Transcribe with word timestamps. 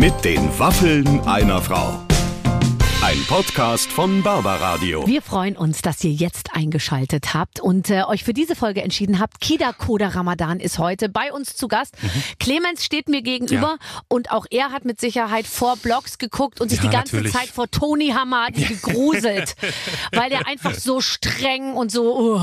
Mit 0.00 0.24
den 0.24 0.48
Waffeln 0.58 1.20
einer 1.26 1.60
Frau. 1.60 2.00
Ein 3.02 3.16
Podcast 3.28 3.90
von 3.90 4.22
Barbaradio. 4.22 5.06
Wir 5.06 5.22
freuen 5.22 5.56
uns, 5.56 5.80
dass 5.82 6.02
ihr 6.04 6.12
jetzt 6.12 6.54
eingeschaltet 6.54 7.32
habt 7.34 7.58
und 7.58 7.88
äh, 7.88 8.02
euch 8.04 8.24
für 8.24 8.34
diese 8.34 8.54
Folge 8.54 8.82
entschieden 8.82 9.18
habt. 9.18 9.40
Kida 9.40 9.72
Koda 9.72 10.08
Ramadan 10.08 10.60
ist 10.60 10.78
heute 10.78 11.08
bei 11.08 11.32
uns 11.32 11.56
zu 11.56 11.66
Gast. 11.66 11.96
Mhm. 12.02 12.08
Clemens 12.38 12.84
steht 12.84 13.08
mir 13.08 13.22
gegenüber 13.22 13.78
und 14.08 14.30
auch 14.30 14.44
er 14.50 14.70
hat 14.70 14.84
mit 14.84 15.00
Sicherheit 15.00 15.46
vor 15.46 15.76
Blogs 15.76 16.18
geguckt 16.18 16.60
und 16.60 16.68
sich 16.68 16.78
Ja, 16.82 16.84
die 16.84 16.90
ganze 16.96 17.16
natürlich. 17.16 17.32
Zeit 17.34 17.48
vor 17.48 17.70
Tony 17.70 18.08
Hamadi 18.08 18.64
gegruselt, 18.64 19.56
weil 20.12 20.28
der 20.30 20.46
einfach 20.46 20.74
so 20.74 21.00
streng 21.00 21.72
und 21.72 21.90
so 21.90 22.34
uh, 22.34 22.38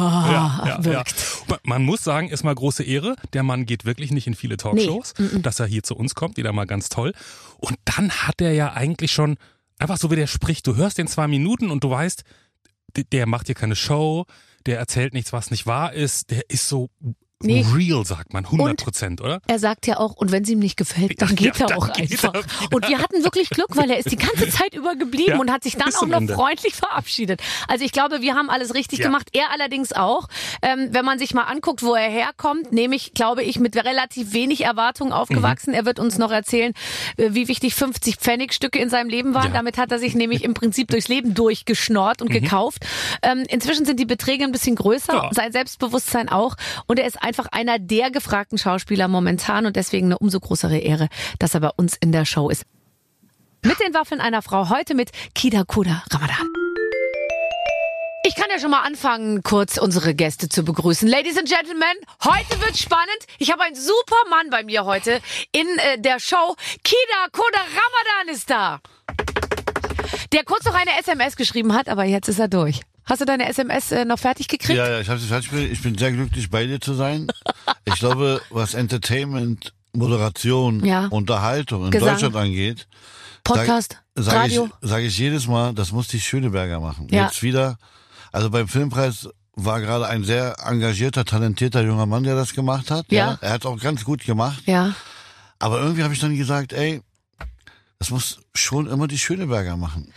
wirkt. 0.83 1.15
Ma- 1.47 1.60
Man 1.64 1.83
muss 1.86 2.04
sagen, 2.04 2.29
ist 2.29 2.43
mal 2.43 2.55
große 2.55 2.83
Ehre. 2.83 3.15
Der 3.33 3.43
Mann 3.43 3.65
geht 3.68 3.86
wirklich 3.86 4.11
nicht 4.11 4.25
in 4.28 4.33
viele 4.33 4.57
Talkshows, 4.57 5.14
dass 5.36 5.60
er 5.60 5.68
hier 5.68 5.83
zu 5.83 5.96
uns 5.96 6.15
kommt, 6.15 6.37
wieder 6.37 6.51
mal 6.51 6.65
ganz 6.65 6.89
toll. 6.89 7.14
Und 7.57 7.78
dann 7.86 8.11
hat 8.11 8.42
er 8.42 8.54
ja 8.54 8.74
eigentlich 8.74 9.11
schon, 9.11 9.38
einfach 9.79 9.98
so 9.98 10.11
wie 10.11 10.15
der 10.15 10.28
spricht, 10.28 10.68
du 10.68 10.75
hörst 10.75 10.98
den 10.98 11.07
zwei 11.07 11.28
Minuten 11.28 11.71
und 11.71 11.84
du 11.84 11.89
weißt, 11.89 12.24
der 13.11 13.28
macht 13.28 13.48
hier 13.48 13.56
keine 13.56 13.75
Show, 13.75 14.25
der 14.65 14.79
erzählt 14.79 15.14
nichts, 15.14 15.34
was 15.34 15.52
nicht 15.52 15.65
wahr 15.65 15.93
ist, 15.93 16.32
der 16.32 16.50
ist 16.50 16.68
so 16.68 16.89
Nee. 17.43 17.64
real, 17.75 18.04
sagt 18.04 18.33
man, 18.33 18.46
100 18.46 18.77
Prozent, 18.83 19.21
oder? 19.21 19.39
Er 19.47 19.59
sagt 19.59 19.86
ja 19.86 19.97
auch, 20.00 20.14
und 20.15 20.32
wenn 20.32 20.41
es 20.43 20.50
ihm 20.50 20.57
nicht 20.57 20.75
gefällt, 20.75 21.21
dann 21.21 21.29
Ja, 21.29 21.36
geht 21.36 21.59
er 21.61 21.68
dann 21.68 21.78
auch 21.78 21.93
geht 21.93 22.11
einfach. 22.11 22.33
er. 22.33 22.73
Und 22.75 22.87
wir 22.89 22.97
hatten 22.97 23.23
wirklich 23.23 23.51
Glück, 23.51 23.75
weil 23.78 23.91
er 23.91 23.97
ist 24.00 24.09
die 24.11 24.15
ganze 24.15 24.50
Zeit 24.50 24.73
über 24.73 24.95
geblieben 24.95 25.33
Ja, 25.33 25.39
und 25.39 25.51
hat 25.51 25.64
sich 25.64 25.75
dann 25.78 25.93
auch 25.93 26.07
noch 26.07 26.18
Ende. 26.18 26.33
freundlich 26.33 26.73
verabschiedet. 26.73 27.39
Also 27.68 27.86
ich 27.86 27.92
glaube, 27.92 28.21
wir 28.21 28.33
haben 28.33 28.50
alles 28.50 28.73
richtig 28.73 29.00
Ja. 29.00 29.05
gemacht. 29.05 29.29
Er 29.33 29.51
allerdings 29.51 29.93
auch. 29.93 30.28
Ähm, 30.64 30.87
wenn 30.92 31.05
man 31.05 31.19
sich 31.19 31.36
mal 31.36 31.43
anguckt, 31.43 31.83
wo 31.83 31.93
er 31.93 32.09
herkommt, 32.09 32.72
nämlich, 32.72 33.14
glaube 33.14 33.44
ich, 33.44 33.59
mit 33.59 33.75
relativ 33.75 34.33
wenig 34.33 34.64
Erwartungen 34.64 35.11
aufgewachsen. 35.14 35.72
Mhm. 35.72 35.75
Er 35.75 35.86
wird 35.86 36.00
uns 36.00 36.17
noch 36.17 36.31
erzählen, 36.31 36.73
äh, 37.17 37.30
wie 37.34 37.47
wichtig 37.47 37.75
50 37.75 38.16
Pfennigstücke 38.16 38.80
in 38.80 38.90
seinem 38.90 39.09
Leben 39.09 39.36
waren. 39.36 39.53
Damit 39.53 39.78
hat 39.78 39.92
er 39.92 40.00
sich 40.00 40.16
nämlich 40.16 40.44
im 40.44 40.56
Prinzip 40.56 40.88
durchs 40.88 41.08
Leben 41.08 41.36
durchgeschnort 41.36 42.22
und 42.23 42.30
gekauft. 42.31 42.84
Ähm, 43.22 43.44
inzwischen 43.47 43.86
sind 43.86 44.00
die 44.00 44.06
Beträge 44.06 44.44
ein 44.44 44.52
bisschen 44.52 44.75
größer, 44.75 45.28
Mhm. 45.28 45.34
Sein 45.34 45.52
Selbstbewusstsein 45.52 46.30
auch. 46.30 46.56
Und 46.88 46.97
er 47.00 47.06
ist 47.08 47.22
einfach 47.28 47.47
einer 47.52 47.78
der 47.78 48.09
gefragten 48.09 48.58
Schauspieler 48.58 49.08
momentan 49.08 49.66
und 49.66 49.75
deswegen 49.75 50.08
eine 50.08 50.17
umso 50.17 50.39
größere 50.39 50.78
Ehre, 50.78 51.09
dass 51.39 51.53
er 51.53 51.59
bei 51.59 51.72
uns 51.75 51.95
in 52.00 52.11
der 52.11 52.25
Show 52.25 52.50
ist. 52.50 52.64
Mit 53.64 53.80
den 53.80 53.94
Waffeln 53.94 54.22
einer 54.22 54.42
Frau, 54.42 54.69
heute 54.69 54.95
mit 54.95 55.11
Kida 55.36 55.64
Kuda 55.66 56.03
Ramadan. 56.09 56.47
Ich 58.25 58.36
kann 58.36 58.47
ja 58.50 58.59
schon 58.59 58.72
mal 58.72 58.81
anfangen, 58.81 59.44
kurz 59.44 59.78
unsere 59.78 60.14
Gäste 60.14 60.50
zu 60.50 60.64
begrüßen. 60.64 61.08
Ladies 61.08 61.38
and 61.38 61.47
Gentlemen, 61.47 61.95
heute 62.23 62.61
wird 62.61 62.78
spannend. 62.78 63.19
Ich 63.39 63.52
habe 63.52 63.64
einen 63.64 63.75
super 63.75 64.17
Mann 64.30 64.50
bei 64.50 64.64
mir 64.64 64.86
heute 64.86 65.22
in 65.52 65.67
äh, 65.78 66.00
der 66.00 66.19
Show. 66.19 66.56
Kida 66.84 67.28
Koda 67.31 67.59
Ramadan 67.59 68.34
ist 68.34 68.50
da. 68.50 68.80
Der 70.34 70.44
kurz 70.44 70.66
noch 70.66 70.73
eine 70.73 70.97
SMS 71.00 71.36
geschrieben 71.36 71.73
hat, 71.73 71.89
aber 71.89 72.03
jetzt 72.03 72.28
ist 72.28 72.39
er 72.39 72.47
durch. 72.47 72.81
Hast 73.08 73.22
du 73.22 73.25
deine 73.25 73.47
SMS 73.47 73.91
äh, 73.91 74.05
noch 74.05 74.19
fertig 74.19 74.47
gekriegt? 74.47 74.77
Ja, 74.77 74.89
ja, 74.89 75.00
ich 75.00 75.09
habe 75.09 75.19
sie 75.19 75.27
fertig 75.27 75.50
gemacht. 75.50 75.67
Ich 75.72 75.81
bin 75.81 75.97
sehr 75.97 76.11
glücklich, 76.11 76.50
bei 76.50 76.66
dir 76.66 76.80
zu 76.80 76.94
sein. 76.94 77.27
Ich 77.86 77.95
glaube, 77.95 78.41
was 78.50 78.73
Entertainment, 78.73 79.73
Moderation, 79.94 80.83
Ja. 80.86 81.08
Unterhaltung 81.08 81.85
in 81.85 81.91
Gesang. 81.91 82.09
Deutschland 82.09 82.35
angeht, 82.35 82.85
Podcast, 83.45 83.97
sag, 84.13 84.25
sag 84.25 84.33
Radio. 84.35 84.66
ich, 84.81 84.89
sag 84.89 85.02
ich 85.03 85.17
jedes 85.17 85.47
Mal, 85.47 85.73
das 85.73 85.94
muss 85.94 86.09
die 86.09 86.19
Schöneberger 86.19 86.81
machen. 86.81 87.08
Ja. 87.09 87.25
Jetzt 87.28 87.44
wieder, 87.44 87.78
also 88.33 88.50
beim 88.50 88.67
Filmpreis 88.67 89.30
war 89.55 89.80
gerade 89.80 90.05
ein 90.08 90.25
sehr 90.25 90.58
engagierter, 90.66 91.23
talentierter 91.23 91.81
junger 91.81 92.05
Mann, 92.05 92.23
der 92.23 92.35
das 92.35 92.53
gemacht 92.53 92.91
hat. 92.91 93.05
Ja. 93.09 93.38
Er 93.39 93.52
hat 93.52 93.66
auch 93.66 93.80
ganz 93.80 94.03
gut 94.03 94.23
gemacht. 94.25 94.63
Ja. 94.66 94.94
Aber 95.59 95.80
irgendwie 95.80 96.03
habe 96.03 96.13
ich 96.13 96.19
dann 96.19 96.35
gesagt, 96.35 96.73
ey, 96.73 97.02
das 98.00 98.09
muss 98.11 98.39
schon 98.53 98.85
immer 98.88 99.08
die 99.08 99.17
Schöneberger 99.17 99.78
machen. 99.78 100.13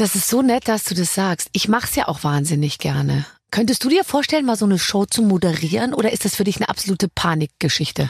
Das 0.00 0.14
ist 0.14 0.30
so 0.30 0.40
nett, 0.40 0.66
dass 0.66 0.84
du 0.84 0.94
das 0.94 1.14
sagst. 1.14 1.50
Ich 1.52 1.68
mach's 1.68 1.94
ja 1.94 2.08
auch 2.08 2.24
wahnsinnig 2.24 2.78
gerne. 2.78 3.26
Könntest 3.50 3.84
du 3.84 3.90
dir 3.90 4.02
vorstellen, 4.02 4.46
mal 4.46 4.56
so 4.56 4.64
eine 4.64 4.78
Show 4.78 5.04
zu 5.04 5.20
moderieren 5.20 5.92
oder 5.92 6.10
ist 6.10 6.24
das 6.24 6.36
für 6.36 6.44
dich 6.44 6.56
eine 6.56 6.70
absolute 6.70 7.08
Panikgeschichte? 7.14 8.08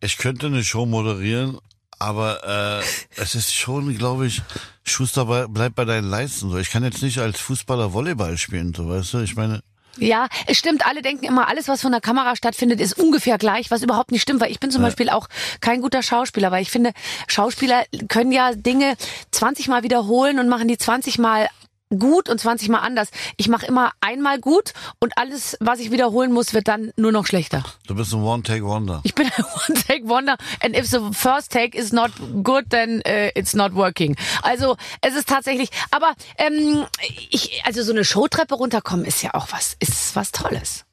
Ich 0.00 0.16
könnte 0.16 0.46
eine 0.46 0.64
Show 0.64 0.86
moderieren, 0.86 1.58
aber 1.98 2.80
äh, 2.80 3.20
es 3.20 3.34
ist 3.34 3.54
schon, 3.54 3.94
glaube 3.98 4.26
ich, 4.26 4.40
Schuster 4.84 5.26
bei, 5.26 5.46
bleib 5.46 5.74
bei 5.74 5.84
deinen 5.84 6.08
Leisten. 6.08 6.48
So, 6.48 6.56
ich 6.56 6.70
kann 6.70 6.82
jetzt 6.82 7.02
nicht 7.02 7.18
als 7.18 7.38
Fußballer 7.40 7.92
Volleyball 7.92 8.38
spielen, 8.38 8.72
so 8.72 8.88
weißt 8.88 9.12
du. 9.12 9.18
Ich 9.18 9.36
meine, 9.36 9.60
Ja, 9.98 10.28
es 10.46 10.58
stimmt. 10.58 10.86
Alle 10.86 11.02
denken 11.02 11.24
immer, 11.24 11.48
alles, 11.48 11.68
was 11.68 11.80
von 11.80 11.92
der 11.92 12.00
Kamera 12.00 12.36
stattfindet, 12.36 12.80
ist 12.80 12.98
ungefähr 12.98 13.38
gleich, 13.38 13.70
was 13.70 13.82
überhaupt 13.82 14.12
nicht 14.12 14.22
stimmt. 14.22 14.40
Weil 14.40 14.50
ich 14.50 14.60
bin 14.60 14.70
zum 14.70 14.82
Beispiel 14.82 15.10
auch 15.10 15.28
kein 15.60 15.80
guter 15.82 16.02
Schauspieler, 16.02 16.50
weil 16.50 16.62
ich 16.62 16.70
finde, 16.70 16.92
Schauspieler 17.26 17.84
können 18.08 18.32
ja 18.32 18.54
Dinge 18.54 18.96
20 19.30 19.68
Mal 19.68 19.82
wiederholen 19.82 20.38
und 20.38 20.48
machen 20.48 20.68
die 20.68 20.78
20 20.78 21.18
Mal 21.18 21.48
gut 21.96 22.28
und 22.28 22.38
20 22.40 22.68
Mal 22.68 22.80
anders. 22.80 23.08
Ich 23.36 23.48
mache 23.48 23.66
immer 23.66 23.92
einmal 24.00 24.40
gut 24.40 24.72
und 24.98 25.16
alles, 25.16 25.56
was 25.60 25.80
ich 25.80 25.90
wiederholen 25.90 26.32
muss, 26.32 26.54
wird 26.54 26.68
dann 26.68 26.92
nur 26.96 27.12
noch 27.12 27.26
schlechter. 27.26 27.64
du 27.86 27.94
bist 27.94 28.12
ein 28.12 28.22
One-Take-Wonder. 28.22 29.00
Ich 29.04 29.14
bin 29.14 29.26
ein 29.26 29.44
One-Take-Wonder 29.68 30.36
and 30.62 30.76
if 30.76 30.86
the 30.86 31.00
first 31.12 31.52
take 31.52 31.76
is 31.76 31.92
not 31.92 32.10
good, 32.42 32.64
then 32.70 33.02
uh, 33.06 33.30
it's 33.34 33.54
not 33.54 33.74
working. 33.74 34.16
Also 34.42 34.76
es 35.00 35.14
ist 35.14 35.28
tatsächlich, 35.28 35.70
aber 35.90 36.12
ähm, 36.36 36.84
ich, 37.30 37.62
also 37.64 37.82
so 37.82 37.92
eine 37.92 38.04
Showtreppe 38.04 38.54
runterkommen 38.54 39.04
ist 39.04 39.22
ja 39.22 39.34
auch 39.34 39.48
was, 39.52 39.76
ist 39.78 40.14
was 40.16 40.32
Tolles. 40.32 40.84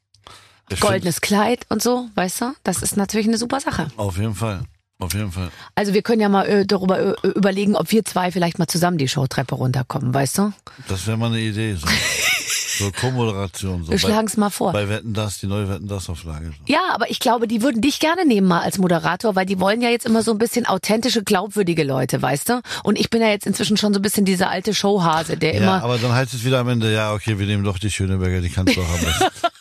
Ich 0.68 0.80
Goldenes 0.80 1.20
Kleid 1.20 1.64
und 1.68 1.80
so, 1.80 2.08
weißt 2.16 2.40
du? 2.40 2.54
Das 2.64 2.82
ist 2.82 2.96
natürlich 2.96 3.28
eine 3.28 3.38
super 3.38 3.60
Sache. 3.60 3.88
Auf 3.96 4.18
jeden 4.18 4.34
Fall. 4.34 4.64
Auf 4.98 5.12
jeden 5.12 5.30
Fall. 5.30 5.50
Also 5.74 5.92
wir 5.92 6.00
können 6.00 6.22
ja 6.22 6.30
mal 6.30 6.46
äh, 6.46 6.66
darüber 6.66 6.98
äh, 7.22 7.28
überlegen, 7.28 7.76
ob 7.76 7.92
wir 7.92 8.04
zwei 8.04 8.32
vielleicht 8.32 8.58
mal 8.58 8.66
zusammen 8.66 8.96
die 8.96 9.08
Showtreppe 9.08 9.54
runterkommen, 9.54 10.14
weißt 10.14 10.38
du? 10.38 10.52
Das 10.88 11.06
wäre 11.06 11.18
mal 11.18 11.26
eine 11.26 11.40
Idee. 11.40 11.74
So, 11.74 11.86
so 12.78 12.90
Co-Moderation. 12.92 13.84
So 13.84 13.90
Wir 13.90 13.98
schlagen's 13.98 14.38
mal 14.38 14.48
vor. 14.48 14.72
Bei 14.72 14.88
Wetten 14.88 15.12
das, 15.12 15.38
die 15.38 15.48
neue 15.48 15.68
Wetten 15.68 15.86
das 15.86 16.08
Auflage. 16.08 16.46
So. 16.46 16.72
Ja, 16.72 16.94
aber 16.94 17.10
ich 17.10 17.20
glaube, 17.20 17.46
die 17.46 17.60
würden 17.60 17.82
dich 17.82 18.00
gerne 18.00 18.24
nehmen 18.24 18.48
mal 18.48 18.60
als 18.60 18.78
Moderator, 18.78 19.36
weil 19.36 19.44
die 19.44 19.60
wollen 19.60 19.82
ja 19.82 19.90
jetzt 19.90 20.06
immer 20.06 20.22
so 20.22 20.30
ein 20.32 20.38
bisschen 20.38 20.64
authentische, 20.64 21.22
glaubwürdige 21.22 21.84
Leute, 21.84 22.22
weißt 22.22 22.48
du? 22.48 22.62
Und 22.82 22.98
ich 22.98 23.10
bin 23.10 23.20
ja 23.20 23.28
jetzt 23.28 23.46
inzwischen 23.46 23.76
schon 23.76 23.92
so 23.92 23.98
ein 23.98 24.02
bisschen 24.02 24.24
dieser 24.24 24.48
alte 24.48 24.72
Showhase, 24.72 25.36
der 25.36 25.56
Ja, 25.56 25.60
immer 25.60 25.82
aber 25.82 25.98
dann 25.98 26.12
heißt 26.12 26.32
es 26.32 26.42
wieder 26.42 26.60
am 26.60 26.70
Ende, 26.70 26.90
ja, 26.90 27.12
okay, 27.12 27.38
wir 27.38 27.46
nehmen 27.46 27.64
doch 27.64 27.78
die 27.78 27.90
Schöneberger, 27.90 28.40
die 28.40 28.48
kannst 28.48 28.74
du 28.74 28.80
auch 28.80 28.88
haben. 28.88 29.30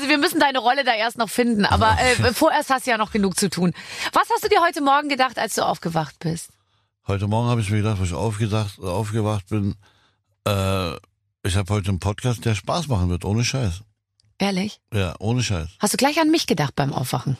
Also 0.00 0.08
wir 0.08 0.16
müssen 0.16 0.40
deine 0.40 0.60
Rolle 0.60 0.82
da 0.82 0.94
erst 0.94 1.18
noch 1.18 1.28
finden, 1.28 1.66
aber 1.66 1.94
äh, 2.00 2.32
vorerst 2.32 2.70
hast 2.70 2.86
du 2.86 2.90
ja 2.90 2.96
noch 2.96 3.12
genug 3.12 3.38
zu 3.38 3.50
tun. 3.50 3.74
Was 4.14 4.30
hast 4.32 4.42
du 4.42 4.48
dir 4.48 4.62
heute 4.62 4.80
Morgen 4.80 5.10
gedacht, 5.10 5.38
als 5.38 5.56
du 5.56 5.62
aufgewacht 5.62 6.18
bist? 6.20 6.48
Heute 7.06 7.26
Morgen 7.26 7.50
habe 7.50 7.60
ich 7.60 7.68
mir 7.68 7.82
gedacht, 7.82 8.00
wo 8.00 8.04
ich 8.04 8.14
aufgedacht, 8.14 8.80
aufgewacht 8.80 9.50
bin, 9.50 9.74
äh, 10.46 10.92
ich 11.42 11.54
habe 11.54 11.74
heute 11.74 11.90
einen 11.90 11.98
Podcast, 11.98 12.46
der 12.46 12.54
Spaß 12.54 12.88
machen 12.88 13.10
wird, 13.10 13.26
ohne 13.26 13.44
Scheiß. 13.44 13.82
Ehrlich? 14.38 14.80
Ja, 14.90 15.16
ohne 15.18 15.42
Scheiß. 15.42 15.68
Hast 15.78 15.92
du 15.92 15.98
gleich 15.98 16.18
an 16.18 16.30
mich 16.30 16.46
gedacht 16.46 16.74
beim 16.74 16.94
Aufwachen? 16.94 17.36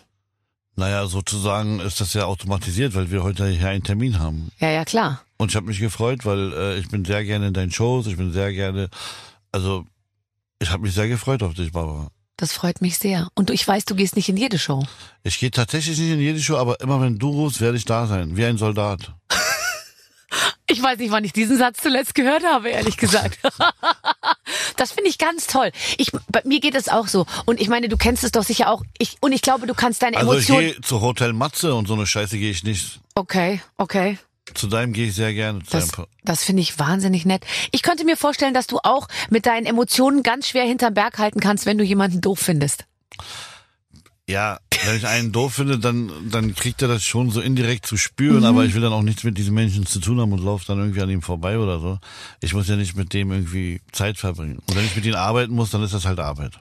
Naja, 0.77 1.07
sozusagen 1.07 1.81
ist 1.81 2.03
das 2.03 2.13
ja 2.13 2.27
automatisiert, 2.27 2.95
weil 2.95 3.11
wir 3.11 3.23
heute 3.23 3.49
hier 3.49 3.71
einen 3.71 3.85
Termin 3.85 4.19
haben. 4.19 4.53
Ja, 4.59 4.69
ja, 4.69 4.85
klar. 4.85 5.23
Und 5.39 5.49
ich 5.49 5.57
habe 5.57 5.67
mich 5.67 5.79
gefreut, 5.79 6.27
weil 6.27 6.53
äh, 6.53 6.79
ich 6.79 6.89
bin 6.89 7.07
sehr 7.07 7.25
gerne 7.25 7.47
in 7.47 7.55
deinen 7.55 7.73
Shows, 7.73 8.07
ich 8.07 8.19
bin 8.19 8.35
sehr 8.35 8.53
gerne, 8.53 8.91
also 9.51 9.87
ich 10.59 10.71
habe 10.71 10.83
mich 10.83 10.93
sehr 10.93 11.09
gefreut 11.09 11.43
auf 11.43 11.55
dich, 11.55 11.73
Barbara. 11.73 12.11
Das 12.41 12.55
freut 12.55 12.81
mich 12.81 12.97
sehr. 12.99 13.29
Und 13.35 13.51
ich 13.51 13.69
weiß, 13.69 13.85
du 13.85 13.95
gehst 13.95 14.17
nicht 14.17 14.31
in 14.31 14.37
jede 14.39 14.59
Show. 14.59 14.83
Ich 15.25 15.39
gehe 15.39 15.51
tatsächlich 15.51 15.99
nicht 15.99 16.11
in 16.11 16.21
jede 16.21 16.41
Show, 16.41 16.57
aber 16.57 16.81
immer 16.81 16.99
wenn 17.03 17.19
du 17.19 17.29
rufst, 17.29 17.61
werde 17.61 17.77
ich 17.77 17.85
da 17.85 18.07
sein, 18.07 18.35
wie 18.35 18.47
ein 18.47 18.57
Soldat. 18.57 19.13
Ich 20.69 20.81
weiß 20.81 20.99
nicht, 21.01 21.11
wann 21.11 21.25
ich 21.25 21.33
diesen 21.33 21.59
Satz 21.59 21.79
zuletzt 21.83 22.15
gehört 22.15 22.45
habe, 22.45 22.69
ehrlich 22.71 22.97
gesagt. 22.97 23.41
Das 24.77 24.93
finde 24.93 25.11
ich 25.11 25.19
ganz 25.19 25.47
toll. 25.49 25.73
Ich, 25.99 26.13
bei 26.29 26.41
mir 26.45 26.61
geht 26.61 26.75
es 26.77 26.89
auch 26.89 27.09
so. 27.09 27.27
Und 27.45 27.61
ich 27.61 27.69
meine, 27.69 27.89
du 27.89 27.97
kennst 27.97 28.23
es 28.25 28.31
doch 28.33 28.45
sicher 28.45 28.71
auch. 28.71 28.83
Ich, 28.99 29.17
und 29.21 29.33
ich 29.33 29.43
glaube, 29.43 29.67
du 29.67 29.75
kannst 29.75 30.03
deine 30.03 30.17
Also 30.17 30.33
ich 30.35 30.49
Emotionen. 30.49 30.73
gehe 30.73 30.81
zu 30.81 31.01
Hotel 31.01 31.33
Matze 31.33 31.75
und 31.75 31.87
so 31.89 31.95
eine 31.95 32.07
Scheiße 32.07 32.39
gehe 32.39 32.51
ich 32.53 32.63
nicht. 32.63 33.01
Okay, 33.17 33.61
okay. 33.77 34.19
Zu 34.55 34.67
deinem 34.69 34.93
gehe 34.93 35.07
ich 35.09 35.15
sehr 35.15 35.33
gerne. 35.35 35.61
Zu 35.65 35.71
Das, 35.73 35.89
deinem 35.89 36.07
das 36.25 36.45
finde 36.45 36.63
ich 36.63 36.79
wahnsinnig 36.79 37.25
nett. 37.25 37.45
Ich 37.73 37.83
könnte 37.83 38.05
mir 38.05 38.17
vorstellen, 38.17 38.55
dass 38.55 38.67
du 38.67 38.79
auch 38.83 39.09
mit 39.31 39.47
deinen 39.47 39.67
Emotionen 39.67 40.23
ganz 40.23 40.49
schwer 40.49 40.65
hinterm 40.65 40.95
Berg 40.95 41.19
halten 41.19 41.41
kannst, 41.41 41.67
wenn 41.67 41.79
du 41.79 41.85
jemanden 41.85 42.21
doof 42.21 42.39
findest. 42.39 42.85
Ja, 44.29 44.61
wenn 44.85 44.97
ich 44.97 45.07
einen 45.09 45.33
doof 45.33 45.55
finde, 45.55 45.79
dann, 45.79 46.11
dann 46.31 46.55
kriegt 46.55 46.81
er 46.83 46.89
das 46.89 47.03
schon 47.05 47.31
so 47.31 47.41
indirekt 47.41 47.85
zu 47.87 47.97
Mhm. 47.97 47.99
spüren, 47.99 48.45
aber 48.45 48.65
ich 48.65 48.75
will 48.75 48.81
dann 48.81 48.93
auch 48.93 49.03
nichts 49.03 49.25
mit 49.25 49.37
diesen 49.37 49.55
Menschen 49.55 49.87
zu 49.87 49.99
tun 49.99 50.21
haben 50.21 50.33
und 50.33 50.43
laufe 50.45 50.65
dann 50.67 50.79
irgendwie 50.79 51.03
an 51.03 51.11
ihm 51.11 51.21
vorbei 51.23 51.59
oder 51.59 51.81
so. 51.81 51.99
Ich 52.41 52.55
muss 52.55 52.69
ja 52.69 52.77
nicht 52.77 52.95
mit 52.97 53.13
dem 53.13 53.33
irgendwie 53.33 53.81
Zeit 53.91 54.19
verbringen. 54.19 54.61
Und 54.69 54.77
wenn 54.77 54.85
ich 54.85 54.95
mit 54.95 55.05
ihm 55.05 55.17
arbeiten 55.17 55.53
muss, 55.53 55.71
dann 55.71 55.83
ist 55.83 55.95
das 55.95 56.05
halt 56.05 56.21
Arbeit. 56.21 56.61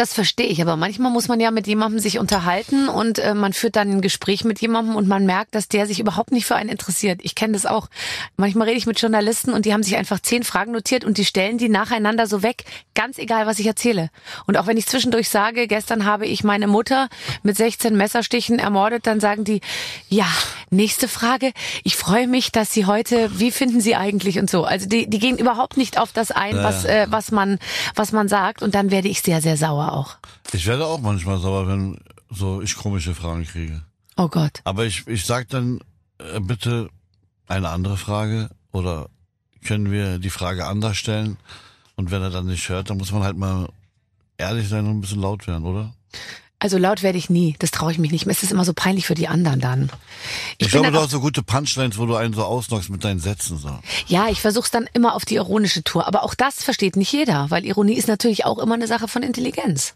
Das 0.00 0.14
verstehe 0.14 0.46
ich, 0.46 0.62
aber 0.62 0.78
manchmal 0.78 1.12
muss 1.12 1.28
man 1.28 1.40
ja 1.40 1.50
mit 1.50 1.66
jemandem 1.66 2.00
sich 2.00 2.18
unterhalten 2.18 2.88
und 2.88 3.18
äh, 3.18 3.34
man 3.34 3.52
führt 3.52 3.76
dann 3.76 3.90
ein 3.90 4.00
Gespräch 4.00 4.44
mit 4.44 4.58
jemandem 4.58 4.96
und 4.96 5.06
man 5.06 5.26
merkt, 5.26 5.54
dass 5.54 5.68
der 5.68 5.84
sich 5.84 6.00
überhaupt 6.00 6.32
nicht 6.32 6.46
für 6.46 6.56
einen 6.56 6.70
interessiert. 6.70 7.20
Ich 7.22 7.34
kenne 7.34 7.52
das 7.52 7.66
auch. 7.66 7.90
Manchmal 8.38 8.68
rede 8.68 8.78
ich 8.78 8.86
mit 8.86 8.98
Journalisten 8.98 9.52
und 9.52 9.66
die 9.66 9.74
haben 9.74 9.82
sich 9.82 9.98
einfach 9.98 10.18
zehn 10.18 10.42
Fragen 10.42 10.72
notiert 10.72 11.04
und 11.04 11.18
die 11.18 11.26
stellen 11.26 11.58
die 11.58 11.68
nacheinander 11.68 12.26
so 12.26 12.42
weg, 12.42 12.64
ganz 12.94 13.18
egal, 13.18 13.46
was 13.46 13.58
ich 13.58 13.66
erzähle. 13.66 14.08
Und 14.46 14.56
auch 14.56 14.66
wenn 14.66 14.78
ich 14.78 14.86
zwischendurch 14.86 15.28
sage, 15.28 15.66
gestern 15.66 16.06
habe 16.06 16.24
ich 16.24 16.44
meine 16.44 16.66
Mutter 16.66 17.10
mit 17.42 17.58
16 17.58 17.94
Messerstichen 17.94 18.58
ermordet, 18.58 19.06
dann 19.06 19.20
sagen 19.20 19.44
die, 19.44 19.60
ja, 20.08 20.28
Nächste 20.72 21.08
Frage. 21.08 21.50
Ich 21.82 21.96
freue 21.96 22.28
mich, 22.28 22.52
dass 22.52 22.72
Sie 22.72 22.86
heute, 22.86 23.28
wie 23.40 23.50
finden 23.50 23.80
Sie 23.80 23.96
eigentlich 23.96 24.38
und 24.38 24.48
so. 24.48 24.62
Also 24.62 24.88
die, 24.88 25.10
die 25.10 25.18
gehen 25.18 25.36
überhaupt 25.36 25.76
nicht 25.76 25.98
auf 25.98 26.12
das 26.12 26.30
ein, 26.30 26.54
was, 26.54 26.84
äh, 26.84 27.08
was 27.10 27.32
man, 27.32 27.58
was 27.96 28.12
man 28.12 28.28
sagt. 28.28 28.62
Und 28.62 28.76
dann 28.76 28.92
werde 28.92 29.08
ich 29.08 29.20
sehr, 29.20 29.42
sehr 29.42 29.56
sauer 29.56 29.89
auch. 29.92 30.16
Ich 30.52 30.66
werde 30.66 30.86
auch 30.86 31.00
manchmal 31.00 31.38
sauer, 31.38 31.66
wenn 31.66 31.98
so 32.30 32.60
ich 32.62 32.76
komische 32.76 33.14
Fragen 33.14 33.44
kriege. 33.44 33.82
Oh 34.16 34.28
Gott. 34.28 34.60
Aber 34.64 34.84
ich, 34.84 35.06
ich 35.06 35.24
sag 35.24 35.48
dann 35.48 35.80
äh, 36.18 36.40
bitte 36.40 36.88
eine 37.48 37.70
andere 37.70 37.96
Frage 37.96 38.50
oder 38.72 39.08
können 39.64 39.90
wir 39.90 40.18
die 40.18 40.30
Frage 40.30 40.66
anders 40.66 40.96
stellen? 40.96 41.36
Und 41.96 42.10
wenn 42.10 42.22
er 42.22 42.30
dann 42.30 42.46
nicht 42.46 42.68
hört, 42.68 42.90
dann 42.90 42.98
muss 42.98 43.12
man 43.12 43.22
halt 43.22 43.36
mal 43.36 43.68
ehrlich 44.38 44.68
sein 44.68 44.86
und 44.86 44.98
ein 44.98 45.00
bisschen 45.00 45.20
laut 45.20 45.46
werden, 45.46 45.64
oder? 45.64 45.92
Also 46.62 46.76
laut 46.76 47.02
werde 47.02 47.16
ich 47.16 47.30
nie. 47.30 47.56
Das 47.58 47.70
traue 47.70 47.90
ich 47.90 47.98
mich 47.98 48.12
nicht. 48.12 48.26
Es 48.26 48.42
ist 48.42 48.52
immer 48.52 48.66
so 48.66 48.74
peinlich 48.74 49.06
für 49.06 49.14
die 49.14 49.28
anderen 49.28 49.60
dann. 49.60 49.90
Ich, 50.58 50.70
bin 50.70 50.82
glaube, 50.82 50.92
du 50.92 51.00
hast 51.00 51.10
so 51.10 51.20
gute 51.20 51.42
Punchlines, 51.42 51.96
wo 51.96 52.04
du 52.04 52.16
einen 52.16 52.34
so 52.34 52.44
ausnockst 52.44 52.90
mit 52.90 53.02
deinen 53.02 53.18
Sätzen. 53.18 53.56
So. 53.56 53.78
Ja, 54.06 54.28
ich 54.28 54.42
versuch's 54.42 54.70
dann 54.70 54.86
immer 54.92 55.14
auf 55.14 55.24
die 55.24 55.36
ironische 55.36 55.82
Tour. 55.82 56.06
Aber 56.06 56.22
auch 56.22 56.34
das 56.34 56.62
versteht 56.62 56.96
nicht 56.96 57.12
jeder, 57.12 57.50
weil 57.50 57.64
Ironie 57.64 57.94
ist 57.94 58.08
natürlich 58.08 58.44
auch 58.44 58.58
immer 58.58 58.74
eine 58.74 58.86
Sache 58.86 59.08
von 59.08 59.22
Intelligenz. 59.22 59.94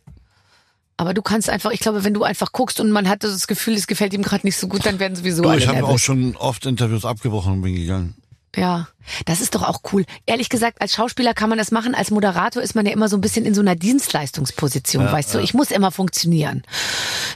Aber 0.97 1.13
du 1.13 1.21
kannst 1.21 1.51
einfach, 1.51 1.71
ich 1.71 1.81
glaube, 1.81 2.03
wenn 2.03 2.15
du 2.15 2.23
einfach 2.23 2.53
guckst 2.53 2.81
und 2.81 2.91
man 2.91 3.11
hat 3.11 3.25
das 3.25 3.47
Gefühl, 3.47 3.75
es 3.75 3.87
gefällt 3.87 4.15
ihm 4.15 4.23
gerade 4.23 4.47
nicht 4.47 4.57
so 4.57 4.67
gut, 4.67 4.87
dann 4.87 4.99
werden 4.99 5.17
sowieso 5.17 5.43
Du, 5.43 5.49
alle 5.51 5.59
ich 5.59 5.69
habe 5.69 5.85
auch 5.85 5.99
schon 5.99 6.35
oft 6.37 6.65
Interviews 6.65 7.05
abgebrochen 7.05 7.55
und 7.55 7.63
bin 7.63 7.75
gegangen. 7.75 8.15
Ja, 8.57 8.89
das 9.27 9.41
ist 9.41 9.55
doch 9.55 9.63
auch 9.63 9.81
cool. 9.93 10.05
Ehrlich 10.27 10.49
gesagt, 10.49 10.81
als 10.81 10.95
Schauspieler 10.95 11.35
kann 11.35 11.49
man 11.49 11.59
das 11.59 11.71
machen. 11.71 11.95
Als 11.95 12.11
Moderator 12.11 12.63
ist 12.63 12.75
man 12.75 12.87
ja 12.87 12.93
immer 12.93 13.09
so 13.09 13.17
ein 13.17 13.21
bisschen 13.21 13.45
in 13.45 13.55
so 13.55 13.61
einer 13.61 13.75
Dienstleistungsposition, 13.77 15.05
weißt 15.11 15.35
du? 15.35 15.39
Ich 15.41 15.55
muss 15.55 15.71
immer 15.71 15.91
funktionieren. 15.91 16.63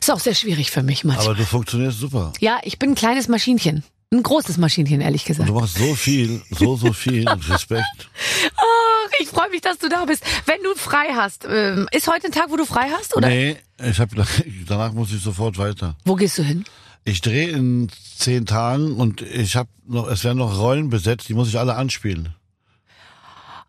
Ist 0.01 0.11
auch 0.11 0.21
sehr 0.21 0.35
schwierig 0.35 0.71
für 0.71 0.83
mich 0.83 1.05
manchmal. 1.05 1.27
Aber 1.27 1.35
du 1.35 1.45
funktionierst 1.45 1.99
super. 1.99 2.33
ja, 2.41 2.59
ich 2.63 2.79
bin 2.79 2.91
ein 2.91 2.95
kleines 2.95 3.29
Maschinchen. 3.29 3.85
Ein 4.11 4.23
großes 4.23 4.57
Maschinchen, 4.57 5.03
ehrlich 5.03 5.27
gesagt. 5.27 5.49
Du 5.51 5.53
machst 5.53 5.77
so 5.77 5.95
viel, 5.95 6.41
so, 6.51 6.77
so 6.77 6.95
viel. 6.95 7.29
Respekt. 7.51 8.09
Ach, 8.57 9.11
ich 9.21 9.29
freue 9.29 9.51
mich, 9.51 9.61
dass 9.61 9.77
du 9.77 9.91
da 9.91 10.07
bist. 10.07 10.23
Wenn 10.47 10.63
du 10.63 10.75
frei 10.77 11.09
hast, 11.15 11.45
ähm, 11.47 11.87
ist 11.93 12.09
heute 12.11 12.27
ein 12.29 12.33
Tag, 12.33 12.47
wo 12.49 12.57
du 12.57 12.65
frei 12.65 12.89
hast? 12.99 13.15
Oder 13.17 13.29
Nee, 13.29 13.57
ich 13.85 14.01
hab, 14.01 14.09
danach 14.67 14.93
muss 14.95 15.13
ich 15.13 15.23
sofort 15.23 15.59
weiter. 15.59 15.95
wo 16.07 16.15
gehst 16.15 16.39
du 16.39 16.43
hin? 16.43 16.65
Ich 17.09 17.23
drehe 17.23 17.49
in 17.49 17.89
zehn 18.19 18.45
Tagen 18.45 18.97
und 18.97 19.23
ich 19.23 19.57
habe 19.57 19.71
noch, 19.87 20.09
es 20.09 20.25
werden 20.25 20.37
noch 20.37 20.59
Rollen 20.59 20.91
besetzt, 20.91 21.27
die 21.31 21.33
muss 21.33 21.49
ich 21.49 21.59
alle 21.59 21.75
anspielen. 21.75 22.35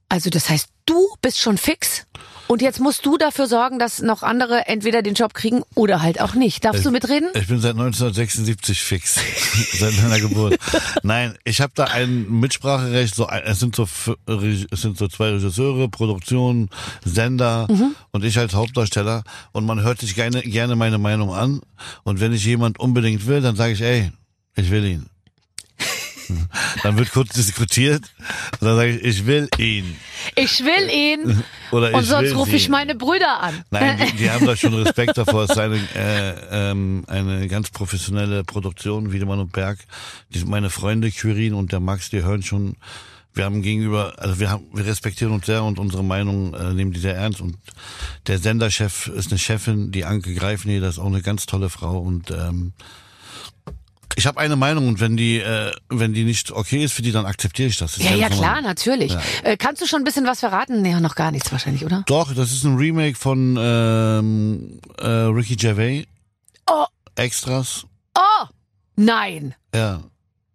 Also 0.10 0.30
das 0.32 0.50
heißt, 0.50 0.68
du 0.86 1.08
bist 1.22 1.40
schon 1.40 1.58
fix 1.60 2.06
und 2.48 2.64
jetzt 2.64 2.80
musst 2.80 3.06
du 3.06 3.18
dafür 3.20 3.46
sorgen, 3.46 3.78
dass 3.78 4.02
noch 4.02 4.24
andere 4.24 4.66
entweder 4.68 5.04
den 5.04 5.14
Job 5.14 5.36
kriegen 5.36 5.62
oder 5.76 6.02
halt 6.02 6.20
auch 6.20 6.34
nicht. 6.34 6.66
Darfst 6.66 6.84
du 6.84 6.90
mitreden? 6.90 7.30
Ich 7.36 7.46
bin 7.48 7.62
seit 7.62 7.74
1976 7.76 8.82
fix, 8.82 9.20
seit 9.80 9.94
meiner 10.02 10.20
Geburt. 10.20 10.58
Nein, 11.04 11.38
ich 11.44 11.62
habe 11.62 11.74
da 11.76 11.86
ein 11.86 12.28
Mitspracherecht. 12.28 13.14
So, 13.14 13.30
es 13.30 13.60
sind 13.60 13.76
so 13.76 13.84
es 13.84 14.82
sind 14.82 14.98
so 14.98 15.08
zwei 15.08 15.30
Regisseure, 15.30 15.90
Produktion, 15.90 16.70
Sender 17.06 17.68
Mhm. 17.70 17.96
und 18.12 18.24
ich 18.26 18.40
als 18.40 18.56
Hauptdarsteller. 18.56 19.24
Und 19.52 19.68
man 19.68 19.82
hört 19.84 20.00
sich 20.00 20.16
gerne, 20.16 20.42
gerne 20.42 20.76
meine 20.76 20.98
Meinung 20.98 21.34
an. 21.36 21.62
Und 22.04 22.20
wenn 22.20 22.34
ich 22.34 22.44
jemand 22.46 22.80
unbedingt 22.80 23.28
will, 23.28 23.42
dann 23.42 23.56
sage 23.56 23.74
ich, 23.74 23.82
ey, 23.82 24.12
ich 24.56 24.72
will 24.72 24.86
ihn. 24.86 25.06
Dann 26.84 26.98
wird 26.98 27.12
kurz 27.12 27.34
diskutiert 27.34 28.04
und 28.60 28.68
dann 28.68 28.76
sage 28.76 28.98
ich, 28.98 29.04
ich 29.04 29.26
will 29.26 29.50
ihn. 29.58 29.96
Ich 30.36 30.60
will 30.60 30.90
ihn 30.90 31.44
Oder 31.72 31.94
und 31.94 32.02
ich 32.02 32.10
sonst 32.10 32.30
will 32.30 32.38
rufe 32.38 32.56
ich 32.56 32.70
meine 32.70 32.96
Brüder 32.96 33.42
an. 33.42 33.64
Nein, 33.72 34.00
die, 34.12 34.18
die 34.18 34.32
haben 34.32 34.46
da 34.46 34.56
schon 34.56 34.74
Respekt 34.84 35.18
davor. 35.18 35.44
Es 35.44 35.52
ist 35.52 35.58
eine, 35.58 35.78
äh, 35.96 36.34
ähm, 36.52 37.04
eine 37.08 37.48
ganz 37.48 37.70
professionelle 37.70 38.44
Produktion, 38.44 39.12
Wiedemann 39.12 39.40
und 39.40 39.52
Berg. 39.52 39.80
Die, 40.30 40.44
meine 40.46 40.70
Freunde 40.70 41.12
Quirin 41.12 41.54
und 41.54 41.72
der 41.72 41.80
Max, 41.80 42.10
die 42.10 42.24
hören 42.24 42.44
schon, 42.44 42.76
wir 43.34 43.46
haben 43.46 43.62
gegenüber, 43.62 44.14
also 44.18 44.40
wir 44.40 44.50
haben, 44.50 44.66
wir 44.74 44.86
respektieren 44.86 45.34
uns 45.34 45.46
sehr 45.46 45.64
und 45.64 45.80
unsere 45.80 46.04
Meinung 46.04 46.54
äh, 46.54 46.74
nehmen 46.74 46.92
die 46.92 47.00
sehr 47.00 47.16
ernst. 47.16 47.42
Und 47.42 47.58
der 48.28 48.40
Senderchef 48.40 49.08
ist 49.08 49.32
eine 49.32 49.40
Chefin, 49.40 49.92
die 49.92 50.06
Anke 50.06 50.34
Greifneder, 50.34 50.88
das 50.88 50.96
ist 50.96 51.00
auch 51.00 51.08
eine 51.08 51.22
ganz 51.22 51.46
tolle 51.46 51.70
Frau 51.70 52.00
und 52.00 52.32
ähm, 52.32 52.74
ich 54.20 54.28
habe 54.28 54.40
eine 54.40 54.56
Meinung 54.58 54.88
und 54.90 55.00
wenn 55.00 55.16
die, 55.18 55.38
äh, 55.40 55.72
wenn 55.90 56.14
die 56.14 56.26
nicht 56.26 56.52
okay 56.52 56.84
ist 56.84 56.92
für 56.94 57.02
die, 57.02 57.12
dann 57.14 57.26
akzeptiere 57.26 57.70
ich 57.70 57.78
das. 57.78 57.96
das 57.96 58.04
Ja, 58.04 58.12
ja, 58.16 58.30
klar, 58.30 58.62
natürlich. 58.62 59.16
Äh, 59.44 59.56
kannst 59.58 59.82
du 59.82 59.86
schon 59.88 60.02
ein 60.02 60.04
bisschen 60.04 60.26
was 60.28 60.42
verraten? 60.42 60.82
Nee, 60.82 60.94
noch 61.00 61.16
gar 61.16 61.32
nichts 61.32 61.52
wahrscheinlich, 61.52 61.86
oder? 61.86 62.04
Doch, 62.06 62.34
das 62.34 62.52
ist 62.52 62.64
ein 62.66 62.76
Remake 62.76 63.18
von 63.18 63.58
ähm, 63.60 64.80
äh, 65.00 65.08
Ricky 65.08 65.56
Gervais. 65.56 66.06
Oh. 66.70 66.86
Extras. 67.16 67.86
Oh, 68.16 68.46
nein. 68.98 69.56
Ja. 69.74 70.02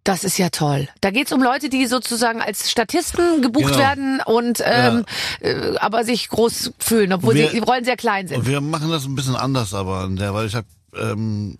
Das 0.03 0.23
ist 0.23 0.37
ja 0.37 0.49
toll. 0.49 0.87
Da 1.01 1.09
geht's 1.09 1.31
um 1.31 1.41
Leute, 1.41 1.67
die 1.67 1.87
sozusagen 1.87 2.39
als 2.39 2.69
Statisten 2.69 3.41
gebucht 3.41 3.65
Genau. 3.73 3.77
werden 3.79 4.21
und 4.27 4.61
ähm, 4.63 5.03
äh, 5.41 5.75
aber 5.77 6.03
sich 6.03 6.29
groß 6.29 6.73
fühlen, 6.77 7.11
obwohl 7.11 7.33
Wir- 7.33 7.49
sie, 7.49 7.55
die 7.59 7.63
Rollen 7.65 7.83
sehr 7.85 7.97
klein 7.97 8.27
sind. 8.27 8.37
Und 8.37 8.47
wir 8.47 8.61
machen 8.61 8.91
das 8.91 9.05
ein 9.05 9.15
bisschen 9.15 9.35
anders, 9.35 9.73
aber 9.73 10.01
an 10.01 10.15
der, 10.15 10.35
weil 10.35 10.45
ich 10.45 10.53
habe 10.53 10.67
ähm, 10.95 11.57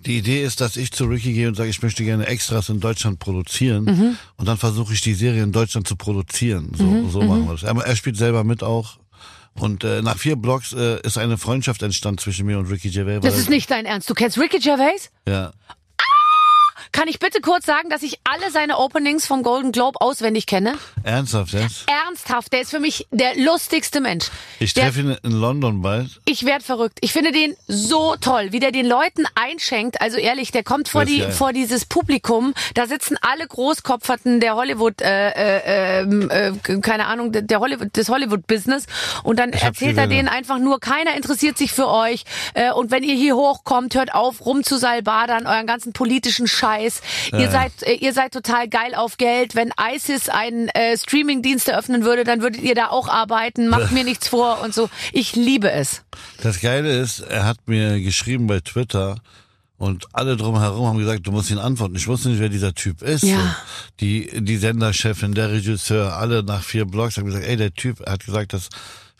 die 0.00 0.18
Idee 0.18 0.42
ist, 0.44 0.60
dass 0.60 0.76
ich 0.76 0.92
zu 0.92 1.04
Ricky 1.06 1.32
gehe 1.32 1.48
und 1.48 1.54
sage, 1.56 1.70
ich 1.70 1.82
möchte 1.82 2.04
gerne 2.04 2.26
Extras 2.26 2.68
in 2.68 2.80
Deutschland 2.80 3.18
produzieren 3.18 3.84
Mhm. 3.84 4.16
und 4.36 4.46
dann 4.46 4.56
versuche 4.56 4.92
ich 4.94 5.00
die 5.00 5.14
Serie 5.14 5.42
in 5.42 5.52
Deutschland 5.52 5.88
zu 5.88 5.96
produzieren. 5.96 6.72
So, 6.76 6.84
Mhm, 6.84 7.10
so 7.10 7.22
machen 7.22 7.46
wir 7.46 7.52
das. 7.52 7.62
Er, 7.64 7.76
er 7.76 7.96
spielt 7.96 8.16
selber 8.16 8.44
mit 8.44 8.62
auch. 8.62 8.98
Und 9.54 9.82
äh, 9.82 10.02
nach 10.02 10.16
vier 10.16 10.36
Blogs 10.36 10.72
äh, 10.72 11.00
ist 11.02 11.18
eine 11.18 11.36
Freundschaft 11.36 11.82
entstanden 11.82 12.18
zwischen 12.18 12.46
mir 12.46 12.58
und 12.60 12.66
Ricky 12.70 12.90
Gervais. 12.90 13.18
Das 13.22 13.36
ist 13.36 13.50
nicht 13.50 13.68
dein 13.70 13.86
Ernst. 13.86 14.08
Du 14.08 14.14
kennst 14.14 14.38
Ricky 14.38 14.60
Gervais? 14.60 15.10
Ja. 15.26 15.50
Kann 16.92 17.06
ich 17.08 17.18
bitte 17.18 17.40
kurz 17.40 17.66
sagen, 17.66 17.90
dass 17.90 18.02
ich 18.02 18.18
alle 18.24 18.50
seine 18.50 18.78
Openings 18.78 19.26
vom 19.26 19.42
Golden 19.42 19.72
Globe 19.72 20.00
auswendig 20.00 20.46
kenne? 20.46 20.74
Ernsthaft 21.04 21.52
jetzt? 21.52 21.84
Ernsthaft, 21.86 22.52
der 22.52 22.62
ist 22.62 22.70
für 22.70 22.80
mich 22.80 23.06
der 23.10 23.36
lustigste 23.36 24.00
Mensch. 24.00 24.26
Ich 24.58 24.72
treffe 24.74 25.00
ihn 25.00 25.16
in 25.22 25.30
London 25.32 25.82
bald. 25.82 26.20
Ich 26.24 26.44
werd 26.46 26.62
verrückt. 26.62 26.98
Ich 27.02 27.12
finde 27.12 27.30
den 27.32 27.54
so 27.66 28.16
toll, 28.16 28.48
wie 28.52 28.60
der 28.60 28.72
den 28.72 28.86
Leuten 28.86 29.24
einschenkt. 29.34 30.00
Also 30.00 30.16
ehrlich, 30.16 30.50
der 30.50 30.64
kommt 30.64 30.88
vor 30.88 31.04
die 31.04 31.18
geil. 31.20 31.32
vor 31.32 31.52
dieses 31.52 31.84
Publikum. 31.84 32.54
Da 32.74 32.86
sitzen 32.86 33.16
alle 33.20 33.46
Großkopferten 33.46 34.40
der 34.40 34.54
Hollywood, 34.56 35.00
äh, 35.02 35.30
äh, 35.30 36.00
ähm, 36.02 36.30
äh, 36.30 36.52
keine 36.80 37.06
Ahnung, 37.06 37.32
der- 37.32 37.60
Hollywood, 37.60 37.96
des 37.96 38.08
Hollywood-Business. 38.08 38.86
Und 39.24 39.38
dann 39.38 39.52
erzählt 39.52 39.96
er 39.98 40.06
denen 40.06 40.28
einfach 40.28 40.58
nur: 40.58 40.80
Keiner 40.80 41.14
interessiert 41.16 41.58
sich 41.58 41.72
für 41.72 41.88
euch. 41.88 42.24
Äh, 42.54 42.72
und 42.72 42.90
wenn 42.90 43.02
ihr 43.02 43.14
hier 43.14 43.36
hochkommt, 43.36 43.94
hört 43.94 44.14
auf, 44.14 44.44
rum 44.46 44.62
zu 44.64 44.78
salbadern, 44.78 45.46
euren 45.46 45.66
ganzen 45.66 45.92
politischen 45.92 46.46
Scheiß. 46.46 46.77
Ihr 46.86 47.50
seid, 47.50 47.72
äh, 47.82 47.94
ihr 47.94 48.12
seid 48.12 48.32
total 48.32 48.68
geil 48.68 48.94
auf 48.94 49.16
Geld. 49.16 49.54
Wenn 49.54 49.70
ISIS 49.94 50.28
einen 50.28 50.68
äh, 50.68 50.96
Streaming-Dienst 50.96 51.68
eröffnen 51.68 52.04
würde, 52.04 52.24
dann 52.24 52.42
würdet 52.42 52.62
ihr 52.62 52.74
da 52.74 52.88
auch 52.88 53.08
arbeiten. 53.08 53.68
Macht 53.68 53.92
mir 53.92 54.04
nichts 54.04 54.28
vor 54.28 54.62
und 54.62 54.74
so. 54.74 54.88
Ich 55.12 55.36
liebe 55.36 55.70
es. 55.70 56.02
Das 56.42 56.60
Geile 56.60 56.96
ist, 56.98 57.20
er 57.20 57.44
hat 57.44 57.58
mir 57.66 58.00
geschrieben 58.00 58.46
bei 58.46 58.60
Twitter 58.60 59.16
und 59.78 60.06
alle 60.12 60.36
drumherum 60.36 60.88
haben 60.88 60.98
gesagt, 60.98 61.26
du 61.26 61.30
musst 61.30 61.50
ihn 61.50 61.58
antworten. 61.58 61.94
Ich 61.94 62.08
wusste 62.08 62.30
nicht, 62.30 62.40
wer 62.40 62.48
dieser 62.48 62.74
Typ 62.74 63.00
ist. 63.00 63.22
Ja. 63.22 63.56
Die, 64.00 64.28
die 64.42 64.56
Senderchefin, 64.56 65.34
der 65.34 65.52
Regisseur, 65.52 66.16
alle 66.16 66.42
nach 66.42 66.64
vier 66.64 66.84
Blogs 66.84 67.16
haben 67.16 67.26
gesagt, 67.26 67.46
ey, 67.46 67.56
der 67.56 67.72
Typ, 67.72 68.04
hat 68.04 68.26
gesagt, 68.26 68.52
dass 68.52 68.68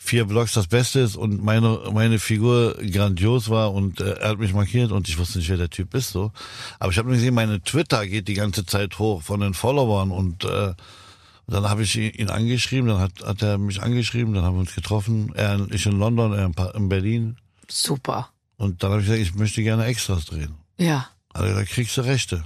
vier 0.09 0.25
Blogs 0.25 0.55
das 0.55 0.67
Beste 0.67 1.01
ist 1.01 1.17
und 1.17 1.45
meine, 1.45 1.81
meine 1.93 2.19
Figur 2.19 2.75
grandios 2.75 3.51
war 3.51 3.75
und 3.75 4.01
äh, 4.01 4.13
er 4.15 4.31
hat 4.31 4.39
mich 4.39 4.55
markiert 4.55 4.91
und 4.91 5.07
ich 5.09 5.19
wusste 5.19 5.39
nicht, 5.39 5.51
wer 5.51 5.59
der 5.59 5.69
Typ 5.69 5.95
ist. 5.95 6.11
so. 6.11 6.33
Aber 6.79 6.91
ich 6.91 6.99
habe 6.99 7.11
gesehen, 7.11 7.35
meine 7.35 7.61
Twitter 7.61 8.07
geht 8.07 8.27
die 8.27 8.35
ganze 8.35 8.65
Zeit 8.65 8.99
hoch 8.99 9.23
von 9.23 9.41
den 9.41 9.53
Followern 9.53 10.11
und 10.11 10.45
äh, 10.45 10.73
dann 11.47 11.69
habe 11.69 11.83
ich 11.83 11.97
ihn 11.97 12.31
angeschrieben, 12.31 12.89
dann 12.89 13.01
hat, 13.01 13.13
hat 13.25 13.43
er 13.43 13.59
mich 13.59 13.83
angeschrieben, 13.83 14.35
dann 14.35 14.45
haben 14.45 14.57
wir 14.57 14.61
uns 14.61 14.75
getroffen. 14.75 15.33
Er, 15.35 15.67
ich 15.71 15.87
in 15.87 15.99
London, 15.99 16.33
er 16.33 16.47
in 16.47 16.55
in 16.75 16.89
Berlin. 16.89 17.37
Super. 17.69 18.31
Und 18.57 18.83
dann 18.83 18.91
habe 18.91 19.01
ich 19.03 19.07
gesagt, 19.07 19.23
ich 19.23 19.35
möchte 19.35 19.63
gerne 19.63 19.85
Extras 19.85 20.25
drehen. 20.27 20.55
Ja. 20.79 21.09
Er 21.35 21.43
gesagt, 21.43 21.71
kriegst 21.71 21.97
du 21.97 22.01
Rechte. 22.01 22.45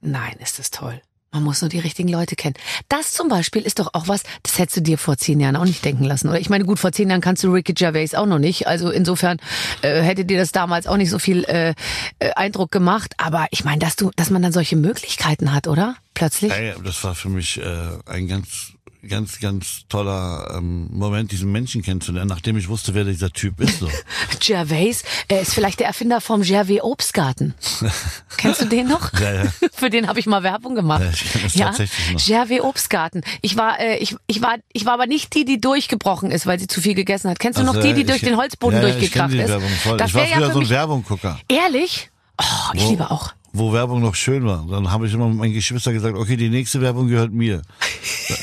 Nein, 0.00 0.36
ist 0.40 0.58
das 0.58 0.70
toll. 0.70 1.00
Man 1.30 1.42
muss 1.42 1.60
nur 1.60 1.68
die 1.68 1.78
richtigen 1.78 2.08
Leute 2.08 2.36
kennen. 2.36 2.54
Das 2.88 3.12
zum 3.12 3.28
Beispiel 3.28 3.60
ist 3.62 3.78
doch 3.78 3.90
auch 3.92 4.08
was, 4.08 4.22
das 4.42 4.58
hättest 4.58 4.78
du 4.78 4.80
dir 4.80 4.96
vor 4.96 5.18
zehn 5.18 5.40
Jahren 5.40 5.56
auch 5.56 5.66
nicht 5.66 5.84
denken 5.84 6.04
lassen. 6.04 6.28
Oder 6.28 6.40
ich 6.40 6.48
meine, 6.48 6.64
gut, 6.64 6.78
vor 6.78 6.90
zehn 6.90 7.10
Jahren 7.10 7.20
kannst 7.20 7.44
du 7.44 7.52
Ricky 7.52 7.74
Gervais 7.74 8.14
auch 8.14 8.24
noch 8.24 8.38
nicht. 8.38 8.66
Also 8.66 8.90
insofern 8.90 9.38
äh, 9.82 10.00
hätte 10.00 10.24
dir 10.24 10.38
das 10.38 10.52
damals 10.52 10.86
auch 10.86 10.96
nicht 10.96 11.10
so 11.10 11.18
viel 11.18 11.44
äh, 11.44 11.74
äh, 12.18 12.30
Eindruck 12.34 12.70
gemacht. 12.70 13.14
Aber 13.18 13.46
ich 13.50 13.62
meine, 13.62 13.78
dass 13.78 13.96
du, 13.96 14.10
dass 14.16 14.30
man 14.30 14.40
dann 14.40 14.52
solche 14.52 14.76
Möglichkeiten 14.76 15.52
hat, 15.52 15.68
oder? 15.68 15.96
Plötzlich. 16.14 16.50
Ey, 16.50 16.74
das 16.82 17.04
war 17.04 17.14
für 17.14 17.28
mich 17.28 17.60
äh, 17.60 17.88
ein 18.06 18.26
ganz, 18.26 18.72
ganz, 19.06 19.38
ganz 19.40 19.82
toller 19.88 20.54
ähm, 20.56 20.88
Moment, 20.90 21.30
diesen 21.32 21.52
Menschen 21.52 21.82
kennenzulernen, 21.82 22.28
nachdem 22.28 22.56
ich 22.56 22.68
wusste, 22.68 22.94
wer 22.94 23.04
dieser 23.04 23.30
Typ 23.30 23.60
ist. 23.60 23.78
So. 23.80 23.88
Gervais, 24.40 25.02
er 25.28 25.40
ist 25.40 25.54
vielleicht 25.54 25.80
der 25.80 25.86
Erfinder 25.86 26.20
vom 26.20 26.42
Gervais 26.42 26.80
Obstgarten. 26.82 27.54
Kennst 28.36 28.60
du 28.62 28.64
den 28.66 28.88
noch? 28.88 29.12
Ja, 29.20 29.32
ja. 29.44 29.52
Für 29.72 29.90
den 29.90 30.08
habe 30.08 30.18
ich 30.20 30.26
mal 30.26 30.42
Werbung 30.42 30.74
gemacht. 30.74 31.02
Ja, 31.02 31.10
ich 31.10 31.42
das 31.42 31.52
tatsächlich 31.54 32.12
noch. 32.12 32.24
Gervais 32.26 32.60
Obstgarten. 32.60 33.22
Ich 33.42 33.56
war, 33.56 33.78
äh, 33.78 33.98
ich, 33.98 34.16
ich 34.26 34.42
war, 34.42 34.56
ich 34.72 34.84
war 34.84 34.94
aber 34.94 35.06
nicht 35.06 35.34
die, 35.34 35.44
die 35.44 35.60
durchgebrochen 35.60 36.30
ist, 36.30 36.46
weil 36.46 36.58
sie 36.58 36.66
zu 36.66 36.80
viel 36.80 36.94
gegessen 36.94 37.30
hat. 37.30 37.38
Kennst 37.38 37.58
du 37.58 37.64
noch 37.64 37.74
Also, 37.76 37.86
die, 37.86 37.94
die 37.94 38.00
ich 38.00 38.06
durch 38.06 38.20
den 38.20 38.36
Holzboden 38.36 38.78
ja, 38.78 38.82
ja, 38.82 38.88
ich 38.88 38.98
durchgekracht 39.00 39.32
die 39.32 39.38
ist? 39.38 39.48
Werbung 39.48 39.68
voll. 39.82 39.96
Das 39.96 40.08
ich 40.10 40.14
war 40.14 40.26
ja 40.26 40.36
früher 40.36 40.46
für 40.46 40.52
so 40.52 40.58
ein 40.58 40.62
mich- 40.62 40.70
Werbunggucker. 40.70 41.38
Ehrlich? 41.48 42.10
Oh, 42.40 42.44
ich 42.74 42.84
Wo- 42.84 42.90
liebe 42.90 43.10
auch. 43.10 43.32
Wo 43.58 43.72
Werbung 43.72 44.00
noch 44.00 44.14
schön 44.14 44.44
war. 44.46 44.66
Dann 44.70 44.90
habe 44.90 45.06
ich 45.06 45.12
immer 45.14 45.28
mit 45.28 45.36
meinen 45.38 45.52
Geschwistern 45.52 45.94
gesagt, 45.94 46.16
okay, 46.16 46.36
die 46.36 46.48
nächste 46.48 46.80
Werbung 46.80 47.08
gehört 47.08 47.32
mir. 47.32 47.62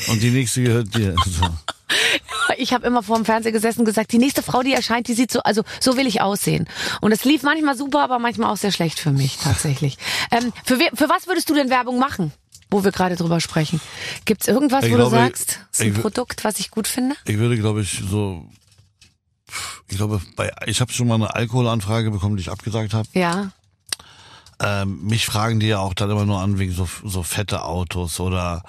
Und 0.08 0.22
die 0.22 0.30
nächste 0.30 0.62
gehört 0.62 0.94
dir. 0.94 1.14
So. 1.26 1.46
Ich 2.58 2.72
habe 2.72 2.86
immer 2.86 3.02
vor 3.02 3.16
dem 3.16 3.24
Fernseher 3.24 3.52
gesessen 3.52 3.80
und 3.80 3.84
gesagt, 3.86 4.12
die 4.12 4.18
nächste 4.18 4.42
Frau, 4.42 4.62
die 4.62 4.72
erscheint, 4.72 5.08
die 5.08 5.14
sieht 5.14 5.30
so, 5.30 5.40
also 5.40 5.62
so 5.80 5.96
will 5.96 6.06
ich 6.06 6.20
aussehen. 6.22 6.66
Und 7.00 7.12
es 7.12 7.24
lief 7.24 7.42
manchmal 7.42 7.76
super, 7.76 8.02
aber 8.02 8.18
manchmal 8.18 8.50
auch 8.50 8.56
sehr 8.56 8.72
schlecht 8.72 8.98
für 8.98 9.10
mich 9.12 9.36
tatsächlich. 9.38 9.98
Ähm, 10.30 10.52
für, 10.64 10.78
we- 10.78 10.90
für 10.94 11.08
was 11.08 11.26
würdest 11.28 11.48
du 11.50 11.54
denn 11.54 11.70
Werbung 11.70 11.98
machen, 11.98 12.32
wo 12.70 12.82
wir 12.84 12.90
gerade 12.92 13.14
drüber 13.16 13.40
sprechen? 13.40 13.80
Gibt's 14.24 14.48
irgendwas, 14.48 14.84
Ich 14.84 14.90
wo 14.92 14.96
glaube, 14.96 15.16
du 15.16 15.22
sagst, 15.22 15.60
das 15.70 15.80
ist 15.80 15.86
ein 15.86 15.94
ich 15.94 16.00
Produkt, 16.00 16.42
was 16.44 16.58
ich 16.58 16.70
gut 16.70 16.88
finde? 16.88 17.14
Ich 17.26 17.36
würde, 17.38 17.56
glaube 17.56 17.82
ich, 17.82 18.02
so, 18.10 18.44
ich 19.88 19.96
glaube, 19.96 20.20
bei, 20.36 20.50
ich 20.66 20.80
habe 20.80 20.92
schon 20.92 21.06
mal 21.08 21.14
eine 21.16 21.34
Alkoholanfrage 21.34 22.10
bekommen, 22.10 22.36
die 22.36 22.42
ich 22.42 22.50
abgesagt 22.50 22.92
habe. 22.94 23.06
Ja. 23.12 23.50
Ähm, 24.60 25.04
mich 25.04 25.26
fragen 25.26 25.60
die 25.60 25.66
ja 25.66 25.78
auch 25.80 25.92
dann 25.94 26.10
immer 26.10 26.24
nur 26.24 26.40
an 26.40 26.58
wegen 26.58 26.72
so, 26.72 26.88
so 27.04 27.22
fette 27.22 27.64
Autos 27.64 28.20
oder 28.20 28.62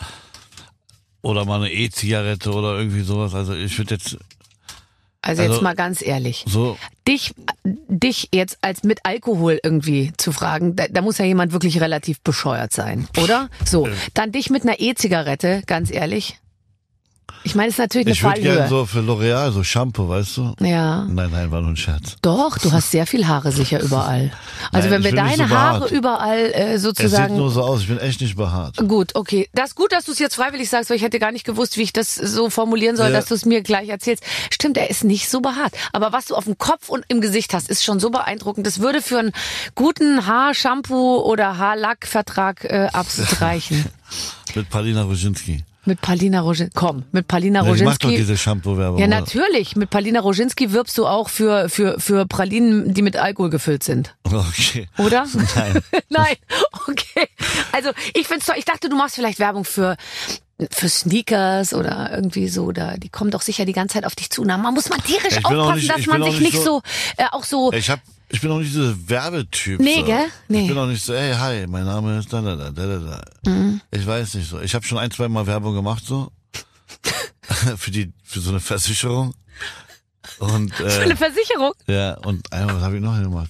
oder 1.21 1.45
mal 1.45 1.55
eine 1.61 1.71
E-Zigarette 1.71 2.51
oder 2.51 2.77
irgendwie 2.77 3.01
sowas. 3.01 3.33
Also 3.33 3.53
ich 3.53 3.77
würde 3.77 3.95
jetzt 3.95 4.17
Also, 5.21 5.41
jetzt 5.41 5.51
Also- 5.51 5.61
mal 5.63 5.75
ganz 5.75 6.01
ehrlich. 6.01 6.45
so, 6.47 6.77
Dich, 7.07 7.33
dich 7.63 8.29
jetzt 8.33 8.57
als 8.61 8.83
mit 8.83 8.99
Alkohol 9.05 9.59
irgendwie 9.63 10.11
zu 10.17 10.31
fragen, 10.33 10.75
da, 10.75 10.87
da 10.89 11.01
muss 11.01 11.17
ja 11.17 11.25
jemand 11.25 11.53
wirklich 11.53 11.79
relativ 11.81 12.19
bescheuert 12.21 12.73
sein, 12.73 13.07
oder? 13.21 13.49
So, 13.65 13.87
dann 14.13 14.31
dich 14.33 14.49
mit 14.49 14.63
einer 14.63 14.79
E-Zigarette, 14.79 15.63
ganz 15.65 15.89
ehrlich. 15.91 16.37
Ich 17.43 17.55
meine, 17.55 17.69
es 17.69 17.75
ist 17.75 17.79
natürlich 17.79 18.07
eine 18.07 18.13
ich 18.13 18.23
würde 18.23 18.41
gerne 18.41 18.57
Fallhöhe. 18.61 18.69
so 18.69 18.85
für 18.85 18.99
L'Oreal 18.99 19.51
so 19.51 19.63
Shampoo, 19.63 20.09
weißt 20.09 20.37
du? 20.37 20.53
ja. 20.59 21.05
Nein, 21.05 21.29
nein, 21.31 21.49
war 21.51 21.61
nur 21.61 21.69
ein 21.71 21.77
Scherz. 21.77 22.17
Doch, 22.21 22.57
du 22.57 22.71
hast 22.71 22.91
sehr 22.91 23.05
viel 23.07 23.27
Haare 23.27 23.51
sicher 23.51 23.81
überall. 23.81 24.31
Also 24.71 24.89
Nein, 24.89 25.03
wenn 25.03 25.03
wir 25.03 25.09
ich 25.11 25.15
deine 25.37 25.47
so 25.47 25.55
Haare 25.55 25.87
überall 25.87 26.37
äh, 26.39 26.73
Es 26.73 26.81
sieht 26.81 26.97
sozusagen 26.97 27.37
nur 27.37 27.49
so 27.51 27.61
aus, 27.63 27.81
ich 27.81 27.87
bin 27.87 27.99
echt 27.99 28.19
nicht 28.21 28.35
behaart. 28.35 28.77
Gut, 28.87 29.15
okay. 29.15 29.47
Das 29.53 29.69
ist 29.69 29.75
gut, 29.75 29.91
dass 29.93 30.05
du 30.05 30.11
es 30.11 30.19
jetzt 30.19 30.35
freiwillig 30.35 30.69
sagst, 30.69 30.89
weil 30.89 30.97
ich 30.97 31.03
hätte 31.03 31.19
gar 31.19 31.31
nicht 31.31 31.45
gewusst, 31.45 31.77
wie 31.77 31.83
ich 31.83 31.93
das 31.93 32.15
so 32.15 32.49
formulieren 32.49 32.97
soll, 32.97 33.07
Ja. 33.11 33.13
dass 33.17 33.25
du 33.27 33.35
es 33.35 33.45
mir 33.45 33.61
gleich 33.61 33.87
erzählst. 33.89 34.23
Stimmt, 34.51 34.77
er 34.77 34.89
ist 34.89 35.03
nicht 35.05 35.29
so 35.29 35.39
behaart. 35.39 35.73
Aber 35.93 36.11
was 36.11 36.25
du 36.25 36.35
auf 36.35 36.45
dem 36.45 36.57
Kopf 36.57 36.89
und 36.89 37.05
im 37.07 37.21
Gesicht 37.21 37.53
hast, 37.53 37.69
ist 37.69 37.83
schon 37.83 37.99
so 38.01 38.09
beeindruckend. 38.09 38.67
Das 38.67 38.79
würde 38.79 39.01
für 39.01 39.19
einen 39.19 39.31
guten 39.75 40.25
Haarshampoo 40.27 41.19
oder 41.21 41.57
Haarlackvertrag 41.57 42.63
äh, 42.65 42.87
absolut 42.91 43.39
reichen. 43.41 43.85
Mit 44.55 44.69
Palina 44.69 45.03
Roginski. 45.03 45.63
Mit 45.87 46.01
Palina 46.01 46.41
Roginski. 46.41 46.73
Komm, 46.75 47.05
mit 47.11 47.27
Palina 47.27 47.65
Ja, 47.65 47.73
die 47.73 47.83
macht 47.83 48.03
doch 48.03 48.09
Roginski. 48.09 48.17
diese 48.17 48.37
Shampoo-Werbung. 48.37 48.99
Ja, 48.99 49.07
natürlich. 49.07 49.75
Mit 49.75 49.89
Palina 49.89 50.19
Roginski 50.19 50.71
wirbst 50.73 50.97
du 50.97 51.07
auch 51.07 51.29
für, 51.29 51.69
für, 51.69 51.99
für 51.99 52.25
Pralinen, 52.27 52.93
die 52.93 53.01
mit 53.01 53.15
Alkohol 53.17 53.49
gefüllt 53.49 53.83
sind. 53.83 54.13
Okay. 54.23 54.87
Oder? 54.97 55.25
Nein. 55.55 55.81
Nein, 56.09 56.35
okay. 56.87 57.27
Also 57.71 57.89
ich 58.13 58.27
find's 58.27 58.45
toll. 58.45 58.55
Ich 58.57 58.65
dachte, 58.65 58.89
du 58.89 58.95
machst 58.95 59.15
vielleicht 59.15 59.39
Werbung 59.39 59.63
für 59.65 59.95
für 60.71 60.89
Sneakers 60.89 61.73
oder 61.73 62.09
irgendwie 62.13 62.47
so. 62.49 62.71
Da 62.71 62.97
die 62.97 63.09
kommen 63.09 63.29
doch 63.31 63.41
sicher 63.41 63.63
die 63.65 63.73
ganze 63.73 63.93
Zeit 63.93 64.05
auf 64.05 64.15
dich 64.15 64.29
zu. 64.31 64.43
Na, 64.43 64.57
man 64.57 64.73
muss 64.73 64.89
man 64.89 65.01
tierisch 65.03 65.33
Ja, 65.35 65.39
ich 65.39 65.45
aufpassen, 65.45 65.75
nicht- 65.77 65.89
dass 65.91 65.99
ich 65.99 66.07
man 66.07 66.23
sich 66.23 66.31
nicht 66.39 66.53
nicht 66.53 66.57
so, 66.57 66.63
so- 66.63 66.81
äh, 67.17 67.25
auch 67.31 67.43
so. 67.43 67.71
Ich 67.73 67.89
hab, 67.91 67.99
ich 68.29 68.41
bin 68.41 68.51
auch 68.51 68.59
nicht 68.59 68.73
dieser 68.73 68.95
Werbetyp. 69.09 69.79
Nee, 69.79 69.99
so. 69.99 70.05
gell? 70.05 70.25
Nee. 70.47 70.61
Ich 70.63 70.67
bin 70.67 70.77
auch 70.77 70.87
nicht 70.87 71.03
so, 71.03 71.13
hey, 71.13 71.33
hi, 71.33 71.67
mein 71.67 71.85
Name 71.85 72.19
ist 72.19 72.31
da, 72.31 72.41
da, 72.41 72.55
da, 72.55 72.71
da, 72.71 72.97
da. 72.97 73.49
Mhm. 73.49 73.81
Ich 73.91 74.05
weiß 74.05 74.33
nicht 74.35 74.49
so. 74.49 74.59
Ich 74.59 74.75
habe 74.75 74.85
schon 74.85 74.97
ein, 74.97 75.11
zwei 75.11 75.27
Mal 75.29 75.47
Werbung 75.47 75.75
gemacht 75.75 76.03
so. 76.05 76.31
für 77.77 77.91
die, 77.91 78.11
für 78.23 78.39
so 78.39 78.49
eine 78.49 78.59
Versicherung. 78.59 79.33
Und, 80.39 80.73
Für 80.75 81.01
eine 81.01 81.13
äh, 81.13 81.15
Versicherung. 81.15 81.71
ja, 81.87 82.15
und 82.17 82.51
einmal, 82.51 82.75
was 82.75 82.83
habe 82.83 82.97
ich 82.97 83.01
noch 83.01 83.17
gemacht? 83.17 83.49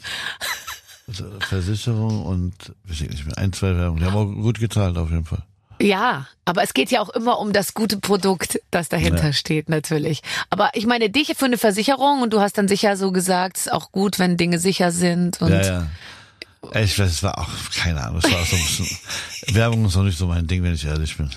Also, 1.07 1.25
Versicherung 1.39 2.23
und, 2.25 2.53
weiß 2.83 3.01
ich 3.01 3.09
nicht 3.09 3.25
mehr, 3.25 3.37
ein, 3.37 3.51
zwei 3.51 3.75
Werbung. 3.75 3.97
Die 3.97 4.05
haben 4.05 4.15
auch 4.15 4.25
gut 4.25 4.59
gezahlt 4.59 4.95
auf 4.97 5.09
jeden 5.09 5.25
Fall. 5.25 5.43
Ja, 5.79 6.27
aber 6.45 6.63
es 6.63 6.73
geht 6.73 6.91
ja 6.91 7.01
auch 7.01 7.09
immer 7.09 7.39
um 7.39 7.53
das 7.53 7.73
gute 7.73 7.97
Produkt, 7.97 8.59
das 8.71 8.89
dahinter 8.89 9.27
Ja. 9.27 9.33
steht, 9.33 9.69
natürlich. 9.69 10.21
Aber 10.49 10.71
ich 10.73 10.85
meine, 10.85 11.09
dich 11.09 11.33
für 11.37 11.45
eine 11.45 11.57
Versicherung 11.57 12.21
und 12.21 12.33
du 12.33 12.39
hast 12.41 12.57
dann 12.57 12.67
sicher 12.67 12.97
so 12.97 13.11
gesagt, 13.11 13.57
es 13.57 13.67
ist 13.67 13.71
auch 13.73 13.91
gut, 13.91 14.17
wenn 14.19 14.37
Dinge 14.37 14.59
sicher 14.59 14.91
sind 14.91 15.41
und 15.41 15.51
ja, 15.51 15.61
ja. 15.61 15.87
Ich 16.81 16.97
weiß, 16.97 17.09
es 17.09 17.23
war 17.23 17.37
auch, 17.37 17.47
keine 17.75 18.03
Ahnung, 18.03 18.19
es 18.23 18.31
war 18.31 18.41
auch 18.41 18.45
so 18.45 18.55
ein 18.55 18.61
bisschen, 18.61 18.97
Werbung 19.55 19.85
ist 19.85 19.95
noch 19.95 20.03
nicht 20.03 20.17
so 20.17 20.27
mein 20.27 20.47
Ding, 20.47 20.63
wenn 20.63 20.73
ich 20.73 20.85
ehrlich 20.85 21.15
bin. 21.15 21.29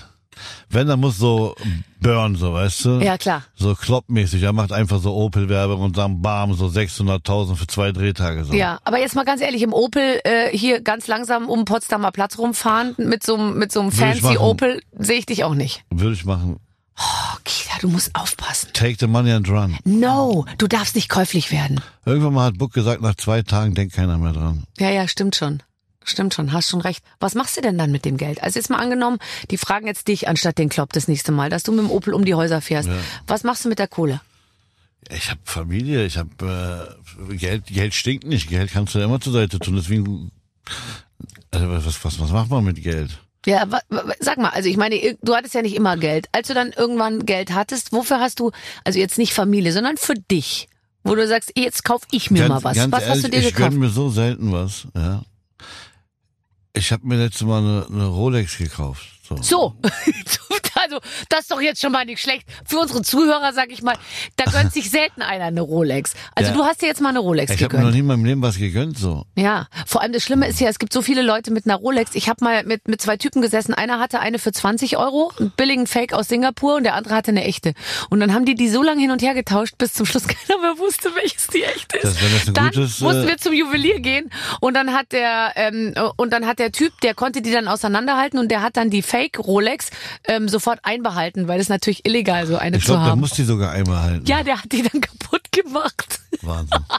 Wenn, 0.69 0.87
dann 0.87 0.99
muss 0.99 1.17
so 1.17 1.55
Burn, 1.99 2.35
so, 2.35 2.53
weißt 2.53 2.85
du? 2.85 2.89
Ja, 2.99 3.17
klar. 3.17 3.43
So 3.55 3.75
kloppmäßig. 3.75 4.41
Er 4.41 4.53
macht 4.53 4.71
einfach 4.71 4.99
so 4.99 5.13
Opel-Werbung 5.13 5.81
und 5.81 5.97
dann 5.97 6.21
bam, 6.21 6.53
so 6.53 6.65
600.000 6.65 7.55
für 7.55 7.67
zwei 7.67 7.91
Drehtage. 7.91 8.43
So. 8.45 8.53
Ja, 8.53 8.79
aber 8.83 8.99
jetzt 8.99 9.15
mal 9.15 9.25
ganz 9.25 9.41
ehrlich, 9.41 9.61
im 9.61 9.73
Opel 9.73 10.19
äh, 10.23 10.55
hier 10.55 10.81
ganz 10.81 11.07
langsam 11.07 11.49
um 11.49 11.65
Potsdamer 11.65 12.11
Platz 12.11 12.37
rumfahren 12.37 12.95
mit 12.97 13.23
so 13.23 13.35
einem 13.35 13.57
mit 13.57 13.71
so 13.71 13.81
einem 13.81 13.91
Würde 13.91 14.05
fancy 14.13 14.23
machen. 14.23 14.37
Opel 14.37 14.81
sehe 14.97 15.19
ich 15.19 15.25
dich 15.25 15.43
auch 15.43 15.53
nicht. 15.53 15.83
Würde 15.89 16.13
ich 16.13 16.25
machen. 16.25 16.57
Oh, 16.97 17.37
Kida, 17.45 17.73
du 17.81 17.89
musst 17.89 18.15
aufpassen. 18.15 18.69
Take 18.73 18.97
the 18.99 19.07
money 19.07 19.31
and 19.31 19.49
run. 19.49 19.77
No, 19.85 20.45
du 20.57 20.67
darfst 20.67 20.95
nicht 20.95 21.09
käuflich 21.09 21.51
werden. 21.51 21.81
Irgendwann 22.05 22.33
mal 22.33 22.45
hat 22.45 22.57
Buck 22.57 22.73
gesagt, 22.73 23.01
nach 23.01 23.15
zwei 23.15 23.41
Tagen 23.41 23.73
denkt 23.73 23.95
keiner 23.95 24.17
mehr 24.17 24.33
dran. 24.33 24.63
Ja, 24.77 24.89
ja, 24.89 25.07
stimmt 25.07 25.35
schon. 25.35 25.63
Stimmt 26.03 26.33
schon, 26.33 26.51
hast 26.51 26.69
schon 26.69 26.81
recht. 26.81 27.03
Was 27.19 27.35
machst 27.35 27.57
du 27.57 27.61
denn 27.61 27.77
dann 27.77 27.91
mit 27.91 28.05
dem 28.05 28.17
Geld? 28.17 28.41
Also 28.41 28.59
jetzt 28.59 28.69
mal 28.69 28.79
angenommen, 28.79 29.19
die 29.51 29.57
fragen 29.57 29.85
jetzt 29.85 30.07
dich 30.07 30.27
anstatt 30.27 30.57
den 30.57 30.69
Klopp 30.69 30.93
das 30.93 31.07
nächste 31.07 31.31
Mal, 31.31 31.49
dass 31.49 31.63
du 31.63 31.71
mit 31.71 31.81
dem 31.81 31.91
Opel 31.91 32.13
um 32.13 32.25
die 32.25 32.33
Häuser 32.33 32.61
fährst. 32.61 32.89
Ja. 32.89 32.95
Was 33.27 33.43
machst 33.43 33.65
du 33.65 33.69
mit 33.69 33.77
der 33.79 33.87
Kohle? 33.87 34.21
Ich 35.09 35.29
habe 35.29 35.41
Familie, 35.43 36.05
ich 36.05 36.17
habe 36.17 36.97
äh, 37.29 37.35
Geld, 37.35 37.67
Geld 37.67 37.93
stinkt 37.93 38.25
nicht. 38.25 38.49
Geld 38.49 38.71
kannst 38.71 38.95
du 38.95 38.99
ja 38.99 39.05
immer 39.05 39.19
zur 39.19 39.33
Seite 39.33 39.59
tun. 39.59 39.75
Deswegen, 39.75 40.31
also 41.51 41.69
was, 41.69 42.03
was, 42.03 42.19
was 42.19 42.31
macht 42.31 42.49
man 42.49 42.63
mit 42.63 42.81
Geld? 42.81 43.19
Ja, 43.45 43.67
sag 44.19 44.37
mal, 44.37 44.49
also 44.49 44.69
ich 44.69 44.77
meine, 44.77 45.17
du 45.21 45.35
hattest 45.35 45.55
ja 45.55 45.63
nicht 45.63 45.75
immer 45.75 45.97
Geld. 45.97 46.27
Als 46.31 46.47
du 46.47 46.53
dann 46.53 46.71
irgendwann 46.71 47.25
Geld 47.25 47.53
hattest, 47.53 47.91
wofür 47.91 48.19
hast 48.19 48.39
du, 48.39 48.51
also 48.83 48.99
jetzt 48.99 49.17
nicht 49.17 49.33
Familie, 49.33 49.71
sondern 49.71 49.97
für 49.97 50.13
dich, 50.13 50.67
wo 51.03 51.15
du 51.15 51.27
sagst, 51.27 51.51
jetzt 51.55 51.83
kauf 51.83 52.01
ich 52.11 52.29
mir 52.29 52.47
mal 52.47 52.63
was. 52.63 52.77
ganz 52.77 52.91
was 52.91 53.07
hast 53.07 53.23
du 53.23 53.29
dir 53.29 53.39
ich 53.39 53.53
gekauft? 53.53 53.71
gönn 53.71 53.79
mir 53.79 53.89
so 53.89 54.09
selten 54.09 54.51
was. 54.51 54.87
Ja. 54.95 55.23
Ich 56.73 56.91
habe 56.91 57.05
mir 57.05 57.17
letztes 57.17 57.45
Mal 57.45 57.59
eine, 57.59 57.85
eine 57.89 58.07
Rolex 58.07 58.57
gekauft. 58.57 59.05
So. 59.41 59.75
So, 60.41 60.55
also 60.81 60.99
das 61.29 61.41
ist 61.41 61.51
doch 61.51 61.61
jetzt 61.61 61.81
schon 61.81 61.91
mal 61.91 62.05
nicht 62.05 62.21
schlecht. 62.21 62.45
Für 62.65 62.79
unsere 62.79 63.01
Zuhörer, 63.01 63.53
sag 63.53 63.71
ich 63.71 63.81
mal, 63.81 63.95
da 64.37 64.45
gönnt 64.45 64.73
sich 64.73 64.89
selten 64.89 65.21
einer 65.21 65.45
eine 65.45 65.61
Rolex. 65.61 66.13
Also 66.35 66.51
Ja. 66.51 66.57
du 66.57 66.63
hast 66.65 66.81
dir 66.81 66.87
jetzt 66.87 67.01
mal 67.01 67.09
eine 67.09 67.19
Rolex 67.19 67.53
Ich 67.53 67.63
habe 67.63 67.75
mir 67.75 67.83
noch 67.83 67.87
gegönnt. 67.89 67.93
nie 67.95 67.99
in 67.99 68.05
meinem 68.07 68.25
Leben 68.25 68.41
was 68.41 68.57
gegönnt. 68.57 68.97
So. 68.97 69.25
Ja, 69.37 69.67
vor 69.85 70.01
allem 70.01 70.11
das 70.13 70.23
Schlimme 70.23 70.47
ist 70.47 70.59
ja, 70.59 70.67
es 70.69 70.79
gibt 70.79 70.91
so 70.93 71.01
viele 71.01 71.21
Leute 71.21 71.51
mit 71.51 71.65
einer 71.65 71.75
Rolex. 71.75 72.15
Ich 72.15 72.27
habe 72.29 72.43
mal 72.43 72.63
mit, 72.63 72.87
mit 72.87 73.01
zwei 73.01 73.17
Typen 73.17 73.41
gesessen. 73.41 73.73
Einer 73.73 73.99
hatte 73.99 74.19
eine 74.19 74.39
für 74.39 74.51
20 74.51 74.97
Euro, 74.97 75.31
einen 75.39 75.51
billigen 75.51 75.87
Fake 75.87 76.13
aus 76.13 76.27
Singapur 76.27 76.75
und 76.75 76.83
der 76.83 76.95
andere 76.95 77.15
hatte 77.15 77.31
eine 77.31 77.43
echte. 77.43 77.73
Und 78.09 78.19
dann 78.19 78.33
haben 78.33 78.45
die 78.45 78.55
die 78.55 78.69
so 78.69 78.81
lange 78.83 79.01
hin 79.01 79.11
und 79.11 79.21
her 79.21 79.33
getauscht, 79.33 79.75
bis 79.77 79.93
zum 79.93 80.05
Schluss 80.05 80.23
keiner 80.27 80.59
mehr 80.61 80.77
wusste, 80.79 81.09
welches 81.15 81.47
die 81.47 81.63
echte 81.63 81.97
ist. 81.97 82.03
Das, 82.21 82.45
das 82.45 82.53
dann 82.53 82.65
gutes, 82.71 82.99
mussten 83.01 83.23
äh, 83.23 83.27
wir 83.27 83.37
zum 83.37 83.53
Juwelier 83.53 83.99
gehen 83.99 84.29
und 84.61 84.73
dann 84.73 84.93
hat 84.93 85.11
der 85.11 85.51
ähm, 85.55 85.93
und 86.17 86.31
dann 86.33 86.47
hat 86.47 86.59
der 86.59 86.71
Typ, 86.71 86.99
der 87.01 87.13
konnte 87.13 87.41
die 87.41 87.51
dann 87.51 87.67
auseinanderhalten 87.67 88.39
und 88.39 88.49
der 88.49 88.61
hat 88.61 88.77
dann 88.77 88.89
die 88.89 89.01
Fake 89.01 89.20
Rolex 89.37 89.89
ähm, 90.27 90.47
sofort 90.49 90.79
einbehalten, 90.83 91.47
weil 91.47 91.59
es 91.59 91.69
natürlich 91.69 92.05
illegal 92.05 92.45
so 92.47 92.57
eine 92.57 92.77
Ich 92.77 92.83
zu 92.83 92.91
glaube, 92.91 93.01
der 93.03 93.11
haben. 93.11 93.19
muss 93.19 93.31
die 93.31 93.43
sogar 93.43 93.71
einmal 93.71 94.01
halten. 94.01 94.25
Ja, 94.25 94.43
der 94.43 94.57
hat 94.61 94.71
die 94.71 94.81
dann 94.83 95.01
kaputt 95.01 95.51
gemacht. 95.51 96.19
Wahnsinn. 96.41 96.79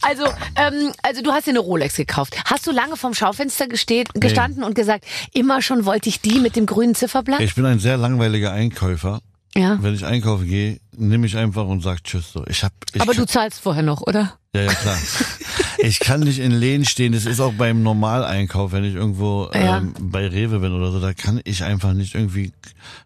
Also, 0.00 0.24
ähm, 0.56 0.92
also 1.02 1.20
du 1.22 1.32
hast 1.32 1.46
dir 1.46 1.50
eine 1.50 1.58
Rolex 1.58 1.96
gekauft. 1.96 2.34
Hast 2.46 2.66
du 2.66 2.70
lange 2.72 2.96
vorm 2.96 3.12
Schaufenster 3.12 3.66
gestanden 3.68 4.64
und 4.64 4.74
gesagt, 4.74 5.04
immer 5.34 5.60
schon 5.60 5.84
wollte 5.84 6.08
ich 6.08 6.20
die 6.22 6.38
mit 6.40 6.56
dem 6.56 6.64
grünen 6.64 6.94
Zifferblatt? 6.94 7.40
Ich 7.40 7.54
bin 7.54 7.66
ein 7.66 7.80
sehr 7.80 7.98
langweiliger 7.98 8.52
Einkäufer. 8.52 9.20
ja. 9.54 9.76
Wenn 9.82 9.94
ich 9.94 10.06
einkaufen 10.06 10.46
gehe, 10.46 10.80
nehme 10.98 11.26
ich 11.26 11.36
einfach 11.36 11.66
und 11.66 11.82
sag 11.82 12.02
Tschüss. 12.04 12.32
So. 12.32 12.44
Ich 12.48 12.62
hab, 12.64 12.72
ich 12.92 13.00
Aber 13.00 13.14
du 13.14 13.26
zahlst 13.26 13.60
vorher 13.60 13.82
noch, 13.82 14.02
oder? 14.02 14.34
Ja, 14.54 14.62
ja, 14.62 14.72
klar. 14.74 14.96
ich 15.78 16.00
kann 16.00 16.20
nicht 16.20 16.38
in 16.38 16.52
Läden 16.52 16.86
stehen. 16.86 17.12
Das 17.12 17.26
ist 17.26 17.38
auch 17.40 17.52
beim 17.52 17.82
Normaleinkauf, 17.82 18.72
wenn 18.72 18.82
ich 18.84 18.94
irgendwo 18.94 19.50
Ja. 19.52 19.78
ähm, 19.78 19.94
bei 20.00 20.26
Rewe 20.26 20.60
bin 20.60 20.72
oder 20.72 20.90
so. 20.90 21.00
Da 21.00 21.12
kann 21.12 21.40
ich 21.44 21.62
einfach 21.64 21.92
nicht 21.92 22.14
irgendwie 22.14 22.52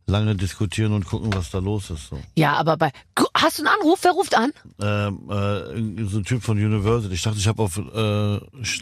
lange 0.07 0.37
diskutieren 0.37 0.93
und 0.93 1.05
gucken, 1.05 1.33
was 1.35 1.51
da 1.51 1.59
los 1.59 1.91
ist. 1.91 2.09
So. 2.11 2.21
Ja, 2.37 2.53
aber 2.55 2.77
bei. 2.77 2.93
Hast 3.35 3.59
du 3.59 3.65
einen 3.67 3.75
Anruf? 3.81 3.99
Wer 4.03 4.13
ruft 4.13 4.37
an? 4.37 4.53
Ähm, 4.81 5.19
äh, 5.29 6.05
so 6.09 6.19
ein 6.19 6.25
Typ 6.25 6.45
von 6.45 6.57
Universal. 6.59 7.13
Ich 7.13 7.23
dachte, 7.23 7.39
ich 7.39 7.49
habe 7.49 7.61
auf 7.63 7.77
äh, 7.77 8.39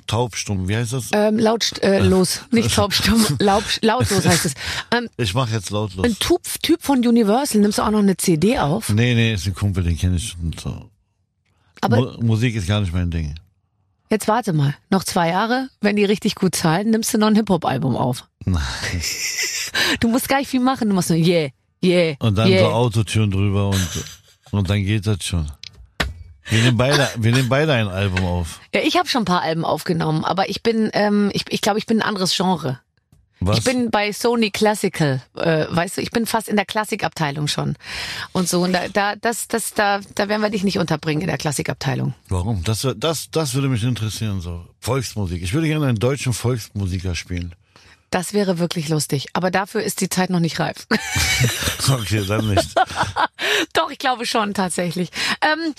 taubstumm. 0.06 0.68
Wie 0.68 0.76
heißt 0.76 0.92
das? 0.92 1.08
Ähm, 1.12 1.38
laut, 1.38 1.78
äh, 1.82 2.00
los. 2.00 2.42
Nicht 2.50 2.74
taubstumm, 2.74 3.24
laut, 3.38 3.64
lautlos 3.80 4.26
heißt 4.26 4.44
es. 4.46 4.54
Ähm, 4.94 5.08
Ich 5.16 5.32
mache 5.32 5.52
jetzt 5.54 5.70
lautlos. 5.70 6.04
ein 6.04 6.16
Typ, 6.18 6.42
typ 6.62 6.82
von 6.82 6.98
Universal, 7.06 7.62
nimmst 7.62 7.78
du 7.78 7.82
auch 7.82 7.90
noch 7.90 8.00
eine 8.00 8.18
CD 8.18 8.58
auf? 8.58 8.90
Nee, 8.90 8.99
nee, 9.14 9.34
ist 9.34 9.46
ein 9.46 9.54
Kumpel, 9.54 9.84
den 9.84 9.96
kenne 9.96 10.16
ich. 10.16 10.36
Und 10.42 10.60
so. 10.60 10.90
Aber 11.80 11.96
Mu 11.96 12.22
Musik 12.22 12.54
ist 12.54 12.66
gar 12.66 12.80
nicht 12.80 12.92
mein 12.92 13.10
Ding. 13.10 13.34
jetzt 14.10 14.28
warte 14.28 14.52
mal. 14.52 14.74
Noch 14.90 15.04
zwei 15.04 15.28
Jahre, 15.28 15.68
wenn 15.80 15.96
die 15.96 16.04
richtig 16.04 16.34
gut 16.34 16.54
zahlen, 16.54 16.90
nimmst 16.90 17.12
du 17.14 17.18
noch 17.18 17.28
ein 17.28 17.36
Hip-Hop-Album 17.36 17.96
auf. 17.96 18.28
Nein. 18.44 18.60
Du 20.00 20.08
musst 20.08 20.28
gar 20.28 20.38
nicht 20.38 20.48
viel 20.48 20.60
machen. 20.60 20.88
Du 20.88 20.94
machst 20.94 21.10
nur 21.10 21.18
yeah, 21.18 21.50
yeah, 21.82 22.16
Und 22.18 22.36
dann 22.36 22.48
yeah. 22.48 22.60
so 22.60 22.66
Autotüren 22.66 23.30
drüber 23.30 23.68
und, 23.68 23.88
und 24.50 24.68
dann 24.68 24.84
geht 24.84 25.06
das 25.06 25.24
schon. 25.24 25.50
Wir 26.48 26.62
nehmen 26.62 26.76
beide, 26.76 27.08
wir 27.16 27.32
nehmen 27.32 27.48
beide 27.48 27.72
ein 27.72 27.88
Album 27.88 28.24
auf. 28.24 28.60
Ja, 28.74 28.80
ich 28.82 28.96
habe 28.96 29.08
schon 29.08 29.22
ein 29.22 29.26
paar 29.26 29.42
Alben 29.42 29.64
aufgenommen, 29.64 30.24
aber 30.24 30.48
ich 30.48 30.62
bin, 30.62 30.90
ähm, 30.92 31.30
ich, 31.32 31.44
ich 31.48 31.60
glaube, 31.60 31.78
ich 31.78 31.86
bin 31.86 32.00
ein 32.00 32.08
anderes 32.08 32.36
Genre. 32.36 32.80
Was? 33.40 33.58
Ich 33.58 33.64
bin 33.64 33.90
bei 33.90 34.12
Sony 34.12 34.50
Classical, 34.50 35.22
äh, 35.36 35.66
weißt 35.70 35.96
du, 35.96 36.02
ich 36.02 36.10
bin 36.10 36.26
fast 36.26 36.48
in 36.48 36.56
der 36.56 36.66
Klassikabteilung 36.66 37.48
schon. 37.48 37.76
Und 38.32 38.48
so, 38.48 38.62
und 38.62 38.72
da, 38.72 38.88
da, 38.88 39.16
das, 39.16 39.48
das, 39.48 39.72
da, 39.72 40.00
da 40.14 40.28
werden 40.28 40.42
wir 40.42 40.50
dich 40.50 40.62
nicht 40.62 40.78
unterbringen 40.78 41.22
in 41.22 41.28
der 41.28 41.38
Klassikabteilung. 41.38 42.14
Warum? 42.28 42.62
Das, 42.64 42.86
das, 42.96 43.30
das 43.30 43.54
würde 43.54 43.68
mich 43.68 43.82
interessieren, 43.82 44.40
so. 44.40 44.66
Volksmusik. 44.80 45.42
Ich 45.42 45.54
würde 45.54 45.68
gerne 45.68 45.86
einen 45.86 45.98
deutschen 45.98 46.34
Volksmusiker 46.34 47.14
spielen. 47.14 47.54
Das 48.10 48.34
wäre 48.34 48.58
wirklich 48.58 48.88
lustig. 48.88 49.28
Aber 49.34 49.52
dafür 49.52 49.82
ist 49.82 50.00
die 50.00 50.08
Zeit 50.08 50.30
noch 50.30 50.40
nicht 50.40 50.58
reif. 50.58 50.86
Okay, 51.88 52.22
dann 52.28 52.46
nicht. 52.48 52.68
Doch, 53.72 53.90
ich 53.90 53.98
glaube 53.98 54.26
schon 54.26 54.54
tatsächlich. 54.54 55.10
Ähm, 55.40 55.74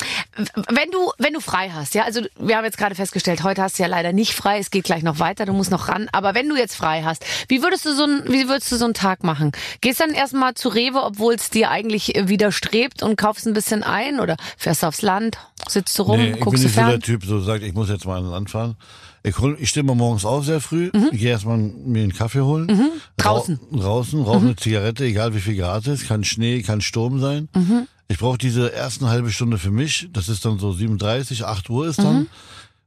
wenn 0.69 0.89
du 0.91 1.11
wenn 1.19 1.31
du 1.31 1.39
frei 1.39 1.69
hast, 1.69 1.93
ja, 1.93 2.03
also 2.03 2.21
wir 2.38 2.57
haben 2.57 2.65
jetzt 2.65 2.77
gerade 2.77 2.95
festgestellt, 2.95 3.43
heute 3.43 3.61
hast 3.61 3.77
du 3.77 3.83
ja 3.83 3.88
leider 3.88 4.11
nicht 4.11 4.33
frei. 4.33 4.57
Es 4.59 4.71
geht 4.71 4.83
gleich 4.83 5.03
noch 5.03 5.19
weiter. 5.19 5.45
Du 5.45 5.53
musst 5.53 5.71
noch 5.71 5.88
ran. 5.88 6.09
Aber 6.11 6.33
wenn 6.33 6.50
du 6.50 6.57
jetzt 6.57 6.75
frei 6.75 7.03
hast, 7.03 7.23
wie 7.47 7.61
würdest 7.61 7.85
du 7.85 7.93
so 7.93 8.03
ein 8.03 8.23
wie 8.27 8.50
würdest 8.50 8.71
du 8.71 8.77
so 8.77 8.85
einen 8.85 8.93
Tag 8.95 9.23
machen? 9.23 9.51
Gehst 9.79 10.00
dann 10.00 10.11
erstmal 10.11 10.55
zu 10.55 10.69
Rewe, 10.69 11.03
obwohl 11.03 11.35
es 11.35 11.50
dir 11.50 11.69
eigentlich 11.69 12.15
äh, 12.15 12.27
widerstrebt 12.27 13.03
und 13.03 13.15
kaufst 13.15 13.45
ein 13.45 13.53
bisschen 13.53 13.83
ein 13.83 14.19
oder 14.19 14.35
fährst 14.57 14.83
du 14.83 14.88
aufs 14.88 15.01
Land, 15.01 15.38
sitzt 15.69 15.97
du 15.97 16.03
rum, 16.03 16.19
nee, 16.19 16.27
ich 16.29 16.33
bin 16.33 16.43
guckst 16.43 16.63
du 16.63 16.67
nicht 16.67 16.75
so 16.75 16.81
der 16.81 16.89
fern? 16.89 17.01
Typ, 17.01 17.25
so 17.25 17.39
sagt, 17.39 17.63
ich 17.63 17.73
muss 17.73 17.89
jetzt 17.89 18.05
mal 18.05 18.15
ans 18.15 18.31
Land 18.31 18.50
fahren. 18.50 18.75
Ich, 19.23 19.37
hol, 19.37 19.55
ich 19.59 19.69
stehe 19.69 19.83
mal 19.83 19.95
morgens 19.95 20.25
auf 20.25 20.45
sehr 20.45 20.61
früh, 20.61 20.89
gehe 21.11 21.29
erstmal 21.29 21.57
mir 21.57 22.03
einen 22.03 22.13
Kaffee 22.13 22.41
holen. 22.41 22.65
Mhm. 22.65 22.89
Draußen. 23.17 23.59
Mhm. 23.69 23.77
Ra 23.77 23.83
draußen, 23.83 24.21
rauche 24.21 24.39
eine 24.39 24.55
Zigarette, 24.55 25.05
egal 25.05 25.35
wie 25.35 25.41
viel 25.41 25.55
Grad 25.55 25.85
es 25.87 26.01
ist. 26.01 26.07
Kann 26.07 26.23
Schnee, 26.23 26.61
kann 26.63 26.81
Sturm 26.81 27.19
sein. 27.19 27.47
Mhm. 27.55 27.87
Ich 28.07 28.17
brauche 28.17 28.37
diese 28.37 28.73
ersten 28.73 29.07
halbe 29.07 29.31
Stunde 29.31 29.57
für 29.57 29.71
mich. 29.71 30.09
Das 30.11 30.27
ist 30.27 30.43
dann 30.43 30.57
so 30.57 30.73
37, 30.73 31.45
8 31.45 31.69
Uhr 31.69 31.87
ist 31.87 31.99
dann. 31.99 32.27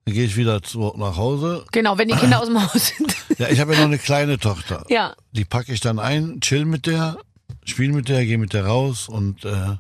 Dann 0.05 0.15
gehe 0.15 0.25
ich 0.25 0.37
wieder 0.37 0.63
zu, 0.63 0.93
nach 0.97 1.17
Hause. 1.17 1.65
Genau, 1.73 1.97
wenn 1.97 2.09
die 2.09 2.15
Kinder 2.15 2.41
aus 2.41 2.47
dem 2.49 2.63
Haus 2.63 2.93
sind. 2.97 3.17
Ja, 3.39 3.49
ich 3.49 3.59
habe 3.59 3.73
ja 3.73 3.81
noch 3.81 3.87
eine 3.87 3.99
kleine 3.99 4.39
Tochter. 4.39 4.85
ja. 4.89 5.15
Die 5.33 5.45
packe 5.45 5.73
ich 5.73 5.81
dann 5.81 5.99
ein, 5.99 6.41
chill 6.41 6.65
mit 6.67 6.87
der, 6.87 7.17
spiel 7.65 7.91
mit 7.91 8.09
der, 8.09 8.25
gehe 8.25 8.39
mit 8.39 8.53
der 8.53 8.65
raus 8.67 9.09
und 9.09 9.45
äh, 9.45 9.77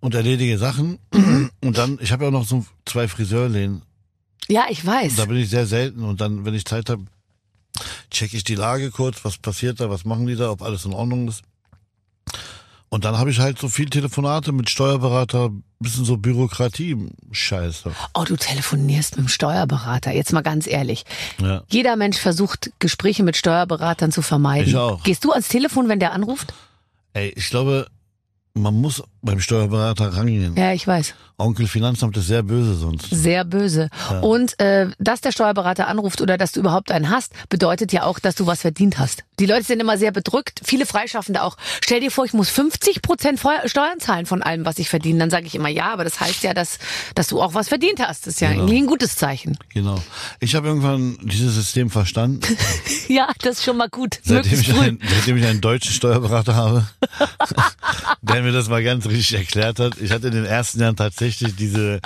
und 0.00 0.14
erledige 0.14 0.58
Sachen. 0.58 0.98
Und 1.62 1.78
dann, 1.78 1.98
ich 2.02 2.12
habe 2.12 2.26
ja 2.26 2.30
noch 2.30 2.44
so 2.44 2.66
zwei 2.84 3.08
Friseurläden. 3.08 3.82
Ja, 4.48 4.66
ich 4.68 4.84
weiß. 4.84 5.16
Da 5.16 5.24
bin 5.26 5.36
ich 5.36 5.50
sehr 5.50 5.66
selten 5.66 6.04
und 6.04 6.20
dann, 6.20 6.44
wenn 6.44 6.54
ich 6.54 6.64
Zeit 6.64 6.90
habe, 6.90 7.04
checke 8.10 8.36
ich 8.36 8.44
die 8.44 8.54
Lage 8.54 8.90
kurz, 8.90 9.24
was 9.24 9.38
passiert 9.38 9.80
da, 9.80 9.90
was 9.90 10.04
machen 10.04 10.26
die 10.26 10.36
da, 10.36 10.50
ob 10.50 10.62
alles 10.62 10.84
in 10.84 10.92
Ordnung 10.92 11.28
ist. 11.28 11.42
Und 12.88 13.04
dann 13.04 13.18
habe 13.18 13.30
ich 13.30 13.40
halt 13.40 13.58
so 13.58 13.68
viel 13.68 13.90
Telefonate 13.90 14.52
mit 14.52 14.70
Steuerberater, 14.70 15.50
bisschen 15.80 16.04
so 16.04 16.16
Bürokratie-Scheiße. 16.16 17.90
Oh, 18.14 18.22
du 18.22 18.36
telefonierst 18.36 19.16
mit 19.16 19.26
dem 19.26 19.28
Steuerberater. 19.28 20.12
Jetzt 20.12 20.32
mal 20.32 20.42
ganz 20.42 20.68
ehrlich. 20.68 21.04
Ja. 21.40 21.64
Jeder 21.68 21.96
Mensch 21.96 22.18
versucht, 22.18 22.70
Gespräche 22.78 23.24
mit 23.24 23.36
Steuerberatern 23.36 24.12
zu 24.12 24.22
vermeiden. 24.22 24.68
Ich 24.68 24.76
auch. 24.76 25.02
Gehst 25.02 25.24
du 25.24 25.32
ans 25.32 25.48
Telefon, 25.48 25.88
wenn 25.88 25.98
der 25.98 26.12
anruft? 26.12 26.54
Ey, 27.14 27.32
ich 27.34 27.50
glaube, 27.50 27.88
man 28.54 28.74
muss 28.74 29.02
beim 29.22 29.40
Steuerberater 29.40 30.14
rangehen. 30.16 30.56
Ja, 30.56 30.72
ich 30.72 30.86
weiß. 30.86 31.14
Onkel 31.36 31.66
Finanzamt 31.66 32.16
ist 32.16 32.28
sehr 32.28 32.42
böse 32.42 32.74
sonst. 32.74 33.08
Sehr 33.10 33.44
böse. 33.44 33.88
Und 34.22 34.58
äh, 34.60 34.88
dass 34.98 35.20
der 35.20 35.32
Steuerberater 35.32 35.88
anruft 35.88 36.20
oder 36.20 36.38
dass 36.38 36.52
du 36.52 36.60
überhaupt 36.60 36.92
einen 36.92 37.10
hast, 37.10 37.32
bedeutet 37.48 37.92
ja 37.92 38.04
auch, 38.04 38.18
dass 38.20 38.34
du 38.36 38.46
was 38.46 38.60
verdient 38.60 38.98
hast. 38.98 39.24
Die 39.40 39.46
Leute 39.46 39.64
sind 39.64 39.80
immer 39.80 39.98
sehr 39.98 40.12
bedrückt, 40.12 40.60
viele 40.64 40.86
Freischaffende 40.86 41.42
auch. 41.42 41.56
Stell 41.84 41.98
dir 41.98 42.12
vor, 42.12 42.24
ich 42.24 42.34
muss 42.34 42.50
50 42.50 43.02
Prozent 43.02 43.40
Steuern 43.64 43.98
zahlen 43.98 44.26
von 44.26 44.42
allem, 44.42 44.64
was 44.64 44.78
ich 44.78 44.88
verdiene. 44.88 45.18
Dann 45.18 45.30
sage 45.30 45.46
ich 45.46 45.56
immer, 45.56 45.68
ja, 45.68 45.92
aber 45.92 46.04
das 46.04 46.20
heißt 46.20 46.44
ja, 46.44 46.54
dass, 46.54 46.78
dass 47.16 47.26
du 47.28 47.42
auch 47.42 47.52
was 47.54 47.68
verdient 47.68 47.98
hast. 47.98 48.26
Das 48.28 48.34
ist 48.34 48.40
ja 48.40 48.50
Genau. 48.50 48.62
irgendwie 48.62 48.78
ein 48.82 48.86
gutes 48.86 49.16
Zeichen. 49.16 49.58
Genau. 49.72 50.00
Ich 50.38 50.54
habe 50.54 50.68
irgendwann 50.68 51.18
dieses 51.22 51.54
System 51.56 51.90
verstanden, 51.90 52.40
Ja, 53.08 53.28
das 53.42 53.58
ist 53.58 53.64
schon 53.64 53.76
mal 53.76 53.88
gut. 53.88 54.20
seitdem 54.22 54.60
ich, 54.60 54.72
einen, 54.72 55.00
seitdem 55.04 55.36
ich 55.36 55.44
einen 55.44 55.60
deutschen 55.60 55.92
Steuerberater 55.92 56.54
habe, 56.54 56.86
der 58.22 58.42
mir 58.42 58.52
das 58.52 58.68
mal 58.68 58.84
ganz 58.84 59.06
richtig 59.06 59.34
erklärt 59.34 59.80
hat. 59.80 59.98
Ich 60.00 60.12
hatte 60.12 60.28
in 60.28 60.34
den 60.34 60.44
ersten 60.44 60.80
Jahren 60.80 60.94
tatsächlich 60.96 61.23
diese 61.30 62.00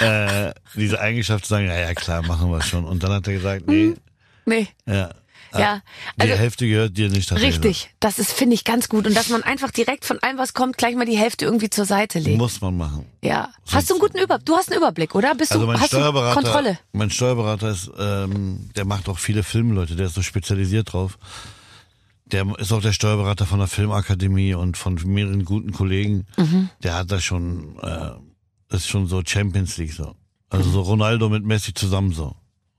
äh, 0.00 0.52
diese 0.76 1.00
Eigenschaft 1.00 1.44
zu 1.44 1.50
sagen, 1.50 1.66
ja, 1.66 1.78
ja, 1.78 1.94
klar, 1.94 2.22
machen 2.22 2.50
wir 2.50 2.62
schon. 2.62 2.84
Und 2.84 3.02
dann 3.02 3.12
hat 3.12 3.26
er 3.26 3.32
gesagt, 3.34 3.66
nee, 3.66 3.94
Nee. 4.46 4.68
ja, 4.86 5.10
Ja, 5.52 5.82
die 6.16 6.22
also 6.22 6.34
Hälfte 6.34 6.68
gehört 6.68 6.96
dir 6.96 7.08
nicht. 7.08 7.32
richtig. 7.32 7.90
Das 7.98 8.20
ist, 8.20 8.30
finde 8.32 8.54
ich, 8.54 8.62
ganz 8.64 8.88
gut. 8.88 9.06
Und 9.08 9.16
dass 9.16 9.30
man 9.30 9.42
einfach 9.42 9.72
direkt 9.72 10.04
von 10.04 10.18
allem, 10.22 10.38
was 10.38 10.54
kommt, 10.54 10.78
gleich 10.78 10.94
mal 10.94 11.06
die 11.06 11.16
Hälfte 11.18 11.44
irgendwie 11.44 11.70
zur 11.70 11.86
Seite 11.86 12.20
legt. 12.20 12.38
Muss 12.38 12.60
man 12.60 12.76
machen. 12.76 13.06
Ja. 13.24 13.48
Hast 13.72 13.90
du 13.90 13.94
einen 13.94 14.00
guten 14.00 14.18
Überblick? 14.18 14.46
Du 14.46 14.54
hast 14.54 14.70
einen 14.70 14.78
Überblick, 14.78 15.14
oder? 15.16 15.34
Bist 15.34 15.50
Also 15.52 15.64
du, 15.64 15.72
mein 15.72 15.80
hast 15.80 15.92
du 15.92 15.96
Steuerberater, 15.96 16.40
Kontrolle? 16.40 16.78
mein 16.92 17.10
Steuerberater 17.10 17.70
ist, 17.70 17.90
ähm, 17.98 18.70
der 18.76 18.84
macht 18.84 19.08
auch 19.08 19.18
viele 19.18 19.42
Filme, 19.42 19.74
Leute, 19.74 19.96
der 19.96 20.06
ist 20.06 20.14
so 20.14 20.22
spezialisiert 20.22 20.92
drauf. 20.92 21.18
Der 22.26 22.46
ist 22.58 22.70
auch 22.72 22.80
der 22.80 22.92
Steuerberater 22.92 23.44
von 23.44 23.58
der 23.58 23.66
Filmakademie 23.66 24.54
und 24.54 24.76
von 24.76 24.94
mehreren 25.04 25.44
guten 25.44 25.72
Kollegen. 25.72 26.26
Mhm. 26.36 26.70
Der 26.84 26.94
hat 26.94 27.10
da 27.10 27.20
schon, 27.20 27.76
äh, 27.82 28.10
ist 28.70 28.88
schon 28.88 29.06
so 29.06 29.22
Champions 29.24 29.76
League 29.76 29.92
so. 29.92 30.14
Also 30.48 30.70
so 30.70 30.80
Ronaldo 30.82 31.28
mit 31.28 31.44
Messi 31.44 31.74
zusammen 31.74 32.12
so. 32.12 32.34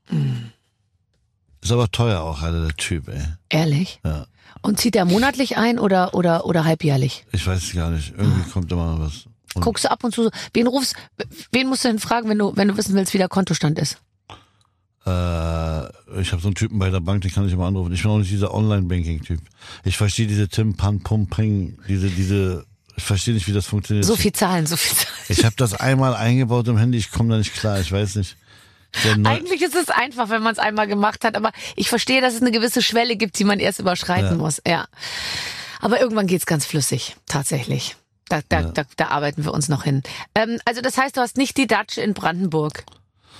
Mhm. 0.09 0.51
Ist 1.61 1.71
aber 1.71 1.89
teuer 1.91 2.21
auch, 2.21 2.41
Alter, 2.41 2.65
der 2.65 2.75
Typ, 2.75 3.07
ey. 3.07 3.21
Ehrlich? 3.49 3.99
Ja. 4.03 4.25
Und 4.63 4.79
zieht 4.79 4.95
er 4.95 5.05
monatlich 5.05 5.57
ein 5.57 5.79
oder, 5.79 6.13
oder, 6.13 6.45
oder 6.45 6.65
halbjährlich? 6.65 7.25
Ich 7.31 7.45
weiß 7.45 7.63
es 7.63 7.73
gar 7.73 7.89
nicht. 7.91 8.13
Irgendwie 8.17 8.49
kommt 8.49 8.71
immer 8.71 8.99
was. 8.99 9.25
Und, 9.53 9.61
Guckst 9.63 9.85
du 9.85 9.91
ab 9.91 10.03
und 10.03 10.13
zu, 10.13 10.23
so- 10.23 10.31
wen 10.53 10.67
rufst, 10.67 10.95
wen 11.51 11.67
musst 11.67 11.83
du 11.83 11.89
denn 11.89 11.99
fragen, 11.99 12.29
wenn 12.29 12.37
du, 12.39 12.55
wenn 12.55 12.67
du 12.67 12.77
wissen 12.77 12.95
willst, 12.95 13.13
wie 13.13 13.17
der 13.19 13.29
Kontostand 13.29 13.77
ist? 13.79 13.97
äh, 15.05 16.19
ich 16.21 16.31
habe 16.31 16.41
so 16.41 16.47
einen 16.47 16.55
Typen 16.55 16.77
bei 16.79 16.89
der 16.89 16.99
Bank, 16.99 17.21
den 17.21 17.31
kann 17.31 17.47
ich 17.47 17.53
immer 17.53 17.65
anrufen. 17.65 17.91
Ich 17.93 18.01
bin 18.03 18.11
auch 18.11 18.17
nicht 18.19 18.31
dieser 18.31 18.53
Online-Banking-Typ. 18.53 19.39
Ich 19.83 19.97
verstehe 19.97 20.27
diese 20.27 20.47
Tim 20.47 20.75
Pan 20.75 21.01
Pum 21.01 21.27
Pring, 21.27 21.77
diese, 21.87 22.09
diese, 22.09 22.65
ich 23.01 23.07
verstehe 23.07 23.33
nicht, 23.33 23.47
wie 23.47 23.53
das 23.53 23.65
funktioniert. 23.65 24.05
So 24.05 24.15
viel 24.15 24.31
Zahlen, 24.31 24.67
so 24.67 24.77
viel 24.77 24.95
Zahlen. 24.95 25.15
Ich 25.27 25.43
habe 25.43 25.55
das 25.57 25.73
einmal 25.73 26.13
eingebaut 26.15 26.67
im 26.67 26.77
Handy, 26.77 26.99
ich 26.99 27.11
komme 27.11 27.29
da 27.31 27.37
nicht 27.37 27.53
klar, 27.53 27.79
ich 27.79 27.91
weiß 27.91 28.15
nicht. 28.15 28.37
Eigentlich 29.23 29.61
ist 29.61 29.73
es 29.75 29.89
einfach, 29.89 30.29
wenn 30.29 30.43
man 30.43 30.51
es 30.53 30.59
einmal 30.59 30.85
gemacht 30.85 31.23
hat, 31.23 31.35
aber 31.35 31.51
ich 31.75 31.89
verstehe, 31.89 32.21
dass 32.21 32.35
es 32.35 32.41
eine 32.41 32.51
gewisse 32.51 32.81
Schwelle 32.81 33.15
gibt, 33.15 33.39
die 33.39 33.43
man 33.43 33.59
erst 33.59 33.79
überschreiten 33.79 34.31
Ja. 34.31 34.35
muss. 34.37 34.61
Ja. 34.67 34.85
Aber 35.79 35.99
irgendwann 35.99 36.27
geht's 36.27 36.45
ganz 36.45 36.65
flüssig, 36.65 37.15
tatsächlich. 37.25 37.95
Da, 38.29 38.41
da, 38.47 38.61
da, 38.63 38.83
da 38.97 39.07
arbeiten 39.07 39.43
wir 39.43 39.53
uns 39.53 39.67
noch 39.67 39.83
hin. 39.83 40.03
Ähm, 40.35 40.59
also 40.65 40.81
das 40.81 40.97
heißt, 40.97 41.17
du 41.17 41.21
hast 41.21 41.37
nicht 41.37 41.57
die 41.57 41.67
Datsche 41.67 42.01
in 42.01 42.13
Brandenburg. 42.13 42.83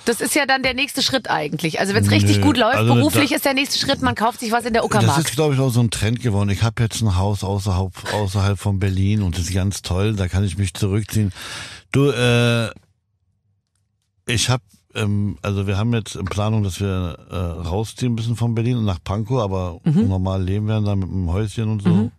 Das 0.04 0.20
ist 0.20 0.34
ja 0.34 0.46
dann 0.46 0.62
der 0.64 0.74
nächste 0.74 1.00
Schritt 1.02 1.30
eigentlich. 1.30 1.78
Also 1.80 1.94
wenn 1.94 2.02
es 2.04 2.10
richtig 2.10 2.40
gut 2.42 2.56
läuft, 2.56 2.76
also 2.76 2.94
beruflich 2.94 3.30
da- 3.30 3.36
ist 3.36 3.44
der 3.44 3.54
nächste 3.54 3.78
Schritt, 3.78 4.02
man 4.02 4.14
kauft 4.16 4.40
sich 4.40 4.50
was 4.50 4.64
in 4.64 4.72
der 4.72 4.82
das 4.82 4.86
Uckermark. 4.90 5.18
ist, 5.18 5.32
glaube 5.32 5.54
ich, 5.54 5.60
auch 5.60 5.70
so 5.70 5.80
ein 5.80 5.90
Trend 5.90 6.20
geworden. 6.20 6.50
Ich 6.50 6.62
habe 6.62 6.82
jetzt 6.82 7.00
ein 7.02 7.16
Haus 7.16 7.44
außerhalb, 7.44 7.92
außerhalb 8.12 8.58
von 8.58 8.78
Berlin 8.80 9.22
und 9.22 9.36
das 9.38 9.44
ist 9.44 9.54
ganz 9.54 9.82
toll. 9.82 10.14
Da 10.14 10.26
kann 10.28 10.42
ich 10.44 10.58
mich 10.58 10.74
zurückziehen. 10.74 11.32
Du, 11.92 12.10
äh, 12.10 12.70
ich 14.26 14.48
habe, 14.48 14.62
ähm, 14.94 15.38
also 15.42 15.66
wir 15.66 15.76
haben 15.78 15.92
jetzt 15.94 16.16
in 16.16 16.24
Planung, 16.24 16.62
dass 16.62 16.80
wir 16.80 17.18
äh, 17.30 17.36
rausziehen 17.36 18.16
bisschen 18.16 18.36
von 18.36 18.54
Berlin 18.54 18.78
und 18.78 18.84
nach 18.84 18.98
Pankow, 19.02 19.40
aber 19.40 19.78
Mhm. 19.84 20.08
normal 20.08 20.42
leben 20.42 20.66
werden 20.68 20.84
da 20.84 20.96
mit 20.96 21.08
einem 21.08 21.30
Häuschen 21.30 21.68
und 21.68 21.82
so. 21.82 22.10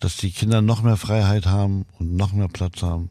Dass 0.00 0.16
die 0.16 0.30
Kinder 0.32 0.62
noch 0.62 0.82
mehr 0.82 0.96
Freiheit 0.96 1.46
haben 1.46 1.84
und 1.98 2.16
noch 2.16 2.32
mehr 2.32 2.48
Platz 2.48 2.82
haben. 2.82 3.10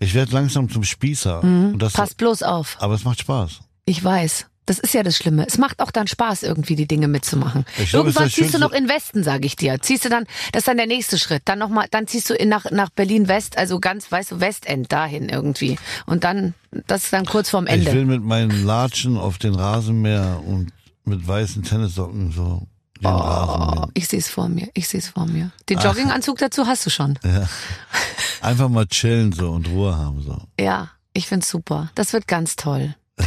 Ich 0.00 0.14
werde 0.14 0.32
langsam 0.32 0.68
zum 0.68 0.84
Spießer. 0.84 1.44
Mhm. 1.44 1.78
Pass 1.78 2.14
bloß 2.14 2.42
auf. 2.42 2.76
aber 2.80 2.94
es 2.94 3.04
macht 3.04 3.20
Spaß. 3.20 3.60
Ich 3.84 4.02
weiß. 4.02 4.46
Das 4.66 4.78
ist 4.78 4.92
ja 4.92 5.02
das 5.02 5.16
Schlimme. 5.16 5.46
Es 5.46 5.56
macht 5.56 5.80
auch 5.80 5.90
dann 5.90 6.06
Spaß, 6.06 6.42
irgendwie 6.42 6.76
die 6.76 6.86
Dinge 6.86 7.08
mitzumachen. 7.08 7.64
Ich 7.78 7.84
es 7.84 7.94
Irgendwann 7.94 8.28
ziehst 8.28 8.52
du 8.52 8.58
noch 8.58 8.72
in 8.72 8.86
Westen, 8.86 9.24
sage 9.24 9.46
ich 9.46 9.56
dir. 9.56 9.80
Ziehst 9.80 10.04
du 10.04 10.10
dann, 10.10 10.24
das 10.52 10.60
ist 10.60 10.68
dann 10.68 10.76
der 10.76 10.86
nächste 10.86 11.16
Schritt. 11.16 11.40
Dann 11.46 11.58
noch 11.58 11.70
mal, 11.70 11.86
dann 11.90 12.06
ziehst 12.06 12.28
du 12.28 12.34
in 12.34 12.50
nach, 12.50 12.70
nach 12.70 12.90
Berlin 12.90 13.28
West, 13.28 13.56
also 13.56 13.80
ganz, 13.80 14.12
weißt 14.12 14.32
du, 14.32 14.40
Westend 14.40 14.92
dahin 14.92 15.30
irgendwie. 15.30 15.78
Und 16.04 16.22
dann, 16.24 16.52
das 16.86 17.04
ist 17.04 17.14
dann 17.14 17.24
kurz 17.24 17.48
vorm 17.48 17.66
Ich 17.66 17.72
Ende. 17.72 17.94
will 17.94 18.04
mit 18.04 18.22
meinen 18.22 18.66
Latschen 18.66 19.16
auf 19.16 19.38
den 19.38 19.54
Rasenmäher 19.54 20.42
und 20.44 20.70
mit 21.06 21.26
weißen 21.26 21.62
Tennissocken 21.62 22.30
so 22.32 22.66
Oh, 23.04 23.86
ich 23.94 24.08
sehe 24.08 24.18
es 24.18 24.28
vor 24.28 24.48
mir. 24.48 24.68
Ich 24.74 24.88
sehe 24.88 25.00
es 25.00 25.08
vor 25.08 25.26
mir. 25.26 25.50
Den 25.68 25.78
Jogginganzug 25.78 26.38
dazu 26.38 26.66
hast 26.66 26.84
du 26.86 26.90
schon. 26.90 27.18
Ja. 27.24 27.48
Einfach 28.40 28.68
mal 28.68 28.86
chillen 28.86 29.32
so 29.32 29.50
und 29.50 29.68
Ruhe 29.68 29.96
haben 29.96 30.22
so. 30.22 30.36
Ja, 30.60 30.90
ich 31.12 31.26
find's 31.26 31.48
super. 31.48 31.90
Das 31.94 32.12
wird 32.12 32.26
ganz 32.28 32.56
toll. 32.56 32.94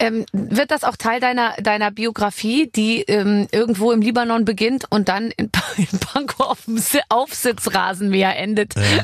Ähm, 0.00 0.26
wird 0.32 0.70
das 0.70 0.84
auch 0.84 0.94
Teil 0.94 1.18
deiner 1.18 1.54
deiner 1.56 1.90
Biografie, 1.90 2.70
die 2.70 3.00
ähm, 3.02 3.48
irgendwo 3.50 3.90
im 3.90 4.00
Libanon 4.00 4.44
beginnt 4.44 4.84
und 4.90 5.08
dann 5.08 5.32
in, 5.32 5.50
in 5.76 5.98
Pankow 5.98 6.38
auf 6.46 6.64
dem 6.66 6.78
Si- 6.78 7.00
Aufsitzrasenmäher 7.08 8.36
endet? 8.38 8.76
Ja. 8.76 9.02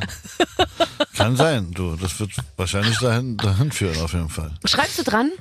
Kann 1.17 1.35
sein, 1.35 1.73
du. 1.73 1.97
Das 1.97 2.21
wird 2.21 2.31
wahrscheinlich 2.57 2.97
dahin, 2.99 3.37
dahin 3.39 3.73
führen 3.73 4.01
auf 4.03 4.13
jeden 4.13 4.29
Fall. 4.29 4.53
Schreibst 4.65 4.97
du 5.01 5.03
dran? 5.03 5.33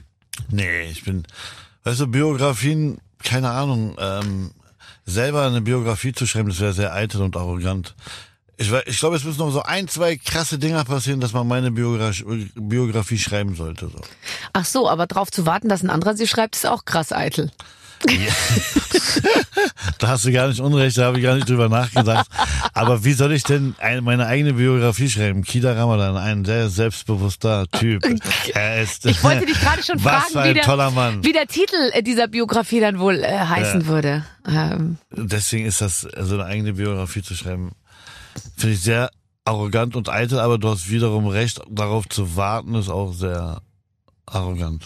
Nee, 0.50 0.86
ich 0.90 1.04
bin, 1.04 1.24
weißt 1.84 2.00
du, 2.00 2.08
Biografien, 2.08 2.98
keine 3.24 3.50
Ahnung, 3.52 3.96
ähm, 4.00 4.52
selber 5.06 5.46
eine 5.46 5.62
Biografie 5.62 6.14
zu 6.14 6.26
schreiben, 6.26 6.50
das 6.50 6.60
wäre 6.60 6.74
sehr 6.74 6.94
eitel 6.94 7.22
und 7.22 7.36
arrogant. 7.36 7.96
Ich, 8.58 8.72
ich 8.72 9.00
glaube, 9.00 9.16
es 9.16 9.24
müssen 9.24 9.40
noch 9.40 9.52
so 9.52 9.64
ein, 9.64 9.88
zwei 9.88 10.16
krasse 10.16 10.60
Dinger 10.60 10.86
passieren, 10.86 11.20
dass 11.20 11.34
man 11.34 11.48
meine 11.48 11.72
Biografie, 11.72 12.52
Biografie 12.56 13.18
schreiben 13.18 13.56
sollte. 13.56 13.88
So. 13.88 14.00
Ach 14.54 14.66
so, 14.66 14.88
aber 14.90 15.08
drauf 15.08 15.32
zu 15.32 15.46
warten, 15.46 15.70
dass 15.70 15.84
ein 15.84 15.90
anderer 15.90 16.16
sie 16.16 16.28
schreibt, 16.28 16.56
ist 16.56 16.68
auch 16.68 16.86
krass 16.86 17.12
eitel. 17.12 17.52
Da 20.00 20.08
hast 20.10 20.26
du 20.26 20.32
gar 20.32 20.48
nicht 20.48 20.60
Unrecht, 20.60 20.98
da 20.98 21.06
habe 21.06 21.18
ich 21.18 21.24
gar 21.24 21.36
nicht 21.36 21.50
drüber 21.50 21.70
nachgedacht. 21.70 22.28
Aber 22.74 23.04
wie 23.06 23.14
soll 23.14 23.32
ich 23.34 23.44
denn 23.44 23.76
eine, 23.80 24.02
meine 24.02 24.26
eigene 24.26 24.54
Biografie 24.54 25.10
schreiben? 25.10 25.44
Kida 25.44 25.74
Ramadan, 25.74 26.18
ein 26.18 26.46
sehr 26.46 26.70
selbstbewusster 26.70 27.66
Typ. 27.72 28.04
Er 28.54 28.82
ist, 28.82 29.06
Ich 29.06 29.24
wollte 29.24 29.46
dich 29.46 29.60
gerade 29.60 29.82
schon 29.84 30.00
fragen, 30.00 30.34
wie, 30.34 30.54
der, 30.54 31.24
wie 31.24 31.32
der 31.34 31.48
Titel 31.48 31.76
äh, 31.94 32.04
dieser 32.04 32.28
Biografie 32.28 32.80
dann 32.80 33.00
wohl 33.00 33.16
äh, 33.24 33.38
heißen 33.40 33.82
Ja. 33.82 33.88
würde. 33.88 34.26
Ähm, 34.48 34.98
Deswegen 35.12 35.66
ist 35.66 35.82
das, 35.82 36.02
so 36.02 36.36
eine 36.36 36.46
eigene 36.46 36.74
Biografie 36.74 37.22
zu 37.22 37.36
schreiben, 37.36 37.72
finde 38.58 38.76
ich 38.76 38.82
sehr 38.82 39.10
arrogant 39.46 39.96
und 39.96 40.10
eitel, 40.10 40.40
aber 40.40 40.58
du 40.58 40.70
hast 40.70 40.90
wiederum 40.90 41.28
recht, 41.28 41.62
darauf 41.70 42.08
zu 42.10 42.36
warten, 42.36 42.76
ist 42.76 42.90
auch 42.90 43.14
sehr 43.14 43.62
arrogant. 44.26 44.86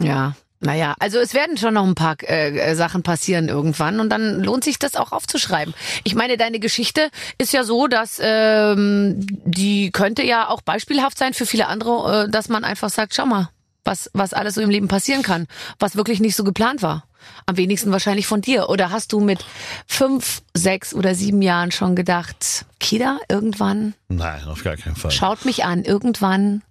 ja. 0.00 0.34
Naja, 0.64 0.94
also 1.00 1.18
es 1.18 1.34
werden 1.34 1.56
schon 1.56 1.74
noch 1.74 1.84
ein 1.84 1.96
paar 1.96 2.16
äh, 2.22 2.56
äh, 2.56 2.74
Sachen 2.76 3.02
passieren 3.02 3.48
irgendwann 3.48 3.98
und 3.98 4.10
dann 4.10 4.44
lohnt 4.44 4.62
sich 4.62 4.78
das 4.78 4.94
auch 4.94 5.10
aufzuschreiben. 5.10 5.74
Ich 6.04 6.14
meine, 6.14 6.36
deine 6.36 6.60
Geschichte 6.60 7.10
ist 7.36 7.52
ja 7.52 7.64
so, 7.64 7.88
dass 7.88 8.20
ähm, 8.22 9.26
die 9.44 9.90
könnte 9.90 10.22
ja 10.22 10.48
auch 10.48 10.62
beispielhaft 10.62 11.18
sein 11.18 11.34
für 11.34 11.46
viele 11.46 11.66
andere, 11.66 12.26
äh, 12.26 12.30
dass 12.30 12.48
man 12.48 12.62
einfach 12.62 12.90
sagt, 12.90 13.12
schau 13.12 13.26
mal, 13.26 13.48
was, 13.84 14.08
was 14.14 14.34
alles 14.34 14.54
so 14.54 14.60
im 14.60 14.70
Leben 14.70 14.86
passieren 14.86 15.22
kann, 15.22 15.48
was 15.80 15.96
wirklich 15.96 16.20
nicht 16.20 16.36
so 16.36 16.44
geplant 16.44 16.80
war. 16.80 17.08
Am 17.46 17.56
wenigsten 17.56 17.90
wahrscheinlich 17.90 18.28
von 18.28 18.40
dir. 18.40 18.68
Oder 18.68 18.90
hast 18.90 19.12
du 19.12 19.18
mit 19.18 19.44
fünf, 19.88 20.42
sechs 20.54 20.94
oder 20.94 21.16
sieben 21.16 21.42
Jahren 21.42 21.72
schon 21.72 21.96
gedacht, 21.96 22.66
Kida, 22.78 23.18
irgendwann 23.28 23.94
Nein, 24.06 24.44
auf 24.46 24.62
gar 24.62 24.76
keinen 24.76 24.94
Fall. 24.94 25.10
schaut 25.10 25.44
mich 25.44 25.64
an, 25.64 25.82
irgendwann 25.84 26.62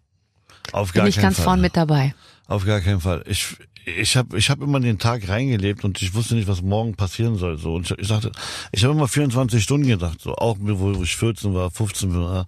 auf 0.72 0.94
gar 0.94 1.04
bin 1.04 1.10
ich 1.10 1.20
ganz 1.20 1.36
Fall. 1.36 1.44
vorn 1.44 1.62
mit 1.62 1.76
dabei. 1.76 2.14
Auf 2.48 2.66
gar 2.66 2.80
keinen 2.80 3.02
Fall. 3.02 3.24
Ich 3.28 3.58
ich 3.86 4.16
habe 4.16 4.38
ich 4.38 4.50
hab 4.50 4.62
immer 4.62 4.80
den 4.80 5.00
Tag 5.00 5.28
reingelebt 5.28 5.84
und 5.84 6.02
ich 6.02 6.14
wusste 6.14 6.36
nicht, 6.36 6.48
was 6.48 6.62
morgen 6.62 6.96
passieren 6.96 7.36
soll. 7.36 7.58
So 7.58 7.76
und 7.76 7.90
ich, 7.90 7.98
ich 7.98 8.08
dachte, 8.08 8.32
ich 8.72 8.84
habe 8.84 8.94
immer 8.94 9.08
24 9.08 9.64
Stunden 9.64 9.88
gedacht, 9.88 10.22
so 10.22 10.36
auch 10.36 10.58
wo 10.60 11.02
ich 11.02 11.16
14 11.16 11.54
war, 11.54 11.72
15 11.72 12.14
war. 12.14 12.46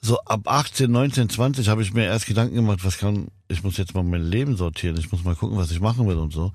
So 0.00 0.18
ab 0.20 0.42
18, 0.44 0.90
19, 0.90 1.30
20 1.30 1.68
habe 1.68 1.82
ich 1.82 1.94
mir 1.94 2.04
erst 2.04 2.26
Gedanken 2.26 2.56
gemacht, 2.56 2.84
was 2.84 2.98
kann 2.98 3.28
ich 3.48 3.62
muss 3.62 3.76
jetzt 3.76 3.94
mal 3.94 4.02
mein 4.02 4.22
Leben 4.22 4.56
sortieren, 4.56 4.96
ich 4.96 5.12
muss 5.12 5.24
mal 5.24 5.34
gucken, 5.34 5.56
was 5.56 5.70
ich 5.70 5.80
machen 5.80 6.06
will 6.06 6.16
und 6.16 6.32
so. 6.32 6.52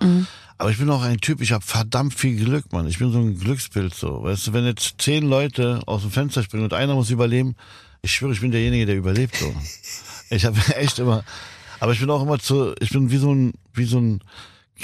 Aber 0.57 0.71
ich 0.71 0.77
bin 0.77 0.89
auch 0.89 1.01
ein 1.01 1.19
Typ, 1.19 1.41
ich 1.41 1.51
habe 1.51 1.63
verdammt 1.63 2.13
viel 2.13 2.43
Glück, 2.43 2.71
Mann. 2.73 2.87
Ich 2.87 2.99
bin 2.99 3.11
so 3.11 3.19
ein 3.19 3.39
Glücksbild 3.39 3.93
so. 3.93 4.23
Weißt 4.23 4.47
du, 4.47 4.53
wenn 4.53 4.65
jetzt 4.65 4.95
zehn 4.99 5.27
Leute 5.27 5.81
aus 5.85 6.01
dem 6.01 6.11
Fenster 6.11 6.43
springen 6.43 6.63
und 6.63 6.73
einer 6.73 6.95
muss 6.95 7.09
überleben, 7.09 7.55
ich 8.01 8.11
schwöre, 8.11 8.33
ich 8.33 8.41
bin 8.41 8.51
derjenige, 8.51 8.85
der 8.85 8.97
überlebt 8.97 9.35
so. 9.35 9.53
Ich 10.29 10.45
habe 10.45 10.57
echt 10.75 10.99
immer, 10.99 11.23
aber 11.79 11.93
ich 11.93 11.99
bin 11.99 12.09
auch 12.09 12.21
immer 12.21 12.39
zu, 12.39 12.73
ich 12.79 12.89
bin 12.89 13.11
wie 13.11 13.17
so 13.17 13.33
ein, 13.33 13.53
wie 13.73 13.85
so 13.85 13.99
ein, 13.99 14.21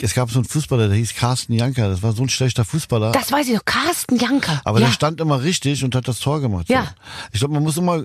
es 0.02 0.14
gab 0.14 0.30
so 0.30 0.40
einen 0.40 0.46
Fußballer, 0.46 0.88
der 0.88 0.98
hieß 0.98 1.16
Carsten 1.16 1.54
Janker, 1.54 1.88
das 1.88 2.04
war 2.04 2.12
so 2.12 2.24
ein 2.24 2.30
schlechter 2.30 2.66
Fußballer. 2.66 3.12
Das 3.12 3.32
weiß 3.32 3.48
ich 3.48 3.56
doch, 3.56 3.64
Carsten 3.66 4.18
Janker. 4.18 4.62
aber 4.66 4.80
ja. 4.80 4.88
der 4.88 4.94
stand 4.94 5.22
immer 5.22 5.44
richtig 5.44 5.84
und 5.84 5.96
hat 5.96 6.08
das 6.08 6.20
Tor 6.20 6.42
gemacht. 6.42 6.70
Ja. 6.70 6.84
So. 6.84 6.90
Ich 7.32 7.40
glaube, 7.40 7.54
man 7.54 7.64
muss 7.64 7.78
immer 7.78 8.04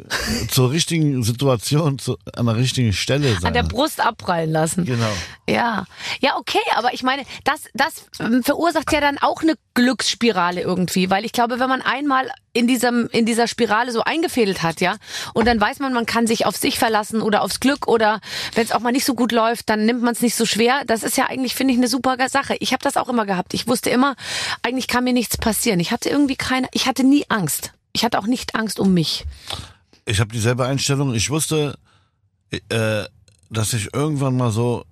zur 0.49 0.71
richtigen 0.71 1.23
Situation, 1.23 1.99
zu, 1.99 2.17
an 2.37 2.47
der 2.47 2.57
richtigen 2.57 2.93
Stelle 2.93 3.35
sein. 3.35 3.47
an 3.47 3.55
der 3.55 3.65
Brust 3.65 4.01
abprallen 4.01 4.51
lassen. 4.51 4.85
genau. 4.85 5.13
Ja, 5.49 5.85
ja, 6.21 6.37
okay, 6.37 6.61
aber 6.77 6.95
ich 6.95 7.03
meine, 7.03 7.25
das, 7.45 7.63
das 7.75 8.07
ähm, 8.21 8.43
verursacht 8.45 8.93
ja 8.93 9.01
dann 9.01 9.19
auch 9.19 9.43
eine 9.43 9.55
Glücksspirale 9.81 10.61
irgendwie, 10.61 11.09
weil 11.09 11.25
ich 11.25 11.33
glaube, 11.33 11.59
wenn 11.59 11.71
man 11.71 11.81
einmal 11.81 12.31
in 12.53 12.67
diesem 12.67 13.09
in 13.13 13.25
dieser 13.25 13.49
Spirale 13.49 13.93
so 13.93 14.03
eingefädelt 14.03 14.63
hat, 14.63 14.83
ja, 14.83 14.97
und 15.33 15.47
dann 15.47 15.59
weiß 15.59 15.79
man, 15.79 15.95
man 15.95 16.05
kann 16.05 16.27
sich 16.27 16.45
auf 16.45 16.55
sich 16.55 16.79
verlassen 16.79 17.23
oder 17.23 17.41
aufs 17.41 17.61
Glück 17.61 17.89
oder 17.89 18.21
wenn 18.55 18.65
es 18.65 18.73
auch 18.73 18.81
mal 18.81 18.93
nicht 18.93 19.07
so 19.07 19.15
gut 19.15 19.33
läuft, 19.33 19.71
dann 19.71 19.87
nimmt 19.87 20.03
man 20.03 20.13
es 20.13 20.21
nicht 20.21 20.35
so 20.35 20.45
schwer. 20.45 20.83
Das 20.87 21.03
ist 21.03 21.17
ja 21.17 21.27
eigentlich 21.31 21.55
finde 21.55 21.73
ich 21.73 21.79
eine 21.79 21.89
super 21.89 22.17
Sache. 22.29 22.57
Ich 22.61 22.75
habe 22.75 22.83
das 22.83 22.99
auch 22.99 23.09
immer 23.09 23.25
gehabt. 23.25 23.55
Ich 23.55 23.67
wusste 23.67 23.89
immer, 23.89 24.17
eigentlich 24.63 24.87
kann 24.87 25.05
mir 25.05 25.15
nichts 25.15 25.39
passieren. 25.39 25.81
Ich 25.81 25.93
hatte 25.93 26.11
irgendwie 26.11 26.37
keine, 26.37 26.69
ich 26.73 26.87
hatte 26.87 27.03
nie 27.03 27.25
Angst. 27.31 27.73
Ich 27.93 28.05
hatte 28.05 28.19
auch 28.19 28.27
nicht 28.27 28.55
Angst 28.55 28.79
um 28.79 28.93
mich. 28.93 29.25
Ich 30.05 30.21
habe 30.21 30.31
dieselbe 30.31 30.67
Einstellung. 30.67 31.15
Ich 31.15 31.31
wusste, 31.31 31.79
äh, 32.69 33.05
dass 33.49 33.73
ich 33.73 33.95
irgendwann 33.95 34.37
mal 34.37 34.51
so 34.51 34.85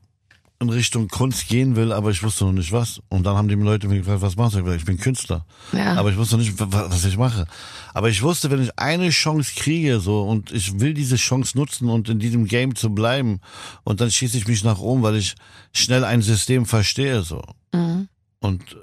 in 0.60 0.70
Richtung 0.70 1.06
Kunst 1.06 1.46
gehen 1.46 1.76
will, 1.76 1.92
aber 1.92 2.10
ich 2.10 2.22
wusste 2.24 2.44
noch 2.44 2.52
nicht 2.52 2.72
was. 2.72 3.00
Und 3.08 3.24
dann 3.24 3.36
haben 3.36 3.46
die 3.46 3.54
Leute 3.54 3.86
mich 3.86 3.98
gefragt, 4.00 4.22
was 4.22 4.34
machst 4.34 4.54
du? 4.54 4.58
Ich 4.58 4.64
gesagt, 4.64 4.80
ich 4.80 4.86
bin 4.86 4.98
Künstler. 4.98 5.46
Ja. 5.72 5.94
Aber 5.94 6.10
ich 6.10 6.16
wusste 6.16 6.36
noch 6.36 6.42
nicht, 6.44 6.58
wa- 6.58 6.66
wa- 6.70 6.86
was 6.90 7.04
ich 7.04 7.16
mache. 7.16 7.46
Aber 7.94 8.08
ich 8.08 8.22
wusste, 8.22 8.50
wenn 8.50 8.62
ich 8.62 8.76
eine 8.76 9.10
Chance 9.10 9.52
kriege, 9.54 10.00
so, 10.00 10.22
und 10.24 10.50
ich 10.50 10.80
will 10.80 10.94
diese 10.94 11.14
Chance 11.14 11.56
nutzen 11.56 11.88
und 11.88 12.08
in 12.08 12.18
diesem 12.18 12.44
Game 12.46 12.74
zu 12.74 12.90
bleiben, 12.90 13.40
und 13.84 14.00
dann 14.00 14.10
schieße 14.10 14.36
ich 14.36 14.48
mich 14.48 14.64
nach 14.64 14.80
oben, 14.80 15.02
weil 15.04 15.14
ich 15.16 15.36
schnell 15.72 16.04
ein 16.04 16.22
System 16.22 16.66
verstehe, 16.66 17.22
so. 17.22 17.40
Mhm. 17.72 18.08
Und 18.40 18.62
äh, 18.72 18.76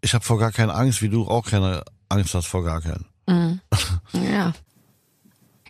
ich 0.00 0.14
habe 0.14 0.24
vor 0.24 0.38
gar 0.38 0.50
keine 0.52 0.72
Angst, 0.74 1.02
wie 1.02 1.10
du 1.10 1.28
auch 1.28 1.44
keine 1.44 1.82
Angst 2.08 2.34
hast 2.34 2.46
vor 2.46 2.64
gar 2.64 2.80
keinen. 2.80 3.04
Ja. 4.14 4.52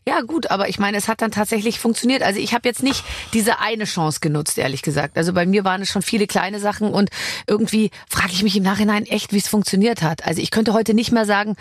Ja, 0.09 0.23
gut, 0.23 0.51
aber 0.51 0.69
ich 0.69 0.79
meine, 0.79 0.97
es 0.97 1.09
hat 1.09 1.21
dann 1.21 1.31
tatsächlich 1.31 1.79
funktioniert. 1.79 2.23
Also 2.23 2.41
ich 2.41 2.55
habe 2.55 2.67
jetzt 2.67 2.83
nicht 2.83 3.05
diese 3.35 3.61
eine 3.61 3.85
Chance 3.85 4.21
genutzt, 4.21 4.57
ehrlich 4.57 4.83
gesagt. 4.83 5.19
Also 5.19 5.33
bei 5.33 5.45
mir 5.45 5.65
waren 5.65 5.83
es 5.83 5.91
schon 5.91 6.03
viele 6.03 6.27
kleine 6.27 6.59
Sachen 6.59 6.91
und 6.91 7.11
irgendwie 7.47 7.91
frage 8.09 8.33
ich 8.33 8.43
mich 8.43 8.57
im 8.57 8.63
Nachhinein 8.63 9.05
echt, 9.05 9.33
wie 9.33 9.39
es 9.39 9.49
funktioniert 9.49 10.03
hat. 10.03 10.25
Also 10.27 10.41
ich 10.41 10.51
könnte 10.51 10.73
heute 10.73 10.95
nicht 10.95 11.13
mehr 11.13 11.27
sagen, 11.27 11.57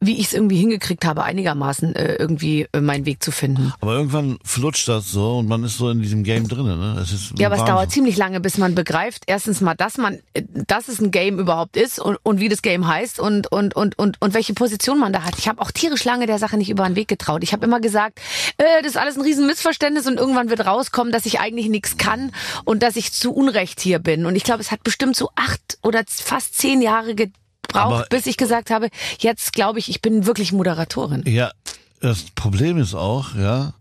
wie 0.00 0.18
ich 0.18 0.26
es 0.26 0.32
irgendwie 0.32 0.58
hingekriegt 0.58 1.04
habe, 1.04 1.24
einigermaßen 1.24 1.94
äh, 1.94 2.14
irgendwie 2.14 2.68
äh, 2.72 2.80
meinen 2.80 3.06
Weg 3.06 3.22
zu 3.22 3.32
finden. 3.32 3.72
Aber 3.80 3.94
irgendwann 3.94 4.38
flutscht 4.44 4.88
das 4.88 5.10
so 5.10 5.38
und 5.38 5.48
man 5.48 5.64
ist 5.64 5.78
so 5.78 5.90
in 5.90 6.00
diesem 6.02 6.22
Game 6.22 6.46
drinne, 6.48 6.76
ne? 6.76 7.00
Es 7.00 7.32
Ja, 7.36 7.46
aber 7.46 7.56
es 7.56 7.60
Wahnsinn. 7.60 7.74
dauert 7.74 7.90
ziemlich 7.90 8.16
lange, 8.16 8.40
bis 8.40 8.58
man 8.58 8.74
begreift, 8.74 9.24
erstens 9.26 9.60
mal, 9.60 9.74
dass 9.74 9.98
man, 9.98 10.18
äh, 10.34 10.42
dass 10.66 10.88
es 10.88 11.00
ein 11.00 11.10
Game 11.10 11.38
überhaupt 11.38 11.76
ist 11.76 11.98
und, 11.98 12.18
und 12.22 12.40
wie 12.40 12.48
das 12.48 12.62
Game 12.62 12.86
heißt 12.86 13.18
und, 13.18 13.50
und, 13.50 13.74
und, 13.74 13.98
und, 13.98 14.20
und 14.20 14.34
welche 14.34 14.54
Position 14.54 14.98
man 14.98 15.12
da 15.12 15.24
hat. 15.24 15.38
Ich 15.38 15.48
habe 15.48 15.60
auch 15.60 15.70
tierisch 15.70 16.04
lange 16.04 16.26
der 16.26 16.38
Sache 16.38 16.56
nicht 16.56 16.70
über 16.70 16.86
den 16.86 16.96
Weg 16.96 17.08
getraut. 17.08 17.42
Ich 17.42 17.52
habe 17.52 17.64
immer 17.64 17.80
gesagt, 17.80 18.20
äh, 18.58 18.64
das 18.82 18.92
ist 18.92 18.96
alles 18.96 19.16
ein 19.16 19.22
Riesenmissverständnis 19.22 20.06
und 20.06 20.18
irgendwann 20.18 20.50
wird 20.50 20.64
rauskommen, 20.64 21.12
dass 21.12 21.26
ich 21.26 21.40
eigentlich 21.40 21.68
nichts 21.68 21.96
kann 21.96 22.32
und 22.64 22.82
dass 22.82 22.96
ich 22.96 23.12
zu 23.12 23.32
Unrecht 23.32 23.80
hier 23.80 23.98
bin. 23.98 24.26
Und 24.26 24.36
ich 24.36 24.44
glaube, 24.44 24.60
es 24.60 24.70
hat 24.70 24.84
bestimmt 24.84 25.16
so 25.16 25.30
acht 25.34 25.78
oder 25.82 26.04
fast 26.06 26.56
zehn 26.56 26.82
Jahre 26.82 27.14
gebraucht, 27.68 27.94
Aber- 27.94 28.06
bis 28.10 28.26
ich 28.26 28.36
gesagt 28.36 28.70
habe, 28.70 28.88
jetzt 29.20 29.52
glaube 29.52 29.78
ich, 29.78 29.88
ich 29.88 30.02
bin 30.02 30.26
wirklich 30.26 30.52
Moderatorin. 30.52 31.22
Ja, 31.26 31.50
das 32.00 32.24
Problem 32.34 32.78
ist 32.78 32.94
auch, 32.94 33.34
ja, 33.34 33.74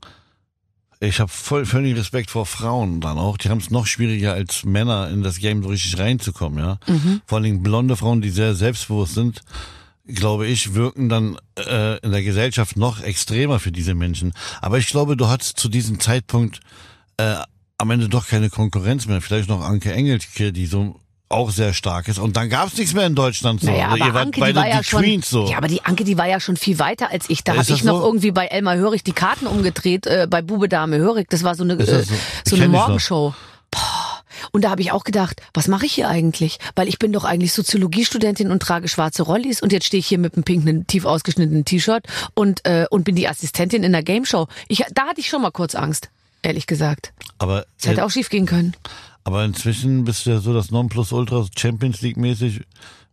ich 0.99 1.19
habe 1.19 1.31
voll 1.31 1.65
völlig 1.65 1.95
Respekt 1.95 2.31
vor 2.31 2.45
Frauen 2.47 3.01
dann 3.01 3.17
auch. 3.19 3.37
Die 3.37 3.49
haben 3.49 3.59
es 3.59 3.69
noch 3.69 3.85
schwieriger 3.85 4.33
als 4.33 4.63
Männer 4.63 5.09
in 5.09 5.21
das 5.21 5.37
Game 5.37 5.61
so 5.61 5.69
richtig 5.69 5.99
reinzukommen, 5.99 6.57
ja. 6.59 6.79
Mhm. 6.87 7.21
Vor 7.25 7.37
allem 7.37 7.61
blonde 7.61 7.95
Frauen, 7.95 8.21
die 8.21 8.31
sehr 8.31 8.55
selbstbewusst 8.55 9.13
sind, 9.13 9.41
glaube 10.07 10.47
ich, 10.47 10.73
wirken 10.73 11.09
dann 11.09 11.37
äh, 11.59 11.97
in 11.99 12.11
der 12.11 12.23
Gesellschaft 12.23 12.77
noch 12.77 13.01
extremer 13.01 13.59
für 13.59 13.71
diese 13.71 13.93
Menschen. 13.93 14.33
Aber 14.61 14.79
ich 14.79 14.87
glaube, 14.87 15.15
du 15.17 15.27
hattest 15.27 15.59
zu 15.59 15.69
diesem 15.69 15.99
Zeitpunkt 15.99 16.61
äh, 17.17 17.35
am 17.77 17.91
Ende 17.91 18.09
doch 18.09 18.25
keine 18.27 18.49
Konkurrenz 18.49 19.05
mehr. 19.05 19.21
Vielleicht 19.21 19.49
noch 19.49 19.61
Anke 19.61 19.93
Engelke, 19.93 20.51
die 20.51 20.65
so 20.65 20.99
auch 21.29 21.51
sehr 21.51 21.73
stark 21.73 22.07
ist. 22.07 22.19
Und 22.19 22.37
dann 22.37 22.49
gab 22.49 22.67
es 22.67 22.77
nichts 22.77 22.93
mehr 22.93 23.05
in 23.05 23.15
Deutschland 23.15 23.61
so. 23.61 23.67
Naja, 23.67 23.87
aber 23.87 23.97
Ihr 23.97 24.13
wart 24.13 24.25
Anke, 24.27 24.39
beide 24.39 24.53
die 24.53 24.59
war 24.59 24.67
ja 24.67 24.77
die 24.79 24.83
schon, 24.85 25.01
Queens 25.01 25.29
so. 25.29 25.47
Ja, 25.47 25.57
aber 25.57 25.67
die 25.67 25.83
Anke, 25.83 26.03
die 26.03 26.17
war 26.17 26.27
ja 26.27 26.39
schon 26.39 26.57
viel 26.57 26.79
weiter 26.79 27.11
als 27.11 27.29
ich. 27.29 27.43
Da 27.43 27.55
habe 27.55 27.61
ich 27.61 27.83
noch 27.83 27.99
so? 27.99 28.05
irgendwie 28.05 28.31
bei 28.31 28.47
Elmar 28.47 28.77
Hörig 28.77 29.03
die 29.03 29.11
Karten 29.11 29.47
umgedreht, 29.47 30.07
äh, 30.07 30.27
bei 30.29 30.41
Bube 30.41 30.69
Dame 30.69 30.97
Hörig. 30.97 31.29
Das 31.29 31.43
war 31.43 31.55
so 31.55 31.63
eine, 31.63 31.73
äh, 31.73 32.03
so? 32.03 32.13
so 32.45 32.55
eine. 32.55 32.67
Morgenshow. 32.69 33.33
Und 34.51 34.63
da 34.63 34.69
habe 34.69 34.81
ich 34.81 34.91
auch 34.91 35.03
gedacht, 35.03 35.41
was 35.53 35.67
mache 35.67 35.85
ich 35.85 35.93
hier 35.93 36.07
eigentlich? 36.07 36.59
Weil 36.75 36.87
ich 36.87 36.99
bin 36.99 37.11
doch 37.11 37.25
eigentlich 37.25 37.53
Soziologiestudentin 37.53 38.51
und 38.51 38.61
trage 38.61 38.87
schwarze 38.87 39.23
Rollis 39.23 39.61
und 39.61 39.71
jetzt 39.71 39.85
stehe 39.85 39.99
ich 39.99 40.07
hier 40.07 40.19
mit 40.19 40.35
einem 40.35 40.43
pinken, 40.43 40.87
tief 40.87 41.05
ausgeschnittenen 41.05 41.65
T-Shirt 41.65 42.05
und, 42.33 42.65
äh, 42.65 42.85
und 42.89 43.03
bin 43.03 43.15
die 43.15 43.27
Assistentin 43.27 43.83
in 43.83 43.91
der 43.91 44.03
Game 44.03 44.25
Show. 44.25 44.47
Ich, 44.67 44.83
da 44.93 45.07
hatte 45.07 45.19
ich 45.19 45.27
schon 45.27 45.41
mal 45.41 45.51
kurz 45.51 45.75
Angst, 45.75 46.09
ehrlich 46.43 46.67
gesagt. 46.67 47.13
Aber 47.39 47.65
Es 47.79 47.87
hätte 47.87 48.05
auch 48.05 48.11
schief 48.11 48.29
gehen 48.29 48.45
können. 48.45 48.75
Aber 49.27 49.43
inzwischen 49.43 50.05
bist 50.05 50.25
du 50.25 50.29
ja 50.29 50.39
so 50.39 50.53
das 50.53 50.71
Nonplusultra 50.71 51.45
Champions 51.53 51.99
League 51.99 52.15
mäßig. 52.15 52.61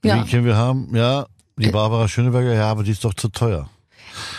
Ja. 0.04 0.24
Wie 0.24 0.30
können 0.30 0.44
wir 0.44 0.54
haben? 0.54 0.94
Ja, 0.94 1.26
die 1.56 1.72
Barbara 1.72 2.06
Schöneberger, 2.06 2.54
ja, 2.54 2.70
aber 2.70 2.84
die 2.84 2.92
ist 2.92 3.04
doch 3.04 3.14
zu 3.14 3.30
teuer. 3.30 3.68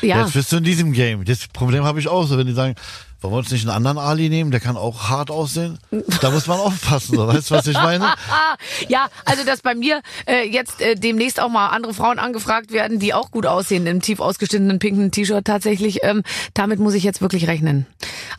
Ja. 0.02 0.22
Jetzt 0.22 0.36
bist 0.36 0.54
du 0.54 0.56
in 0.56 0.64
diesem 0.64 0.94
Game. 0.94 1.26
Das 1.26 1.50
Problem 1.50 1.84
habe 1.84 2.00
ich 2.00 2.08
auch 2.08 2.28
so, 2.28 2.38
wenn 2.38 2.48
die 2.48 2.54
sagen, 2.54 2.76
wollen 3.20 3.34
wir 3.34 3.38
uns 3.40 3.52
nicht 3.52 3.68
einen 3.68 3.76
anderen 3.76 3.98
Ali 3.98 4.30
nehmen, 4.30 4.52
der 4.52 4.62
kann 4.62 4.78
auch 4.78 5.10
hart 5.10 5.30
aussehen? 5.30 5.78
Da 6.22 6.32
muss 6.32 6.48
man 6.48 6.60
aufpassen, 6.60 7.18
so. 7.18 7.28
weißt 7.28 7.52
du, 7.52 7.56
was 7.56 7.68
ich 7.68 7.74
meine? 7.74 8.06
Ja, 8.88 9.10
also 9.26 9.44
dass 9.44 9.62
bei 9.62 9.76
mir 9.76 10.02
äh, 10.28 10.48
jetzt 10.48 10.80
äh, 10.80 10.96
demnächst 10.96 11.42
auch 11.42 11.50
mal 11.50 11.68
andere 11.68 11.94
Frauen 11.94 12.20
angefragt 12.20 12.72
werden, 12.72 13.00
die 13.00 13.14
auch 13.14 13.32
gut 13.32 13.46
aussehen 13.46 13.86
im 13.86 14.02
tief 14.02 14.22
ausgeschnittenen 14.22 14.80
pinken 14.80 15.12
T-Shirt 15.12 15.44
tatsächlich. 15.44 16.00
Ähm, 16.04 16.24
damit 16.54 16.80
muss 16.80 16.94
ich 16.94 17.04
jetzt 17.04 17.22
wirklich 17.22 17.48
rechnen. 17.48 17.86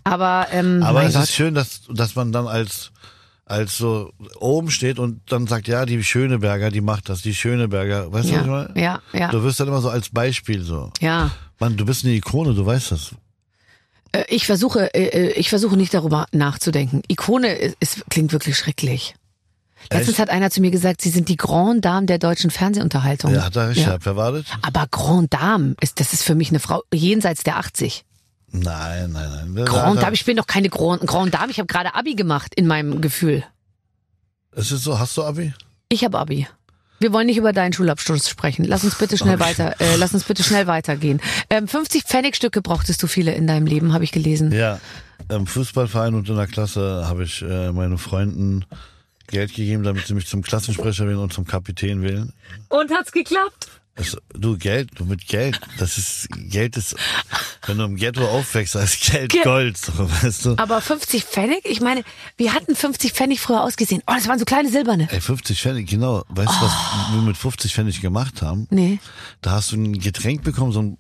Aber, 0.05 0.47
ähm, 0.53 0.83
Aber 0.83 1.03
es 1.05 1.13
Gott. 1.13 1.25
ist 1.25 1.35
schön, 1.35 1.55
dass, 1.55 1.83
dass 1.91 2.15
man 2.15 2.33
dann 2.33 2.47
als, 2.47 2.93
als 3.49 3.77
so 3.79 4.11
oben 4.41 4.71
steht 4.71 4.99
und 4.99 5.21
dann 5.31 5.47
sagt, 5.47 5.69
ja, 5.69 5.87
die 5.87 6.03
Schöneberger, 6.03 6.71
die 6.71 6.81
macht 6.81 7.09
das, 7.09 7.23
die 7.23 7.35
Schöneberger. 7.35 8.13
Weißt 8.13 8.29
du, 8.29 8.33
was 8.35 8.41
ich 8.41 8.47
Ja, 8.47 8.47
meine? 8.47 8.71
ja, 8.81 9.01
ja. 9.13 9.31
Du 9.31 9.43
wirst 9.45 9.61
dann 9.61 9.69
immer 9.69 9.81
so 9.81 9.89
als 9.89 10.11
Beispiel 10.11 10.63
so. 10.63 10.91
Ja. 11.01 11.31
Mann, 11.61 11.77
du 11.77 11.85
bist 11.87 12.05
eine 12.05 12.15
Ikone, 12.15 12.55
du 12.55 12.67
weißt 12.67 12.91
das. 12.91 13.15
Äh, 14.13 14.25
Ich 14.29 14.47
versuche, 14.47 14.93
äh, 14.95 15.29
äh, 15.29 15.31
ich 15.39 15.49
versuche 15.49 15.77
nicht 15.77 15.95
darüber 15.95 16.27
nachzudenken. 16.33 17.03
Ikone 17.09 17.55
ist, 17.81 18.05
klingt 18.11 18.33
wirklich 18.33 18.59
schrecklich. 18.59 19.15
Letztens 19.93 20.09
Echt? 20.15 20.19
hat 20.19 20.31
einer 20.31 20.51
zu 20.51 20.61
mir 20.61 20.73
gesagt, 20.73 21.01
sie 21.01 21.11
sind 21.11 21.29
die 21.29 21.37
Grand 21.37 21.85
Dame 21.85 22.07
der 22.07 22.19
deutschen 22.19 22.51
Fernsehunterhaltung. 22.51 23.33
Ja, 23.33 23.45
hat 23.45 23.55
er 23.55 23.69
recht 23.69 23.81
Ja. 23.87 23.97
das? 23.99 24.45
Aber 24.63 24.87
Grand 24.91 25.33
Dame, 25.33 25.77
ist, 25.81 26.01
das 26.01 26.13
ist 26.13 26.25
für 26.25 26.35
mich 26.35 26.49
eine 26.49 26.59
Frau 26.59 26.83
jenseits 26.93 27.45
der 27.45 27.59
80. 27.59 28.05
Nein, 28.53 29.13
nein, 29.13 29.53
nein. 29.55 29.65
Grand? 29.65 30.01
Dame, 30.03 30.15
ich 30.15 30.25
bin 30.25 30.37
doch 30.37 30.47
keine 30.47 30.69
Grand, 30.69 31.07
Grand 31.07 31.35
Dame, 31.35 31.51
ich 31.51 31.59
habe 31.59 31.67
gerade 31.67 31.95
Abi 31.95 32.15
gemacht 32.15 32.53
in 32.55 32.67
meinem 32.67 33.01
Gefühl. 33.01 33.45
Es 34.53 34.73
ist 34.73 34.85
so, 34.85 34.99
hast 34.99 35.17
du 35.17 35.25
Abi? 35.25 35.53
Ich 35.89 36.05
habe 36.05 36.19
Abi. 36.19 36.47
Wir 36.99 37.13
wollen 37.13 37.27
nicht 37.27 37.37
über 37.37 37.53
deinen 37.53 37.75
Schulabschluss 37.75 38.29
sprechen. 38.29 38.65
Lass 38.65 38.83
uns 38.83 38.95
bitte 38.95 39.19
schnell 39.19 39.35
Okay. 39.35 39.45
weiter, 39.45 39.81
äh, 39.81 39.97
lass 39.97 40.15
uns 40.15 40.25
bitte 40.25 40.43
schnell 40.43 40.67
weitergehen. 40.67 41.21
Ähm, 41.51 41.69
50 41.69 42.05
Pfennigstücke 42.05 42.63
brauchtest 42.63 43.03
du 43.03 43.07
viele 43.07 43.35
in 43.35 43.47
deinem 43.47 43.67
Leben, 43.67 43.93
habe 43.93 44.05
ich 44.05 44.13
gelesen. 44.13 44.51
Ja. 44.53 44.81
Im 45.29 45.47
Fußballverein 45.47 46.15
und 46.15 46.29
in 46.29 46.37
der 46.37 46.47
Klasse 46.47 47.05
habe 47.07 47.25
ich 47.25 47.43
äh, 47.43 47.73
meinen 47.73 47.99
Freunden 47.99 48.65
Geld 49.27 49.55
gegeben, 49.55 49.83
damit 49.83 50.07
sie 50.07 50.15
mich 50.15 50.27
zum 50.27 50.43
Klassensprecher 50.43 51.07
wählen 51.07 51.19
und 51.19 51.33
zum 51.33 51.45
Kapitän 51.47 52.03
wählen. 52.03 52.33
Und 52.69 52.91
hat's 52.93 53.13
geklappt? 53.13 53.69
Es, 53.99 54.17
du 54.35 54.59
Geld, 54.59 54.91
du 54.97 55.05
mit 55.07 55.27
Geld, 55.27 55.59
das 55.79 55.97
ist 55.97 56.29
Geld 56.51 56.77
ist, 56.77 56.95
wenn 57.67 57.79
du 57.79 57.85
im 57.85 57.97
Ghetto 57.97 58.27
aufwächst, 58.29 58.75
ist 58.75 59.01
Geld 59.11 59.33
Ge- 59.33 59.43
Gold, 59.43 59.79
so, 59.79 59.93
weißt 59.99 60.45
du? 60.45 60.55
Aber 60.59 60.81
50 60.83 61.25
Pfennig? 61.25 61.63
Ich 61.65 61.81
meine, 61.81 62.05
wie 62.37 62.51
hatten 62.51 62.77
50 62.77 63.13
Pfennig 63.15 63.41
früher 63.41 63.63
ausgesehen? 63.63 64.03
Oh, 64.07 64.13
das 64.15 64.29
waren 64.29 64.39
so 64.39 64.45
kleine 64.45 64.69
silberne. 64.71 65.09
Ey, 65.11 65.21
50 65.23 65.61
Pfennig, 65.61 65.89
genau. 65.89 66.25
Weißt 66.29 66.53
du, 66.61 66.65
was 66.67 66.73
wir 67.15 67.23
mit 67.23 67.37
50 67.39 67.73
Pfennig 67.75 68.01
gemacht 68.03 68.43
haben? 68.43 68.67
Nee. 68.71 68.99
Da 69.41 69.53
hast 69.53 69.73
du 69.73 69.77
ein 69.77 69.99
Getränk 69.99 70.43
bekommen, 70.45 70.73
so 70.73 70.83
ein, 70.83 70.99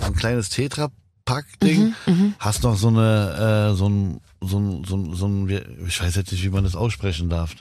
so 0.00 0.06
ein 0.06 0.14
kleines 0.16 0.48
Tetra-Pack-Ding. 0.48 1.94
Mhm, 2.06 2.34
hast 2.38 2.64
noch 2.64 2.76
so 2.76 2.88
eine, 2.88 3.70
äh, 3.72 3.76
so 3.76 3.88
ein, 3.88 4.20
so 4.40 4.58
ein, 4.58 4.84
so 4.84 4.96
ein, 4.96 5.14
so 5.14 5.26
ein, 5.28 5.86
ich 5.86 6.00
weiß 6.02 6.16
jetzt 6.16 6.32
nicht, 6.32 6.42
wie 6.42 6.48
man 6.50 6.64
das 6.64 6.74
aussprechen 6.74 7.28
darf. 7.28 7.54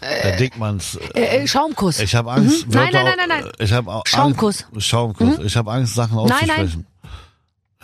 Äh, 0.00 0.36
Dickmanns. 0.36 0.96
Äh, 1.14 1.20
Äh, 1.20 1.42
äh, 1.42 1.46
Schaumkuss. 1.48 2.00
ich 2.00 2.14
habe 2.14 2.30
Angst. 2.32 2.66
Mhm. 2.66 2.72
Nein, 2.74 2.90
nein, 2.92 3.04
nein, 3.04 3.14
nein, 3.28 3.40
nein. 3.44 3.52
Ich 3.58 3.72
habe 3.72 3.90
au- 3.92 4.02
Schaumkuss. 4.06 4.66
Mhm. 4.70 4.74
Angst, 4.76 4.86
Schaumkuss. 4.88 5.38
Ich 5.44 5.56
habe 5.56 5.70
Angst, 5.72 5.94
Sachen 5.94 6.16
Nein, 6.16 6.26
nein. 6.28 6.40
auszusprechen. 6.50 6.86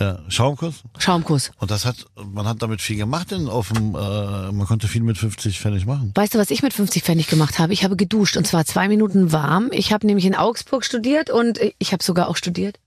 Ja, 0.00 0.18
Schaumkuss. 0.28 0.82
Schaumkuss. 0.98 1.52
Und 1.60 1.70
das 1.70 1.84
hat, 1.84 1.94
man 2.16 2.46
hat 2.48 2.60
damit 2.62 2.80
viel 2.80 2.96
gemacht, 2.96 3.30
denn 3.30 3.48
auf 3.48 3.68
dem, 3.68 3.94
äh, 3.94 4.50
man 4.50 4.66
konnte 4.66 4.88
viel 4.88 5.02
mit 5.02 5.16
50 5.18 5.60
Pfennig 5.60 5.86
machen. 5.86 6.10
Weißt 6.16 6.34
du, 6.34 6.38
was 6.38 6.50
ich 6.50 6.62
mit 6.64 6.72
50 6.72 7.04
Pfennig 7.04 7.28
gemacht 7.28 7.60
habe? 7.60 7.72
Ich 7.72 7.84
habe 7.84 7.94
geduscht 7.94 8.36
und 8.36 8.44
zwar 8.44 8.64
zwei 8.64 8.88
Minuten 8.88 9.30
warm. 9.30 9.68
Ich 9.70 9.92
habe 9.92 10.04
nämlich 10.04 10.26
in 10.26 10.34
Augsburg 10.34 10.84
studiert 10.84 11.30
und 11.30 11.60
ich 11.78 11.92
habe 11.92 12.02
sogar 12.02 12.28
auch 12.28 12.36
studiert. 12.36 12.78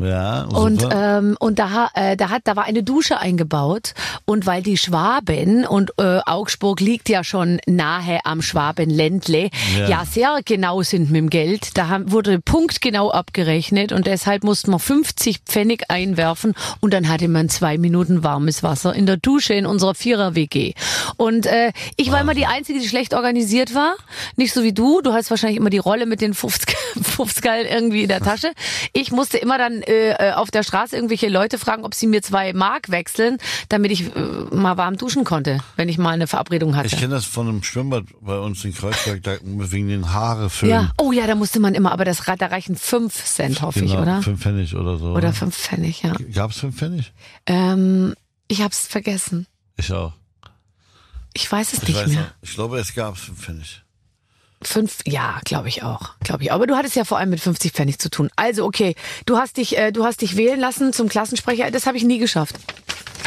Ja, 0.00 0.44
Und 0.44 0.86
ähm, 0.90 1.36
und 1.38 1.58
da 1.58 1.90
äh, 1.94 2.16
da 2.16 2.30
hat 2.30 2.42
da 2.44 2.56
war 2.56 2.64
eine 2.64 2.82
Dusche 2.82 3.18
eingebaut 3.18 3.94
und 4.24 4.46
weil 4.46 4.62
die 4.62 4.76
Schwaben 4.76 5.66
und 5.66 5.92
äh, 5.98 6.20
Augsburg 6.26 6.80
liegt 6.80 7.08
ja 7.08 7.24
schon 7.24 7.60
nahe 7.66 8.20
am 8.24 8.42
Schwabenländle 8.42 9.50
ja. 9.78 9.88
Ja. 9.88 10.04
sehr 10.04 10.40
genau 10.44 10.82
sind 10.82 11.10
mit 11.10 11.18
dem 11.18 11.30
Geld, 11.30 11.76
da 11.76 11.88
haben, 11.88 12.10
wurde 12.10 12.40
punktgenau 12.40 13.10
abgerechnet 13.10 13.92
und 13.92 14.06
deshalb 14.06 14.44
musste 14.44 14.70
man 14.70 14.80
50 14.80 15.40
Pfennig 15.46 15.84
einwerfen 15.88 16.54
und 16.80 16.92
dann 16.94 17.08
hatte 17.08 17.28
man 17.28 17.48
zwei 17.48 17.78
Minuten 17.78 18.24
warmes 18.24 18.62
Wasser 18.62 18.94
in 18.94 19.06
der 19.06 19.16
Dusche 19.16 19.54
in 19.54 19.66
unserer 19.66 19.94
Vierer 19.94 20.34
WG 20.34 20.74
und 21.16 21.46
äh, 21.46 21.72
ich 21.96 22.10
war 22.10 22.20
immer 22.20 22.34
die 22.34 22.46
einzige, 22.46 22.80
die 22.80 22.88
schlecht 22.88 23.14
organisiert 23.14 23.74
war, 23.74 23.94
nicht 24.36 24.52
so 24.52 24.62
wie 24.62 24.72
du, 24.72 25.00
du 25.00 25.12
hast 25.12 25.30
wahrscheinlich 25.30 25.58
immer 25.58 25.70
die 25.70 25.78
Rolle 25.78 26.06
mit 26.06 26.20
den 26.20 26.34
50 26.34 26.76
50 27.02 27.44
irgendwie 27.70 28.02
in 28.02 28.08
der 28.08 28.20
Tasche. 28.20 28.52
Ich 28.92 29.10
musste 29.12 29.38
immer 29.38 29.58
dann 29.58 29.82
äh, 29.86 30.32
auf 30.32 30.50
der 30.50 30.62
Straße 30.62 30.96
irgendwelche 30.96 31.28
Leute 31.28 31.58
fragen, 31.58 31.84
ob 31.84 31.94
sie 31.94 32.06
mir 32.06 32.22
zwei 32.22 32.52
Mark 32.52 32.90
wechseln, 32.90 33.38
damit 33.68 33.90
ich 33.92 34.14
äh, 34.14 34.20
mal 34.52 34.76
warm 34.76 34.96
duschen 34.96 35.24
konnte, 35.24 35.60
wenn 35.76 35.88
ich 35.88 35.98
mal 35.98 36.10
eine 36.10 36.26
Verabredung 36.26 36.76
hatte. 36.76 36.88
Ich 36.88 36.96
kenne 36.96 37.14
das 37.14 37.24
von 37.24 37.48
einem 37.48 37.62
Schwimmbad 37.62 38.04
bei 38.20 38.38
uns 38.38 38.64
in 38.64 38.74
Kreuzberg, 38.74 39.22
da, 39.22 39.36
wegen 39.42 39.88
den 39.88 40.12
Haare 40.12 40.50
füllen. 40.50 40.72
ja, 40.72 40.92
oh 40.98 41.12
ja, 41.12 41.26
da 41.26 41.34
musste 41.34 41.60
man 41.60 41.74
immer, 41.74 41.92
aber 41.92 42.04
das 42.04 42.22
da 42.24 42.46
reichen 42.46 42.76
fünf 42.76 43.24
Cent, 43.24 43.62
hoffe 43.62 43.80
ich, 43.84 43.90
Genau, 43.90 44.02
oder? 44.02 44.22
Fünf 44.22 44.40
Pfennig 44.40 44.74
oder 44.74 44.96
so. 44.98 45.12
Oder 45.12 45.32
fünf 45.32 45.56
Pfennig, 45.56 46.02
ja. 46.02 46.12
Gab's 46.32 46.58
fünf 46.58 46.76
Pfennig? 46.76 47.12
Ähm, 47.46 48.14
ich 48.48 48.62
hab's 48.62 48.86
vergessen. 48.86 49.46
Ich 49.76 49.92
auch. 49.92 50.12
Ich 51.32 51.50
weiß 51.50 51.72
es 51.72 51.82
Ich 51.82 51.88
nicht 51.88 51.98
weiß 51.98 52.08
mehr. 52.08 52.22
auch. 52.22 52.42
Ich 52.42 52.54
glaube, 52.54 52.78
es 52.78 52.94
gab 52.94 53.16
fünf 53.16 53.40
Pfennig. 53.40 53.83
Fünf, 54.66 54.98
ja, 55.06 55.40
glaube 55.44 55.68
ich 55.68 55.82
auch, 55.82 56.10
glaube 56.22 56.42
ich. 56.44 56.52
Aber 56.52 56.66
du 56.66 56.76
hattest 56.76 56.96
ja 56.96 57.04
vor 57.04 57.18
allem 57.18 57.30
mit 57.30 57.40
50 57.40 57.72
Pfennig 57.72 57.98
zu 57.98 58.10
tun. 58.10 58.30
Also 58.36 58.64
okay, 58.64 58.94
du 59.26 59.36
hast 59.36 59.56
dich, 59.56 59.76
äh, 59.78 59.92
du 59.92 60.04
hast 60.04 60.22
dich 60.22 60.36
wählen 60.36 60.58
lassen 60.60 60.92
zum 60.92 61.08
Klassensprecher. 61.08 61.70
Das 61.70 61.86
habe 61.86 61.96
ich 61.96 62.04
nie 62.04 62.18
geschafft. 62.18 62.56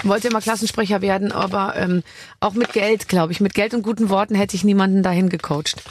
Wollte 0.04 0.28
immer 0.28 0.42
Klassensprecher 0.42 1.02
werden, 1.02 1.32
aber 1.32 1.76
ähm, 1.76 2.04
auch 2.40 2.54
mit 2.54 2.72
Geld, 2.74 3.08
glaube 3.10 3.32
ich. 3.34 3.40
Mit 3.42 3.56
Geld 3.56 3.74
und 3.74 3.82
guten 3.82 4.10
Worten 4.10 4.36
hätte 4.36 4.56
ich 4.56 4.64
niemanden 4.64 5.02
dahin 5.02 5.30
gecoacht. 5.30 5.82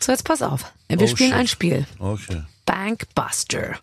So, 0.00 0.12
jetzt 0.12 0.24
pass 0.24 0.40
auf. 0.42 0.72
Wir 0.88 1.00
Oh, 1.00 1.06
spielen 1.06 1.30
shit. 1.30 1.38
ein 1.38 1.46
Spiel. 1.46 1.86
Okay. 1.98 2.42
Bankbuster. 2.64 3.78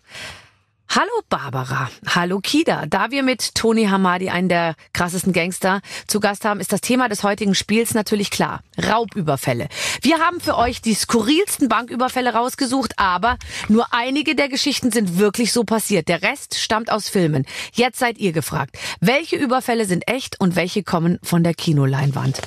Hallo 0.90 1.20
Barbara, 1.28 1.90
hallo 2.06 2.40
Kida. 2.40 2.86
Da 2.86 3.10
wir 3.10 3.22
mit 3.22 3.54
Tony 3.54 3.84
Hamadi 3.84 4.30
einen 4.30 4.48
der 4.48 4.74
krassesten 4.94 5.34
Gangster 5.34 5.82
zu 6.06 6.18
Gast 6.18 6.46
haben, 6.46 6.60
ist 6.60 6.72
das 6.72 6.80
Thema 6.80 7.10
des 7.10 7.22
heutigen 7.22 7.54
Spiels 7.54 7.92
natürlich 7.92 8.30
klar. 8.30 8.62
Raubüberfälle. 8.82 9.68
Wir 10.00 10.18
haben 10.18 10.40
für 10.40 10.56
euch 10.56 10.80
die 10.80 10.94
skurrilsten 10.94 11.68
Banküberfälle 11.68 12.32
rausgesucht, 12.32 12.94
aber 12.96 13.36
nur 13.68 13.92
einige 13.92 14.34
der 14.34 14.48
Geschichten 14.48 14.90
sind 14.90 15.18
wirklich 15.18 15.52
so 15.52 15.62
passiert. 15.62 16.08
Der 16.08 16.22
Rest 16.22 16.58
stammt 16.58 16.90
aus 16.90 17.10
Filmen. 17.10 17.44
Jetzt 17.74 17.98
seid 17.98 18.16
ihr 18.16 18.32
gefragt. 18.32 18.78
Welche 18.98 19.36
Überfälle 19.36 19.84
sind 19.84 20.08
echt 20.08 20.40
und 20.40 20.56
welche 20.56 20.82
kommen 20.82 21.18
von 21.22 21.44
der 21.44 21.52
Kinoleinwand? 21.52 22.40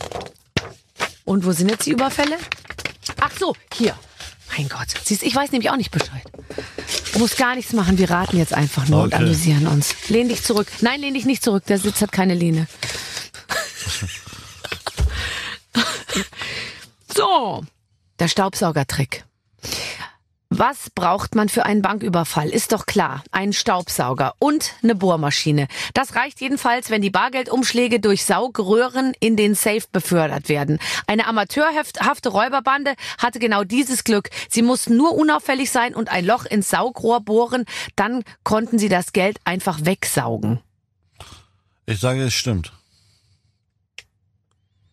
Und 1.25 1.45
wo 1.45 1.51
sind 1.51 1.69
jetzt 1.69 1.85
die 1.85 1.91
Überfälle? 1.91 2.37
Ach 3.19 3.31
so, 3.39 3.55
hier. 3.71 3.95
Mein 4.57 4.67
Gott. 4.69 4.87
Siehst, 5.03 5.23
ich 5.23 5.33
weiß 5.35 5.51
nämlich 5.51 5.69
auch 5.69 5.77
nicht 5.77 5.91
Bescheid. 5.91 6.23
Du 7.13 7.19
musst 7.19 7.37
gar 7.37 7.55
nichts 7.55 7.73
machen. 7.73 7.97
Wir 7.97 8.09
raten 8.09 8.37
jetzt 8.37 8.53
einfach 8.53 8.87
nur 8.87 9.03
und 9.03 9.13
Okay. 9.13 9.23
amüsieren 9.23 9.67
uns. 9.67 9.95
Lehn 10.09 10.27
dich 10.29 10.43
zurück. 10.43 10.67
Nein, 10.81 11.01
lehn 11.01 11.13
dich 11.13 11.25
nicht 11.25 11.43
zurück. 11.43 11.65
Der 11.67 11.77
Sitz 11.79 12.01
hat 12.01 12.11
keine 12.11 12.33
Lehne. 12.35 12.67
so. 17.15 17.63
Der 18.19 18.27
Staubsaugertrick. 18.27 19.23
Was 20.53 20.89
braucht 20.89 21.33
man 21.33 21.47
für 21.47 21.65
einen 21.65 21.81
Banküberfall? 21.81 22.49
Ist 22.49 22.73
doch 22.73 22.85
klar. 22.85 23.23
Ein 23.31 23.53
Staubsauger 23.53 24.33
und 24.37 24.73
eine 24.83 24.95
Bohrmaschine. 24.95 25.69
Das 25.93 26.13
reicht 26.15 26.41
jedenfalls, 26.41 26.89
wenn 26.89 27.01
die 27.01 27.09
Bargeldumschläge 27.09 28.01
durch 28.01 28.25
Saugröhren 28.25 29.13
in 29.21 29.37
den 29.37 29.55
Safe 29.55 29.85
befördert 29.93 30.49
werden. 30.49 30.79
Eine 31.07 31.25
amateurhafte 31.27 32.27
Räuberbande 32.29 32.95
hatte 33.17 33.39
genau 33.39 33.63
dieses 33.63 34.03
Glück. 34.03 34.29
Sie 34.49 34.61
mussten 34.61 34.97
nur 34.97 35.15
unauffällig 35.15 35.71
sein 35.71 35.95
und 35.95 36.09
ein 36.09 36.25
Loch 36.25 36.43
ins 36.43 36.69
Saugrohr 36.69 37.21
bohren. 37.21 37.63
Dann 37.95 38.25
konnten 38.43 38.77
sie 38.77 38.89
das 38.89 39.13
Geld 39.13 39.39
einfach 39.45 39.85
wegsaugen. 39.85 40.59
Ich 41.85 42.01
sage, 42.01 42.23
es 42.23 42.33
stimmt. 42.33 42.73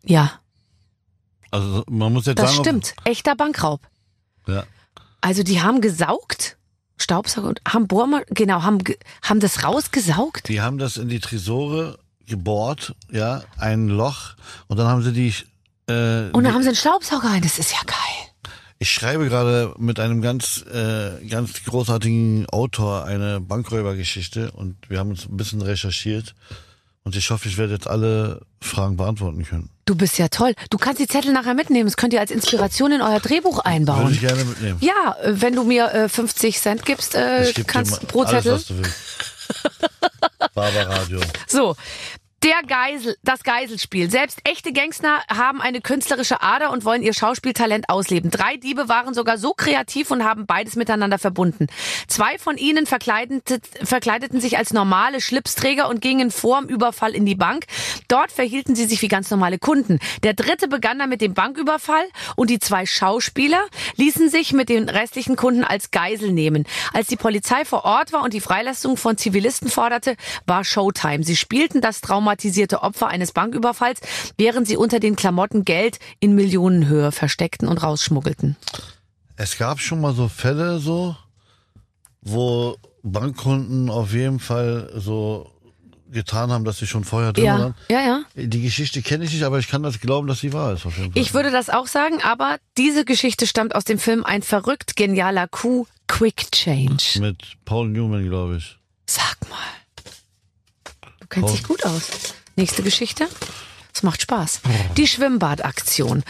Ja, 0.04 0.40
Also 1.50 1.82
man 1.88 2.12
muss 2.12 2.26
jetzt 2.26 2.38
das 2.38 2.50
sagen, 2.50 2.60
ob- 2.60 2.64
stimmt. 2.66 2.94
Echter 3.04 3.34
Bankraub. 3.34 3.80
Ja. 4.46 4.62
Also 5.20 5.42
die 5.42 5.60
haben 5.60 5.80
gesaugt, 5.80 6.56
Staubsauger 6.96 7.48
und 7.48 7.60
haben 7.66 7.86
Bohrma 7.86 8.22
genau, 8.28 8.62
haben, 8.62 8.78
haben 9.22 9.40
das 9.40 9.64
rausgesaugt. 9.64 10.48
Die 10.48 10.60
haben 10.60 10.78
das 10.78 10.96
in 10.96 11.08
die 11.08 11.20
Tresore 11.20 11.98
gebohrt, 12.26 12.94
ja, 13.10 13.42
ein 13.56 13.88
Loch, 13.88 14.34
und 14.66 14.76
dann 14.76 14.86
haben 14.86 15.02
sie 15.02 15.12
die. 15.12 15.34
Äh, 15.90 16.30
Und 16.32 16.44
dann 16.44 16.54
haben 16.54 16.62
sie 16.62 16.68
einen 16.68 16.76
Staubsauger 16.76 17.28
rein. 17.30 17.42
Das 17.42 17.58
ist 17.58 17.72
ja 17.72 17.78
geil. 17.86 18.52
ich 18.78 18.90
schreibe 18.90 19.28
gerade 19.28 19.74
mit 19.78 19.98
einem 19.98 20.22
ganz, 20.22 20.64
äh, 20.72 21.26
ganz 21.26 21.64
großartigen 21.64 22.46
Autor 22.50 23.04
eine 23.04 23.40
Bankräubergeschichte 23.40 24.52
und 24.52 24.76
wir 24.88 24.98
haben 24.98 25.10
uns 25.10 25.26
ein 25.26 25.36
bisschen 25.36 25.62
recherchiert 25.62 26.34
und 27.04 27.16
ich 27.16 27.30
hoffe, 27.30 27.48
ich 27.48 27.56
werde 27.58 27.72
jetzt 27.74 27.86
alle 27.86 28.42
Fragen 28.60 28.96
beantworten 28.96 29.44
können. 29.44 29.70
Du 29.86 29.94
bist 29.94 30.18
ja 30.18 30.28
toll. 30.28 30.54
Du 30.70 30.76
kannst 30.76 31.00
die 31.00 31.06
Zettel 31.06 31.32
nachher 31.32 31.54
mitnehmen. 31.54 31.86
Das 31.86 31.96
könnt 31.96 32.12
ihr 32.12 32.20
als 32.20 32.30
Inspiration 32.30 32.92
in 32.92 33.00
euer 33.00 33.20
Drehbuch 33.20 33.58
Würde 33.58 33.66
einbauen. 33.66 34.12
ich 34.12 34.20
gerne 34.20 34.44
mitnehmen. 34.44 34.78
Ja, 34.80 35.16
äh, 35.22 35.40
wenn 35.40 35.54
du 35.54 35.64
mir 35.64 35.92
äh, 35.94 36.08
50 36.08 36.58
Cent 36.60 36.84
gibst, 36.84 37.14
äh, 37.14 37.52
dir 37.52 37.64
kannst 37.64 38.06
pro 38.08 38.22
alles, 38.22 38.44
Zettel. 38.44 38.52
was 38.52 38.66
du 38.66 38.78
willst. 38.78 38.94
Barbara 40.54 40.82
Radio. 40.96 41.20
So, 41.46 41.76
Der 42.44 42.62
Geisel, 42.64 43.16
das 43.24 43.42
Geiselspiel. 43.42 44.08
Selbst 44.12 44.38
echte 44.44 44.72
Gangster 44.72 45.22
haben 45.28 45.60
eine 45.60 45.80
künstlerische 45.80 46.40
Ader 46.40 46.70
und 46.70 46.84
wollen 46.84 47.02
ihr 47.02 47.12
Schauspieltalent 47.12 47.88
ausleben. 47.88 48.30
Drei 48.30 48.56
Diebe 48.56 48.88
waren 48.88 49.12
sogar 49.12 49.38
so 49.38 49.54
kreativ 49.54 50.12
und 50.12 50.22
haben 50.22 50.46
beides 50.46 50.76
miteinander 50.76 51.18
verbunden. 51.18 51.66
Zwei 52.06 52.38
von 52.38 52.56
ihnen 52.56 52.86
verkleideten, 52.86 54.40
sich 54.40 54.56
als 54.56 54.72
normale 54.72 55.20
Schlipsträger 55.20 55.88
und 55.88 56.00
gingen 56.00 56.30
vorm 56.30 56.66
Überfall 56.66 57.12
in 57.12 57.26
die 57.26 57.34
Bank. 57.34 57.64
Dort 58.06 58.30
verhielten 58.30 58.76
sie 58.76 58.84
sich 58.84 59.02
wie 59.02 59.08
ganz 59.08 59.30
normale 59.30 59.58
Kunden. 59.58 59.98
Der 60.22 60.34
dritte 60.34 60.68
begann 60.68 61.00
dann 61.00 61.08
mit 61.08 61.20
dem 61.20 61.34
Banküberfall 61.34 62.06
und 62.36 62.50
die 62.50 62.60
zwei 62.60 62.86
Schauspieler 62.86 63.66
ließen 63.96 64.30
sich 64.30 64.52
mit 64.52 64.68
den 64.68 64.88
restlichen 64.88 65.34
Kunden 65.34 65.64
als 65.64 65.90
Geisel 65.90 66.30
nehmen. 66.30 66.66
Als 66.92 67.08
die 67.08 67.16
Polizei 67.16 67.64
vor 67.64 67.84
Ort 67.84 68.12
war 68.12 68.22
und 68.22 68.32
die 68.32 68.40
Freilassung 68.40 68.96
von 68.96 69.18
Zivilisten 69.18 69.70
forderte, 69.70 70.14
war 70.46 70.62
Showtime. 70.62 71.24
Sie 71.24 71.34
spielten 71.34 71.80
das 71.80 72.00
Trauma 72.00 72.27
traumatisierte 72.28 72.82
Opfer 72.82 73.08
eines 73.08 73.32
Banküberfalls, 73.32 74.00
während 74.36 74.66
sie 74.68 74.76
unter 74.76 75.00
den 75.00 75.16
Klamotten 75.16 75.64
Geld 75.64 75.98
in 76.20 76.34
Millionenhöhe 76.34 77.10
versteckten 77.12 77.68
und 77.68 77.78
rausschmuggelten. 77.82 78.56
Es 79.36 79.56
gab 79.56 79.80
schon 79.80 80.00
mal 80.00 80.14
so 80.14 80.28
Fälle 80.28 80.78
so, 80.78 81.16
wo 82.20 82.76
Bankkunden 83.02 83.88
auf 83.88 84.12
jeden 84.12 84.40
Fall 84.40 84.90
so 84.96 85.50
getan 86.10 86.50
haben, 86.50 86.64
dass 86.64 86.78
sie 86.78 86.86
schon 86.86 87.04
vorher 87.04 87.32
drin 87.32 87.44
Ja, 87.44 87.58
waren. 87.58 87.74
ja, 87.90 88.00
ja. 88.00 88.22
Die 88.34 88.62
Geschichte 88.62 89.02
kenne 89.02 89.24
ich 89.24 89.32
nicht, 89.32 89.42
aber 89.44 89.58
ich 89.58 89.68
kann 89.68 89.82
das 89.82 90.00
glauben, 90.00 90.26
dass 90.26 90.40
sie 90.40 90.52
wahr 90.52 90.72
ist. 90.72 90.84
Auf 90.86 90.96
jeden 90.98 91.12
Fall. 91.12 91.22
Ich 91.22 91.34
würde 91.34 91.50
das 91.50 91.68
auch 91.70 91.86
sagen, 91.86 92.22
aber 92.22 92.56
diese 92.78 93.04
Geschichte 93.04 93.46
stammt 93.46 93.74
aus 93.74 93.84
dem 93.84 93.98
Film 93.98 94.24
Ein 94.24 94.42
verrückt 94.42 94.96
genialer 94.96 95.48
Coup, 95.48 95.86
Quick 96.08 96.50
Change. 96.52 97.20
Mit 97.20 97.56
Paul 97.66 97.88
Newman, 97.88 98.26
glaube 98.26 98.56
ich. 98.56 98.78
Sag 99.06 99.36
mal. 99.48 99.58
Kennst 101.30 101.48
Oh. 101.50 101.52
dich 101.52 101.62
gut 101.64 101.84
aus. 101.84 102.08
Nächste 102.56 102.82
Geschichte. 102.82 103.28
Es 103.94 104.02
macht 104.02 104.22
Spaß. 104.22 104.60
Die 104.96 105.06
Schwimmbadaktion. 105.08 106.22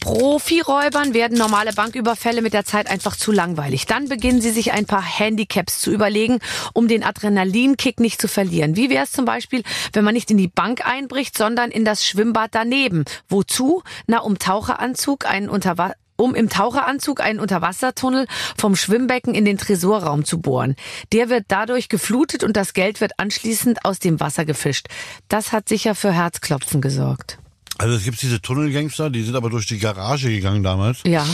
Profiräubern 0.00 1.14
werden 1.14 1.38
normale 1.38 1.72
Banküberfälle 1.72 2.42
mit 2.42 2.52
der 2.52 2.64
Zeit 2.64 2.88
einfach 2.88 3.14
zu 3.14 3.30
langweilig. 3.30 3.86
Dann 3.86 4.08
beginnen 4.08 4.40
sie 4.40 4.50
sich 4.50 4.72
ein 4.72 4.84
paar 4.84 5.02
Handicaps 5.02 5.78
zu 5.78 5.92
überlegen, 5.92 6.40
um 6.74 6.88
den 6.88 7.04
Adrenalinkick 7.04 8.00
nicht 8.00 8.20
zu 8.20 8.26
verlieren. 8.26 8.74
Wie 8.74 8.90
wäre 8.90 9.04
es 9.04 9.12
zum 9.12 9.24
Beispiel, 9.24 9.62
wenn 9.92 10.04
man 10.04 10.14
nicht 10.14 10.30
in 10.32 10.38
die 10.38 10.48
Bank 10.48 10.84
einbricht, 10.84 11.38
sondern 11.38 11.70
in 11.70 11.84
das 11.84 12.04
Schwimmbad 12.04 12.50
daneben? 12.52 13.04
Wozu? 13.28 13.82
Na, 14.08 14.18
um 14.18 14.40
Taucheranzug, 14.40 15.24
einen 15.24 15.48
Unterwa 15.48 15.92
um 16.16 16.34
im 16.34 16.48
Taucheranzug 16.48 17.20
einen 17.20 17.40
Unterwassertunnel 17.40 18.26
vom 18.56 18.76
Schwimmbecken 18.76 19.34
in 19.34 19.44
den 19.44 19.58
Tresorraum 19.58 20.24
zu 20.24 20.40
bohren. 20.40 20.76
Der 21.12 21.28
wird 21.28 21.46
dadurch 21.48 21.88
geflutet 21.88 22.44
und 22.44 22.56
das 22.56 22.74
Geld 22.74 23.00
wird 23.00 23.18
anschließend 23.18 23.84
aus 23.84 23.98
dem 23.98 24.20
Wasser 24.20 24.44
gefischt. 24.44 24.88
Das 25.28 25.52
hat 25.52 25.68
sicher 25.68 25.94
für 25.94 26.12
Herzklopfen 26.12 26.80
gesorgt. 26.80 27.38
Also 27.78 27.96
es 27.96 28.04
gibt 28.04 28.22
diese 28.22 28.40
Tunnelgangster, 28.40 29.10
die 29.10 29.22
sind 29.22 29.34
aber 29.34 29.50
durch 29.50 29.66
die 29.66 29.78
Garage 29.78 30.28
gegangen 30.28 30.62
damals. 30.62 31.00
Ja. 31.04 31.26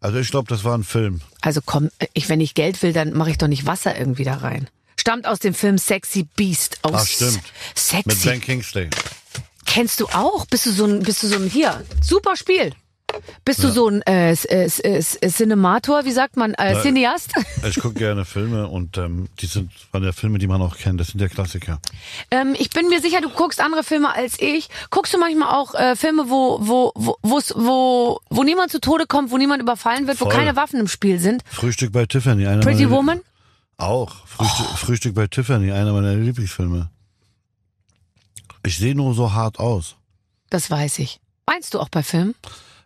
Also 0.00 0.18
ich 0.18 0.30
glaube, 0.30 0.48
das 0.48 0.64
war 0.64 0.76
ein 0.76 0.82
Film. 0.82 1.20
Also 1.40 1.60
komm, 1.64 1.90
ich, 2.14 2.28
wenn 2.28 2.40
ich 2.40 2.54
Geld 2.54 2.82
will, 2.82 2.92
dann 2.92 3.12
mache 3.12 3.30
ich 3.30 3.38
doch 3.38 3.46
nicht 3.46 3.66
Wasser 3.66 3.96
irgendwie 3.96 4.24
da 4.24 4.38
rein. 4.38 4.68
Stammt 4.96 5.26
aus 5.26 5.38
dem 5.38 5.54
Film 5.54 5.78
Sexy 5.78 6.26
Beast. 6.36 6.78
Oh, 6.82 6.90
Ach, 6.92 7.06
stimmt. 7.06 7.34
Mit 7.34 7.42
Sexy. 7.76 8.28
Ben 8.28 8.40
Kingsley. 8.40 8.90
Kennst 9.64 10.00
du 10.00 10.06
auch? 10.06 10.46
Bist 10.46 10.66
du 10.66 10.72
so 10.72 10.84
ein, 10.84 11.02
bist 11.02 11.22
du 11.22 11.28
so 11.28 11.36
ein, 11.36 11.48
hier, 11.48 11.84
super 12.02 12.36
Spiel. 12.36 12.72
Bist 13.44 13.62
du 13.62 13.68
so 13.68 13.88
ein 13.88 14.02
äh, 14.02 14.32
äh, 14.32 14.66
äh, 14.66 14.98
äh, 14.98 15.28
Cinemator, 15.28 16.04
wie 16.04 16.12
sagt 16.12 16.36
man, 16.36 16.54
äh. 16.54 16.80
Cineast? 16.80 17.32
Ich 17.68 17.78
gucke 17.78 17.94
gerne 17.94 18.24
Filme 18.24 18.66
und 18.68 18.98
ähm, 18.98 19.28
die 19.40 19.46
sind 19.46 19.70
von 19.90 20.02
der 20.02 20.12
Filme, 20.12 20.38
die 20.38 20.46
man 20.46 20.60
auch 20.60 20.76
kennt. 20.76 21.00
Das 21.00 21.08
sind 21.08 21.20
ja 21.20 21.28
Klassiker. 21.28 21.80
ähm, 22.30 22.54
ich 22.58 22.70
bin 22.70 22.88
mir 22.88 23.00
sicher, 23.00 23.20
du 23.20 23.30
guckst 23.30 23.60
andere 23.60 23.84
Filme 23.84 24.14
als 24.14 24.40
ich. 24.40 24.68
Guckst 24.90 25.14
du 25.14 25.18
manchmal 25.18 25.54
auch 25.54 25.74
äh, 25.74 25.94
Filme, 25.96 26.28
wo, 26.28 26.58
wo, 26.60 26.92
wo, 26.94 27.40
wo, 27.54 28.20
wo 28.30 28.42
niemand 28.42 28.70
zu 28.70 28.80
Tode 28.80 29.06
kommt, 29.06 29.30
wo 29.30 29.38
niemand 29.38 29.62
überfallen 29.62 30.06
wird, 30.06 30.20
wo 30.20 30.24
Voll. 30.24 30.34
keine 30.34 30.56
Waffen 30.56 30.80
im 30.80 30.88
Spiel 30.88 31.18
sind? 31.18 31.42
Frühstück 31.50 31.92
bei 31.92 32.06
Tiffany. 32.06 32.46
Einer 32.46 32.62
Pretty 32.62 32.84
meiner, 32.84 32.96
Woman? 32.96 33.20
Auch. 33.76 34.26
Frühstück, 34.26 34.66
Frühstück 34.78 35.14
bei 35.14 35.26
Tiffany, 35.26 35.72
einer 35.72 35.92
meiner 35.92 36.14
Lieblingsfilme. 36.14 36.90
Ich 38.64 38.78
sehe 38.78 38.94
nur 38.94 39.14
so 39.14 39.32
hart 39.32 39.58
aus. 39.58 39.96
Das 40.50 40.70
weiß 40.70 40.98
ich. 41.00 41.20
Meinst 41.46 41.74
du 41.74 41.80
auch 41.80 41.88
bei 41.88 42.02
Filmen? 42.02 42.34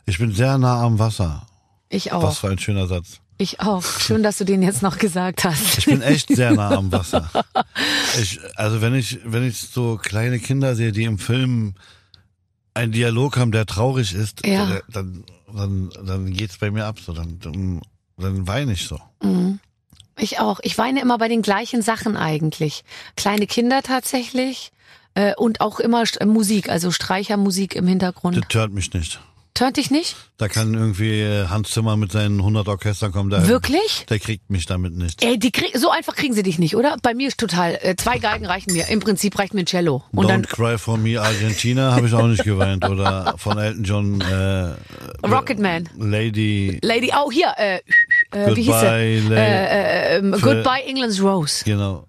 Ich 0.06 0.18
bin 0.18 0.32
sehr 0.32 0.56
nah 0.58 0.82
am 0.82 0.98
Wasser. 0.98 1.46
Ich 1.88 2.12
auch. 2.12 2.22
Was 2.22 2.38
für 2.38 2.48
ein 2.48 2.58
schöner 2.58 2.86
Satz. 2.86 3.20
Ich 3.38 3.60
auch. 3.60 3.82
Schön, 3.84 4.22
dass 4.22 4.38
du 4.38 4.44
den 4.44 4.62
jetzt 4.62 4.82
noch 4.82 4.96
gesagt 4.98 5.44
hast. 5.44 5.78
Ich 5.78 5.84
bin 5.86 6.00
echt 6.00 6.28
sehr 6.34 6.52
nah 6.52 6.70
am 6.70 6.90
Wasser. 6.90 7.30
Ich, 8.18 8.40
also 8.54 8.80
wenn 8.80 8.94
ich, 8.94 9.18
wenn 9.24 9.46
ich 9.46 9.60
so 9.60 9.98
kleine 10.02 10.38
Kinder 10.38 10.74
sehe, 10.74 10.90
die 10.92 11.04
im 11.04 11.18
Film 11.18 11.74
einen 12.72 12.92
Dialog 12.92 13.36
haben, 13.36 13.52
der 13.52 13.66
traurig 13.66 14.14
ist, 14.14 14.46
Ja. 14.46 14.80
dann, 14.88 15.24
dann, 15.54 15.90
dann 16.02 16.32
geht's 16.32 16.56
bei 16.56 16.70
mir 16.70 16.86
ab. 16.86 16.98
So, 16.98 17.12
dann, 17.12 17.38
dann, 17.40 17.82
dann 18.16 18.46
weine 18.48 18.72
ich 18.72 18.86
so. 18.86 18.98
Mhm. 19.22 19.60
Ich 20.18 20.38
auch. 20.40 20.60
Ich 20.62 20.78
weine 20.78 21.02
immer 21.02 21.18
bei 21.18 21.28
den 21.28 21.42
gleichen 21.42 21.82
Sachen 21.82 22.16
eigentlich. 22.16 22.84
Kleine 23.16 23.46
Kinder 23.46 23.82
tatsächlich. 23.82 24.72
Äh, 25.14 25.34
und 25.34 25.60
auch 25.60 25.78
immer 25.78 26.04
Musik, 26.24 26.70
also 26.70 26.90
Streichermusik 26.90 27.74
im 27.74 27.86
Hintergrund. 27.86 28.36
Das 28.36 28.54
hört 28.54 28.72
mich 28.72 28.92
nicht. 28.94 29.20
Tönt 29.56 29.78
dich 29.78 29.90
nicht? 29.90 30.16
Da 30.36 30.48
kann 30.48 30.74
irgendwie 30.74 31.18
äh, 31.22 31.46
Hans 31.48 31.70
Zimmer 31.70 31.96
mit 31.96 32.12
seinen 32.12 32.40
100 32.40 32.68
Orchestern 32.68 33.10
kommen. 33.10 33.30
Der, 33.30 33.48
Wirklich? 33.48 34.04
Der 34.06 34.18
kriegt 34.18 34.50
mich 34.50 34.66
damit 34.66 34.94
nicht. 34.94 35.24
Ey, 35.24 35.38
die 35.38 35.50
krieg, 35.50 35.70
so 35.78 35.88
einfach 35.88 36.14
kriegen 36.14 36.34
sie 36.34 36.42
dich 36.42 36.58
nicht, 36.58 36.76
oder? 36.76 36.98
Bei 37.00 37.14
mir 37.14 37.26
ist 37.28 37.38
total. 37.38 37.78
Äh, 37.80 37.96
zwei 37.96 38.18
Geigen 38.18 38.44
reichen 38.44 38.74
mir. 38.74 38.88
Im 38.88 39.00
Prinzip 39.00 39.38
reicht 39.38 39.54
mir 39.54 39.60
ein 39.60 39.66
Cello. 39.66 40.04
Und 40.12 40.26
Don't 40.26 40.28
dann 40.28 40.42
Cry 40.42 40.76
for 40.76 40.98
Me 40.98 41.18
Argentina 41.18 41.92
habe 41.94 42.06
ich 42.06 42.12
auch 42.12 42.26
nicht 42.26 42.44
geweint. 42.44 42.86
Oder 42.86 43.36
von 43.38 43.56
Elton 43.56 43.84
John 43.84 44.20
äh, 44.20 45.26
Rocketman. 45.26 45.88
Lady 45.96 46.78
Lady, 46.82 47.10
oh 47.16 47.32
hier, 47.32 47.54
äh, 47.56 47.76
äh, 48.32 48.54
wie 48.54 48.62
hieß 48.62 48.66
sie? 48.66 48.70
Goodbye, 48.72 49.20
Lady. 49.20 49.34
Äh, 49.36 50.16
äh, 50.16 50.18
ähm, 50.18 50.32
Goodbye 50.32 50.82
England's 50.86 51.22
Rose. 51.22 51.64
Genau. 51.64 52.06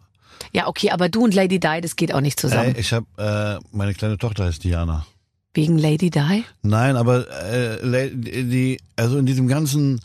Ja, 0.51 0.67
okay, 0.67 0.91
aber 0.91 1.07
du 1.07 1.23
und 1.23 1.33
Lady 1.33 1.61
Di, 1.61 1.79
das 1.79 1.95
geht 1.95 2.13
auch 2.13 2.19
nicht 2.19 2.41
zusammen. 2.41 2.75
Ey, 2.75 2.81
ich 2.81 2.91
habe 2.91 3.61
meine 3.71 3.93
kleine 3.93 4.17
Tochter 4.17 4.43
heißt 4.43 4.65
Diana. 4.65 5.05
Wegen 5.57 5.77
Lady 5.79 6.11
Di? 6.11 6.43
Nein, 6.61 6.95
aber 6.95 7.25
äh, 7.51 8.09
die 8.13 8.79
also 8.95 9.17
in 9.17 9.25
diesem 9.25 9.47
ganzen 9.47 9.99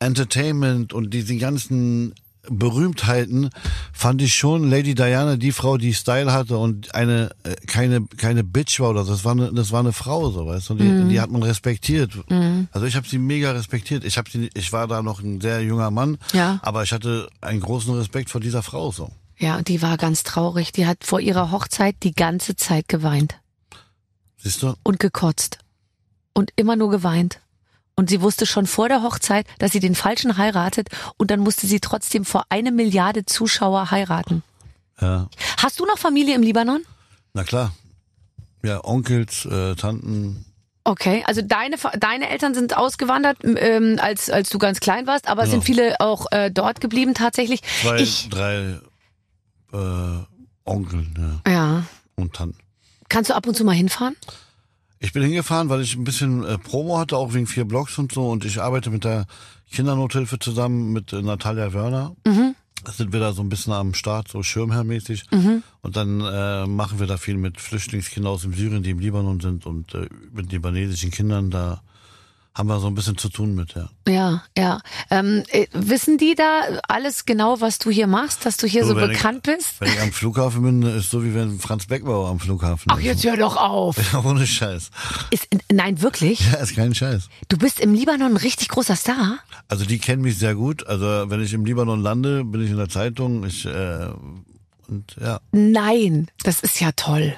Entertainment 0.00 0.92
und 0.92 1.14
diesen 1.14 1.38
ganzen 1.38 2.14
Berühmtheiten 2.50 3.50
fand 3.92 4.22
ich 4.22 4.34
schon 4.34 4.68
Lady 4.68 4.94
Diana 4.94 5.36
die 5.36 5.52
Frau, 5.52 5.76
die 5.76 5.94
Style 5.94 6.32
hatte 6.32 6.56
und 6.58 6.94
eine 6.94 7.30
äh, 7.44 7.54
keine 7.66 8.06
keine 8.16 8.42
Bitch 8.42 8.80
war 8.80 8.90
oder 8.90 9.04
so. 9.04 9.12
Das 9.12 9.24
war 9.24 9.32
eine 9.32 9.52
das 9.52 9.70
war 9.70 9.80
eine 9.80 9.92
Frau 9.92 10.30
so, 10.30 10.46
weißt 10.46 10.68
du? 10.70 10.72
Und 10.74 10.80
die, 10.80 11.08
die 11.10 11.20
hat 11.20 11.30
man 11.30 11.42
respektiert. 11.42 12.10
Also 12.72 12.86
ich 12.86 12.96
habe 12.96 13.06
sie 13.06 13.18
mega 13.18 13.52
respektiert. 13.52 14.04
Ich 14.04 14.18
habe 14.18 14.28
sie 14.30 14.50
ich 14.54 14.72
war 14.72 14.88
da 14.88 15.02
noch 15.02 15.20
ein 15.20 15.40
sehr 15.40 15.62
junger 15.62 15.90
Mann, 15.90 16.18
Ja. 16.32 16.58
aber 16.62 16.82
ich 16.82 16.92
hatte 16.92 17.28
einen 17.40 17.60
großen 17.60 17.94
Respekt 17.94 18.30
vor 18.30 18.40
dieser 18.40 18.62
Frau 18.62 18.90
so. 18.90 19.10
Ja, 19.38 19.56
und 19.58 19.68
die 19.68 19.80
war 19.82 19.96
ganz 19.96 20.24
traurig. 20.24 20.72
Die 20.72 20.86
hat 20.86 21.04
vor 21.04 21.20
ihrer 21.20 21.52
Hochzeit 21.52 21.94
die 22.02 22.12
ganze 22.12 22.56
Zeit 22.56 22.88
geweint 22.88 23.36
Siehst 24.38 24.62
du? 24.62 24.74
und 24.82 25.00
gekotzt. 25.00 25.58
Und 26.32 26.50
immer 26.56 26.76
nur 26.76 26.90
geweint. 26.90 27.40
Und 27.96 28.08
sie 28.10 28.22
wusste 28.22 28.46
schon 28.46 28.66
vor 28.66 28.88
der 28.88 29.02
Hochzeit, 29.02 29.46
dass 29.58 29.72
sie 29.72 29.80
den 29.80 29.96
Falschen 29.96 30.36
heiratet 30.38 30.88
und 31.16 31.30
dann 31.32 31.40
musste 31.40 31.66
sie 31.66 31.80
trotzdem 31.80 32.24
vor 32.24 32.44
eine 32.48 32.70
Milliarde 32.70 33.26
Zuschauer 33.26 33.90
heiraten. 33.90 34.44
Ja. 35.00 35.28
Hast 35.60 35.80
du 35.80 35.84
noch 35.86 35.98
Familie 35.98 36.36
im 36.36 36.42
Libanon? 36.42 36.82
Na 37.34 37.42
klar. 37.42 37.72
Ja, 38.62 38.84
Onkels, 38.84 39.44
äh, 39.46 39.74
Tanten, 39.74 40.44
Okay, 40.84 41.22
also 41.26 41.42
deine 41.42 41.76
deine 42.00 42.30
Eltern 42.30 42.54
sind 42.54 42.74
ausgewandert, 42.74 43.36
ähm, 43.44 43.98
als 44.00 44.30
als 44.30 44.48
du 44.48 44.56
ganz 44.58 44.80
klein 44.80 45.06
warst, 45.06 45.28
aber 45.28 45.42
Genau. 45.42 45.52
sind 45.56 45.64
viele 45.64 46.00
auch 46.00 46.24
äh, 46.32 46.50
dort 46.50 46.80
geblieben 46.80 47.12
tatsächlich. 47.12 47.60
zwei, 47.82 47.96
Ich 48.00 48.30
drei 48.30 48.78
äh, 49.74 50.18
Onkel 50.64 51.06
ja, 51.46 51.52
ja, 51.52 51.82
und 52.14 52.32
Tanten. 52.34 52.58
Kannst 53.08 53.30
du 53.30 53.34
ab 53.34 53.46
und 53.46 53.56
zu 53.56 53.64
mal 53.64 53.72
hinfahren? 53.72 54.16
Ich 55.00 55.12
bin 55.12 55.22
hingefahren, 55.22 55.68
weil 55.68 55.80
ich 55.80 55.96
ein 55.96 56.04
bisschen 56.04 56.44
äh, 56.44 56.58
Promo 56.58 56.98
hatte, 56.98 57.16
auch 57.16 57.32
wegen 57.32 57.46
vier 57.46 57.64
Blogs 57.64 57.98
und 57.98 58.12
so. 58.12 58.28
Und 58.28 58.44
ich 58.44 58.60
arbeite 58.60 58.90
mit 58.90 59.04
der 59.04 59.26
Kindernothilfe 59.70 60.38
zusammen 60.38 60.92
mit 60.92 61.12
äh, 61.12 61.22
Natalia 61.22 61.72
Wörner. 61.72 62.16
Mhm. 62.26 62.54
Da 62.84 62.92
sind 62.92 63.12
wir 63.12 63.20
da 63.20 63.32
so 63.32 63.42
ein 63.42 63.48
bisschen 63.48 63.72
am 63.72 63.94
Start, 63.94 64.28
so 64.28 64.42
schirmherrmäßig. 64.42 65.24
Mhm. 65.30 65.62
Und 65.82 65.96
dann 65.96 66.20
äh, 66.20 66.66
machen 66.66 66.98
wir 66.98 67.06
da 67.06 67.16
viel 67.16 67.36
mit 67.36 67.60
Flüchtlingskindern 67.60 68.32
aus 68.32 68.42
dem 68.42 68.54
Syrien, 68.54 68.82
die 68.82 68.90
im 68.90 68.98
Libanon 68.98 69.40
sind 69.40 69.66
und 69.66 69.94
äh, 69.94 70.08
mit 70.32 70.52
libanesischen 70.52 71.10
Kindern. 71.10 71.50
Da 71.50 71.82
haben 72.58 72.66
wir 72.68 72.80
so 72.80 72.88
ein 72.88 72.94
bisschen 72.96 73.16
zu 73.16 73.28
tun 73.28 73.54
mit, 73.54 73.74
ja. 73.74 73.88
Ja, 74.08 74.42
ja. 74.56 74.80
Ähm, 75.10 75.44
äh, 75.50 75.66
wissen 75.72 76.18
die 76.18 76.34
da 76.34 76.62
alles 76.88 77.24
genau, 77.24 77.60
was 77.60 77.78
du 77.78 77.88
hier 77.90 78.08
machst, 78.08 78.44
dass 78.44 78.56
du 78.56 78.66
hier 78.66 78.82
Du, 78.82 78.88
so 78.88 78.98
ich- 78.98 79.06
bekannt 79.08 79.44
bist? 79.44 79.80
Wenn 79.80 79.88
ich 79.92 80.00
am 80.00 80.10
Flughafen 80.12 80.62
bin, 80.62 80.82
ist 80.82 81.10
so 81.10 81.22
wie 81.24 81.34
wenn 81.34 81.60
Franz 81.60 81.86
Beckenbauer 81.86 82.28
am 82.28 82.40
Flughafen 82.40 82.90
Ach, 82.92 82.98
ist. 82.98 83.04
jetzt 83.04 83.24
hör 83.24 83.36
doch 83.36 83.56
auf. 83.56 83.96
Ja, 84.12 84.24
ohne 84.24 84.46
Scheiß. 84.46 84.90
Ist, 85.30 85.46
nein, 85.72 86.02
wirklich? 86.02 86.40
Ja, 86.50 86.58
ist 86.58 86.74
kein 86.74 86.94
Scheiß. 86.94 87.28
Du 87.48 87.56
bist 87.56 87.78
im 87.80 87.94
Libanon 87.94 88.32
ein 88.32 88.36
richtig 88.36 88.68
großer 88.68 88.96
Star? 88.96 89.38
Also 89.68 89.84
die 89.84 89.98
kennen 89.98 90.22
mich 90.22 90.36
sehr 90.38 90.54
gut. 90.56 90.86
Also 90.86 91.06
wenn 91.30 91.40
ich 91.40 91.52
im 91.54 91.64
Libanon 91.64 92.00
lande, 92.02 92.44
bin 92.44 92.60
ich 92.64 92.70
in 92.70 92.76
der 92.76 92.88
Zeitung. 92.88 93.44
Ich 93.46 93.64
äh, 93.66 94.08
und 94.88 95.14
ja, 95.20 95.38
Nein, 95.52 96.28
das 96.42 96.60
ist 96.60 96.80
ja 96.80 96.90
toll. 96.92 97.34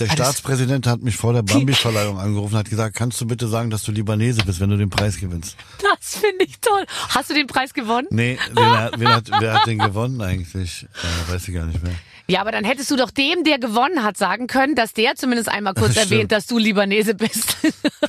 Der 0.00 0.06
Staatspräsident 0.10 0.86
hat 0.86 1.02
mich 1.02 1.16
vor 1.16 1.32
der 1.32 1.42
Bambi-Verleihung 1.42 2.18
angerufen 2.18 2.54
und 2.54 2.58
hat 2.60 2.70
gesagt, 2.70 2.96
kannst 2.96 3.20
du 3.20 3.26
bitte 3.26 3.48
sagen, 3.48 3.70
dass 3.70 3.82
du 3.82 3.92
Libanese 3.92 4.42
bist, 4.44 4.58
wenn 4.60 4.70
du 4.70 4.76
den 4.76 4.90
Preis 4.90 5.18
gewinnst? 5.18 5.56
Das 5.82 6.16
finde 6.18 6.44
ich 6.44 6.58
toll. 6.60 6.84
Hast 7.10 7.30
du 7.30 7.34
den 7.34 7.46
Preis 7.46 7.74
gewonnen? 7.74 8.06
Nee, 8.10 8.38
wer, 8.54 8.70
hat, 8.80 8.94
wer, 8.98 9.14
hat, 9.14 9.30
wer 9.38 9.52
hat 9.54 9.66
den 9.66 9.78
gewonnen 9.78 10.20
eigentlich? 10.22 10.86
Äh, 11.28 11.32
weiß 11.32 11.46
ich 11.48 11.54
gar 11.54 11.66
nicht 11.66 11.82
mehr. 11.82 11.92
Ja, 12.28 12.40
aber 12.42 12.52
dann 12.52 12.64
hättest 12.64 12.90
du 12.92 12.96
doch 12.96 13.10
dem, 13.10 13.42
der 13.44 13.58
gewonnen 13.58 14.04
hat, 14.04 14.16
sagen 14.16 14.46
können, 14.46 14.74
dass 14.76 14.92
der 14.92 15.16
zumindest 15.16 15.48
einmal 15.48 15.74
kurz 15.74 15.94
Das 15.94 16.04
erwähnt, 16.04 16.18
stimmt. 16.20 16.32
dass 16.32 16.46
du 16.46 16.58
Libanese 16.58 17.14
bist. 17.14 17.56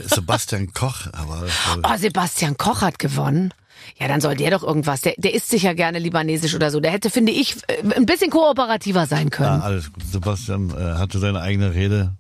Sebastian 0.06 0.72
Koch, 0.74 1.08
aber 1.12 1.44
Oh, 1.84 1.98
Sebastian 1.98 2.56
Koch 2.58 2.82
hat 2.82 3.00
gewonnen. 3.00 3.52
Ja, 4.00 4.08
dann 4.08 4.22
soll 4.22 4.36
der 4.36 4.52
doch 4.52 4.64
irgendwas. 4.64 5.02
Der, 5.02 5.14
der 5.18 5.34
isst 5.34 5.50
sicher 5.50 5.76
gerne 5.76 6.00
libanesisch 6.00 6.56
oder 6.56 6.72
so. 6.72 6.80
Der 6.80 6.92
hätte, 6.92 7.10
finde 7.10 7.32
ich, 7.32 7.56
äh, 7.68 7.96
ein 7.96 8.06
bisschen 8.06 8.30
kooperativer 8.30 9.06
sein 9.06 9.26
ja, 9.26 9.30
können. 9.30 9.62
alles 9.62 9.92
gut. 9.94 10.04
Sebastian 10.04 10.70
äh, 10.72 10.98
hatte 10.98 11.20
seine 11.20 11.42
eigene 11.42 11.74
Rede, 11.74 12.14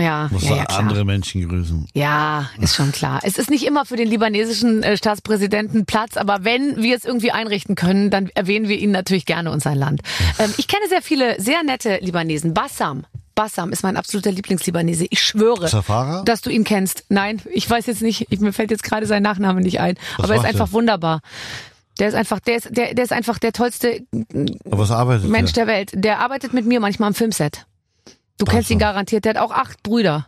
Ja, 0.00 0.28
muss 0.30 0.44
ja, 0.44 0.56
ja, 0.56 0.64
andere 0.64 1.04
Menschen 1.04 1.48
grüßen. 1.48 1.88
Ja, 1.94 2.48
ist 2.60 2.76
schon 2.76 2.92
klar. 2.92 3.20
Es 3.24 3.36
ist 3.36 3.50
nicht 3.50 3.66
immer 3.66 3.84
für 3.84 3.96
den 3.96 4.08
libanesischen 4.08 4.82
äh, 4.82 4.96
Staatspräsidenten 4.96 5.86
Platz, 5.86 6.16
aber 6.16 6.44
wenn 6.44 6.76
wir 6.82 6.96
es 6.96 7.04
irgendwie 7.04 7.32
einrichten 7.32 7.74
können, 7.74 8.10
dann 8.10 8.28
erwähnen 8.34 8.68
wir 8.68 8.78
ihn 8.78 8.92
natürlich 8.92 9.26
gerne 9.26 9.50
und 9.50 9.60
sein 9.62 9.76
Land. 9.76 10.02
Ähm, 10.38 10.54
ich 10.56 10.68
kenne 10.68 10.86
sehr 10.88 11.02
viele 11.02 11.40
sehr 11.40 11.62
nette 11.64 11.98
Libanesen. 12.00 12.54
Bassam. 12.54 13.04
Bassam 13.38 13.70
ist 13.70 13.84
mein 13.84 13.96
absoluter 13.96 14.32
Lieblingslibanese. 14.32 15.06
Ich 15.10 15.22
schwöre, 15.22 15.68
Zafara? 15.68 16.22
dass 16.24 16.40
du 16.40 16.50
ihn 16.50 16.64
kennst. 16.64 17.04
Nein, 17.08 17.40
ich 17.52 17.70
weiß 17.70 17.86
jetzt 17.86 18.02
nicht. 18.02 18.26
Ich, 18.30 18.40
mir 18.40 18.52
fällt 18.52 18.72
jetzt 18.72 18.82
gerade 18.82 19.06
sein 19.06 19.22
Nachname 19.22 19.60
nicht 19.60 19.78
ein. 19.78 19.96
Was 20.16 20.24
aber 20.24 20.34
er 20.34 20.40
ist 20.40 20.46
einfach 20.46 20.72
wunderbar. 20.72 21.20
Der 22.00 22.08
ist 22.08 22.14
einfach, 22.14 22.40
der 22.40 22.56
ist, 22.56 22.76
der, 22.76 22.94
der 22.94 23.04
ist 23.04 23.12
einfach 23.12 23.38
der 23.38 23.52
tollste 23.52 24.00
arbeitet 24.90 25.30
Mensch 25.30 25.52
der? 25.52 25.66
der 25.66 25.72
Welt. 25.72 25.90
Der 25.94 26.18
arbeitet 26.18 26.52
mit 26.52 26.66
mir 26.66 26.80
manchmal 26.80 27.06
am 27.06 27.14
Filmset. 27.14 27.64
Du 28.38 28.44
kennst 28.44 28.68
so. 28.68 28.74
ihn 28.74 28.80
garantiert. 28.80 29.24
Der 29.24 29.34
hat 29.34 29.40
auch 29.40 29.52
acht 29.52 29.84
Brüder 29.84 30.26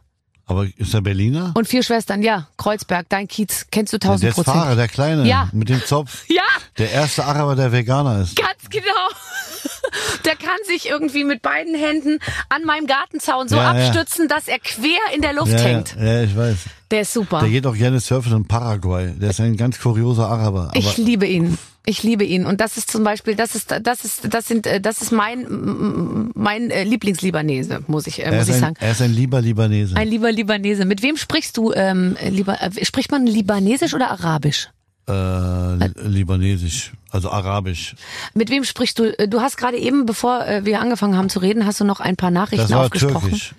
Aber 0.51 0.67
ist 0.77 0.93
der 0.93 1.01
Berliner? 1.01 1.53
und 1.57 1.67
vier 1.69 1.83
Schwestern. 1.83 2.23
Ja, 2.23 2.49
Kreuzberg, 2.59 3.07
dein 3.09 3.29
Kiez. 3.29 3.67
Kennst 3.71 3.93
du 3.93 3.99
der 3.99 4.11
tausend 4.11 4.35
Prozent. 4.35 4.57
Fahrer, 4.57 4.77
der 4.77 4.89
Kleine, 4.89 5.25
Ja. 5.27 5.49
mit 5.53 5.69
dem 5.69 5.85
Zopf. 5.85 6.25
Ja, 6.29 6.43
Der 6.79 6.91
erste 6.93 7.25
Araber, 7.25 7.57
der 7.57 7.73
Veganer 7.73 8.21
ist. 8.23 8.37
ganz 8.37 8.69
genau. 8.69 8.85
Der 10.25 10.37
kann 10.37 10.59
sich 10.67 10.89
irgendwie 10.89 11.25
mit 11.25 11.43
beiden 11.43 11.75
Händen 11.75 12.19
an 12.49 12.65
meinem 12.65 12.87
Gartenzaun 12.87 13.49
so 13.49 13.57
Ja, 13.57 13.75
ja. 13.77 13.87
abstützen, 13.89 14.29
dass 14.29 14.47
er 14.49 14.59
quer 14.59 14.99
in 15.15 15.23
der 15.23 15.33
Luft 15.33 15.53
Ja, 15.53 15.59
hängt. 15.59 15.97
ja, 15.99 16.05
ja, 16.05 16.23
ich 16.23 16.37
weiß. 16.37 16.57
Der 16.91 17.01
ist 17.03 17.13
super. 17.13 17.41
Der 17.41 17.49
geht 17.49 17.67
auch 17.67 17.75
gerne 17.75 17.99
surfen 18.01 18.33
in 18.37 18.47
Paraguay. 18.47 19.13
Der 19.17 19.31
ist 19.31 19.41
ein 19.41 19.57
ganz 19.57 19.81
kurioser 19.81 20.29
Araber. 20.29 20.69
Aber 20.69 20.77
Ich 20.77 20.97
liebe 20.97 21.27
ihn. 21.27 21.59
Ich 21.91 22.05
liebe 22.05 22.23
ihn. 22.25 22.47
Und 22.47 22.61
das 22.61 22.77
ist 22.77 22.89
zum 22.89 23.03
Beispiel, 23.03 23.35
das 23.35 23.57
ist, 23.57 23.75
das 23.83 24.05
ist, 24.05 24.33
das 24.33 24.47
sind, 24.47 24.65
äh, 24.67 24.81
das 24.81 25.03
ist 25.03 25.11
mein, 25.11 26.31
mein 26.35 26.71
äh, 26.71 26.85
Lieblingslibanese, 26.85 27.83
muss 27.89 28.07
ich, 28.07 28.21
äh, 28.21 28.23
er, 28.23 28.35
muss 28.39 28.49
ich 28.49 28.55
ein, 28.55 28.61
sagen. 28.61 28.77
er 28.79 28.93
ist 28.93 29.03
ein 29.03 29.13
lieber 29.13 29.41
Libanese. 29.41 29.97
Ein 29.97 30.07
lieber 30.09 30.31
Libanese. 30.31 30.85
Mit 30.85 31.03
wem 31.03 31.17
sprichst 31.17 31.57
du, 31.57 31.73
ähm, 31.73 32.17
lieber, 32.29 32.63
äh, 32.63 32.85
spricht 32.85 33.11
man 33.11 33.27
Libanesisch 33.27 33.93
oder 33.95 34.11
Arabisch? 34.13 34.69
äh, 35.09 35.13
Li- 35.75 35.93
Libanesisch, 36.05 36.93
also 37.11 37.31
Arabisch. 37.31 37.97
Mit 38.35 38.51
wem 38.51 38.63
sprichst 38.63 38.99
du? 39.01 39.13
Du 39.29 39.41
hast 39.41 39.57
gerade 39.57 39.77
eben, 39.79 40.07
bevor 40.07 40.47
wir 40.63 40.81
angefangen 40.81 41.17
haben 41.17 41.29
zu 41.29 41.41
reden, 41.41 41.67
hast 41.67 41.81
du 41.81 41.85
noch 41.85 41.99
ein 41.99 42.15
paar 42.17 42.31
Nachrichten 42.31 42.63
Das 42.69 42.71
war 42.71 42.85
aufgesprochen. 42.85 43.31
Türkisch. 43.31 43.55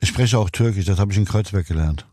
Ich 0.00 0.08
spreche 0.08 0.38
auch 0.38 0.48
Türkisch, 0.48 0.86
das 0.86 0.98
habe 0.98 1.12
ich 1.12 1.18
in 1.18 1.26
Kreuzberg 1.26 1.66
gelernt. 1.66 2.06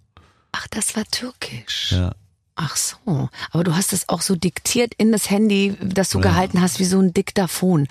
Ach, 0.51 0.67
das 0.69 0.95
war 0.97 1.03
Türkisch. 1.09 1.91
Ja. 1.93 2.11
Ach 2.55 2.75
so. 2.75 3.29
Aber 3.51 3.63
du 3.63 3.75
hast 3.75 3.93
es 3.93 4.09
auch 4.09 4.21
so 4.21 4.35
diktiert 4.35 4.93
in 4.95 5.11
das 5.11 5.29
Handy, 5.29 5.75
das 5.81 6.09
du 6.09 6.19
gehalten 6.19 6.61
hast, 6.61 6.79
wie 6.79 6.85
so 6.85 6.99
ein 6.99 7.13
Diktaphon. 7.13 7.87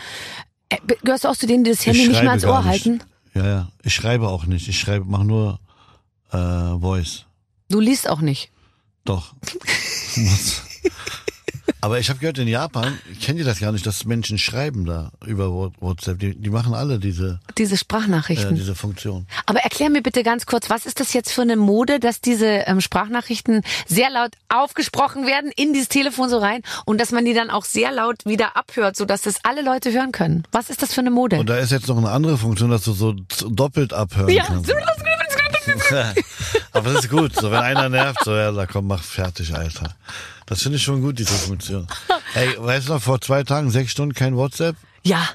Äh, 0.69 0.79
Gehörst 1.03 1.25
du 1.25 1.29
auch 1.29 1.37
zu 1.37 1.47
denen, 1.47 1.65
die 1.65 1.71
das 1.71 1.85
Handy 1.85 2.03
ich 2.03 2.09
nicht 2.09 2.23
mehr 2.23 2.31
ans 2.31 2.45
Ohr 2.45 2.65
halten? 2.65 3.03
Ja, 3.35 3.47
ja. 3.47 3.69
Ich 3.83 3.95
schreibe 3.95 4.29
auch 4.29 4.47
nicht. 4.47 4.69
Ich 4.69 4.79
schreibe, 4.79 5.05
mache 5.07 5.25
nur 5.25 5.59
äh, 6.31 6.37
Voice. 6.81 7.25
Du 7.69 7.81
liest 7.81 8.09
auch 8.09 8.21
nicht. 8.21 8.51
Doch. 9.05 9.35
Aber 11.85 11.99
ich 11.99 12.09
habe 12.11 12.21
gehört, 12.21 12.39
in 12.39 12.47
Japan, 12.47 12.97
kennt 13.21 13.41
ihr 13.41 13.45
das 13.45 13.59
gar 13.59 13.73
nicht, 13.73 13.85
dass 13.85 14.05
Menschen 14.05 14.39
schreiben 14.39 14.85
da 14.85 15.11
über 15.27 15.51
Wha- 15.51 15.73
WhatsApp. 15.81 16.21
Die, 16.21 16.33
die 16.37 16.49
machen 16.49 16.75
alle 16.75 17.01
diese, 17.01 17.41
Diese 17.59 17.75
äh, 17.75 17.79
Sprachnachrichten. 17.79 18.55
diese 18.55 18.77
Funktion. 18.77 19.27
Aber 19.47 19.59
erklär 19.61 19.91
mir 19.91 20.01
bitte 20.01 20.23
ganz 20.23 20.47
kurz, 20.47 20.71
was 20.71 20.87
ist 20.87 21.01
das 21.01 21.13
jetzt 21.13 21.33
für 21.33 21.43
eine 21.43 21.57
Mode, 21.57 21.99
dass 21.99 22.21
diese 22.21 22.47
ähm, 22.47 22.81
Sprachnachrichten 22.81 23.63
sehr 23.89 24.11
laut 24.11 24.31
aufgesprochen 24.49 25.27
werden 25.27 25.51
in 25.57 25.73
dieses 25.73 25.89
Telefon 25.89 26.29
so 26.29 26.39
rein 26.39 26.63
und 26.85 27.01
dass 27.01 27.11
man 27.11 27.25
die 27.25 27.35
dann 27.35 27.51
auch 27.51 27.65
sehr 27.65 27.91
laut 27.91 28.25
wieder 28.25 28.57
abhört, 28.57 28.95
sodass 28.97 29.23
das 29.23 29.45
alle 29.45 29.63
Leute 29.63 29.93
hören 29.93 30.13
können? 30.13 30.45
Was 30.53 30.71
ist 30.71 30.83
das 30.83 30.95
für 30.95 31.01
eine 31.01 31.11
Mode? 31.11 31.41
Und 31.41 31.49
da 31.49 31.57
ist 31.57 31.73
jetzt 31.73 31.89
noch 31.89 31.99
eine 31.99 32.11
andere 32.11 32.39
Funktion, 32.39 32.71
dass 32.71 32.85
du 32.85 32.93
so 32.93 33.13
doppelt 33.51 33.93
abhören 33.93 34.29
ja, 34.29 34.45
kannst. 34.45 34.73
Aber 36.73 36.93
das 36.93 37.05
ist 37.05 37.11
gut. 37.11 37.35
So, 37.35 37.51
wenn 37.51 37.59
einer 37.61 37.89
nervt, 37.89 38.25
so, 38.25 38.35
ja, 38.35 38.53
da 38.53 38.67
komm, 38.67 38.87
mach 38.87 39.03
fertig, 39.03 39.55
Alter. 39.55 39.95
Das 40.53 40.61
finde 40.63 40.77
ich 40.77 40.83
schon 40.83 41.01
gut, 41.01 41.19
diese 41.19 41.33
Funktion. 41.33 41.87
Ey, 42.35 42.55
weißt 42.59 42.89
du 42.89 42.93
noch, 42.93 43.03
vor 43.03 43.19
zwei 43.23 43.43
Tagen, 43.43 43.71
sechs 43.71 43.91
Stunden 43.93 44.15
kein 44.15 44.37
WhatsApp? 44.37 44.77
ja. 45.03 45.27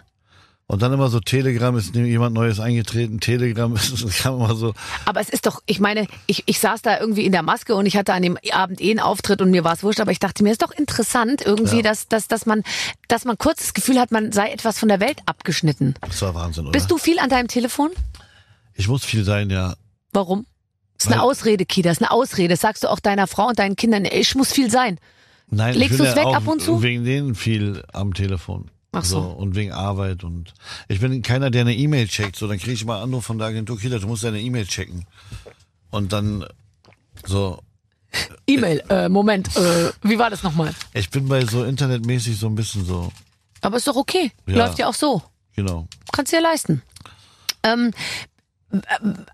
Und 0.69 0.81
dann 0.81 0.91
immer 0.91 1.07
so 1.07 1.21
Telegram 1.21 1.75
ist 1.77 1.95
jemand 1.95 2.35
Neues 2.35 2.59
eingetreten, 2.59 3.21
Telegram 3.21 3.73
ist, 3.77 4.05
kam 4.19 4.35
immer 4.35 4.53
so. 4.53 4.73
Aber 5.05 5.21
es 5.21 5.29
ist 5.29 5.45
doch, 5.45 5.63
ich 5.65 5.79
meine, 5.79 6.07
ich, 6.27 6.43
ich 6.45 6.59
saß 6.59 6.81
da 6.81 6.99
irgendwie 6.99 7.23
in 7.25 7.31
der 7.31 7.41
Maske 7.41 7.73
und 7.73 7.85
ich 7.85 7.95
hatte 7.95 8.13
an 8.13 8.21
dem 8.21 8.37
Abend 8.51 8.81
eh 8.81 8.91
einen 8.91 8.99
Auftritt 8.99 9.41
und 9.41 9.49
mir 9.49 9.63
war 9.63 9.71
es 9.73 9.81
wurscht, 9.83 10.01
aber 10.01 10.11
ich 10.11 10.19
dachte 10.19 10.43
mir, 10.43 10.51
ist 10.51 10.61
doch 10.61 10.71
interessant 10.71 11.41
irgendwie, 11.43 11.77
Ja. 11.77 11.83
dass, 11.83 12.09
dass, 12.09 12.27
dass 12.27 12.45
man, 12.45 12.63
dass 13.07 13.23
man 13.23 13.37
kurz 13.37 13.59
das 13.59 13.73
Gefühl 13.73 13.97
hat, 13.97 14.11
man 14.11 14.33
sei 14.33 14.51
etwas 14.51 14.77
von 14.77 14.89
der 14.89 14.99
Welt 14.99 15.19
abgeschnitten. 15.25 15.95
Das 16.01 16.21
war 16.21 16.35
Wahnsinn, 16.35 16.65
oder? 16.65 16.73
Bist 16.73 16.91
du 16.91 16.97
viel 16.97 17.17
an 17.19 17.29
deinem 17.29 17.47
Telefon? 17.47 17.89
Ich 18.75 18.89
muss 18.89 19.05
viel 19.05 19.23
sein, 19.23 19.49
ja. 19.49 19.73
Warum? 20.11 20.45
Das 20.97 21.05
ist 21.07 21.11
eine 21.11 21.21
Ausrede, 21.21 21.65
Kida, 21.65 21.89
das 21.89 21.97
ist 21.97 22.03
eine 22.03 22.11
Ausrede. 22.11 22.49
Das 22.49 22.61
sagst 22.61 22.83
du 22.83 22.87
auch 22.89 22.99
deiner 22.99 23.27
Frau 23.27 23.47
und 23.49 23.59
deinen 23.59 23.75
Kindern, 23.75 24.05
ich 24.05 24.33
muss 24.35 24.51
viel 24.51 24.69
sein. 24.71 24.99
Nein, 25.49 25.75
Legst 25.75 25.97
bin 25.97 26.05
du's 26.07 26.15
ja 26.15 26.27
weg 26.27 26.35
ab 26.35 26.47
und 26.47 26.61
zu? 26.61 26.81
wegen 26.81 27.05
denen 27.05 27.35
viel 27.35 27.83
am 27.93 28.13
Telefon. 28.13 28.69
Ach 28.91 29.03
so. 29.03 29.19
Und 29.19 29.55
wegen 29.55 29.71
Arbeit 29.71 30.23
und 30.23 30.53
ich 30.87 30.99
bin 30.99 31.21
keiner, 31.21 31.51
der 31.51 31.61
eine 31.61 31.75
E-Mail 31.75 32.07
checkt. 32.07 32.35
So, 32.35 32.47
dann 32.47 32.57
kriege 32.57 32.73
ich 32.73 32.83
mal 32.85 33.01
Anruf 33.01 33.25
von 33.25 33.37
der 33.37 33.47
Agentur, 33.47 33.77
Kida, 33.79 33.99
du 33.99 34.07
musst 34.07 34.23
deine 34.23 34.39
E-Mail 34.41 34.65
checken. 34.65 35.05
Und 35.91 36.13
dann 36.13 36.45
so, 37.25 37.59
E-Mail, 38.47 38.83
äh, 38.89 39.07
Moment, 39.09 39.55
äh, 39.55 39.91
wie 40.01 40.17
war 40.17 40.29
das 40.29 40.41
nochmal? 40.43 40.73
ich 40.93 41.09
bin 41.09 41.27
bei 41.27 41.45
so 41.45 41.63
internetmäßig 41.63 42.37
so 42.37 42.47
ein 42.47 42.55
bisschen 42.55 42.85
so, 42.85 43.11
Aber 43.61 43.77
ist 43.77 43.87
doch 43.87 43.95
okay. 43.95 44.31
Ja. 44.47 44.55
Läuft 44.57 44.79
ja 44.79 44.87
auch 44.87 44.93
so. 44.93 45.21
genau. 45.55 45.87
Kannst 46.11 46.31
dir 46.33 46.41
leisten. 46.41 46.81
Ähm, 47.63 47.91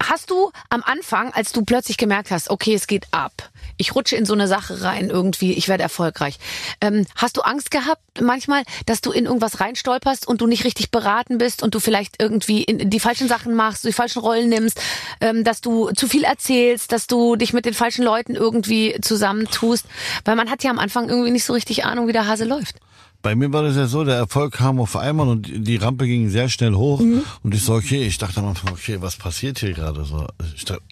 hast 0.02 0.30
du 0.30 0.52
am 0.70 0.84
Anfang, 0.84 1.34
als 1.34 1.52
du 1.52 1.64
plötzlich 1.64 1.98
gemerkt 1.98 2.32
hast, 2.32 2.50
okay, 2.50 2.74
es 2.74 2.88
geht 2.88 3.08
ab, 3.12 3.50
ich 3.78 3.96
rutsche 3.96 4.16
in 4.16 4.26
so 4.26 4.34
eine 4.34 4.48
Sache 4.48 4.82
rein 4.82 5.10
irgendwie, 5.10 5.54
ich 5.54 5.68
werde 5.68 5.84
erfolgreich, 5.84 6.38
ähm, 6.82 7.06
hast 7.16 7.38
du 7.38 7.42
Angst 7.42 7.72
gehabt 7.72 8.02
manchmal, 8.22 8.64
dass 8.86 9.02
du 9.02 9.12
in 9.12 9.26
irgendwas 9.26 9.60
reinstolperst 9.60 10.28
und 10.28 10.42
du 10.42 10.48
nicht 10.48 10.64
richtig 10.64 10.92
beraten 10.92 11.38
bist 11.38 11.64
und 11.64 11.76
du 11.76 11.80
vielleicht 11.80 12.22
irgendwie 12.22 12.64
in 12.64 12.90
die 12.90 13.00
falschen 13.00 13.28
Sachen 13.28 13.56
machst, 13.56 13.84
die 13.84 13.94
falschen 13.94 14.20
Rollen 14.20 14.50
nimmst, 14.50 14.80
ähm, 15.22 15.44
dass 15.44 15.62
du 15.62 15.92
zu 15.92 16.08
viel 16.08 16.24
erzählst, 16.24 16.92
dass 16.92 17.08
du 17.08 17.36
dich 17.36 17.54
mit 17.54 17.66
den 17.66 17.74
falschen 17.74 18.04
Leuten 18.04 18.36
irgendwie 18.36 18.96
zusammentust, 19.02 19.86
weil 20.26 20.36
man 20.36 20.50
hat 20.50 20.64
ja 20.64 20.72
am 20.72 20.80
Anfang 20.80 21.10
irgendwie 21.10 21.32
nicht 21.32 21.46
so 21.46 21.54
richtig 21.54 21.86
Ahnung, 21.86 22.08
wie 22.08 22.14
der 22.14 22.28
Hase 22.28 22.46
läuft. 22.46 22.78
Bei 23.24 23.36
mir 23.36 23.52
war 23.54 23.64
das 23.64 23.78
ja 23.78 23.88
so, 23.88 24.04
der 24.04 24.18
Erfolg 24.18 24.54
kam 24.54 24.82
auf 24.82 24.98
einmal 24.98 25.30
und 25.30 25.50
die 25.50 25.78
Rampe 25.78 26.06
ging 26.06 26.30
sehr 26.30 26.50
schnell 26.50 26.74
hoch 26.74 27.00
und 27.42 27.56
ich 27.56 27.64
so, 27.64 27.74
okay, 27.74 28.04
ich 28.04 28.18
dachte 28.18 28.42
am 28.42 28.48
Anfang, 28.48 28.74
okay, 28.74 28.98
was 29.00 29.16
passiert 29.16 29.60
hier 29.60 29.72
gerade 29.72 30.04
so? 30.04 30.28
Ich 30.56 30.66
dachte, 30.66 30.84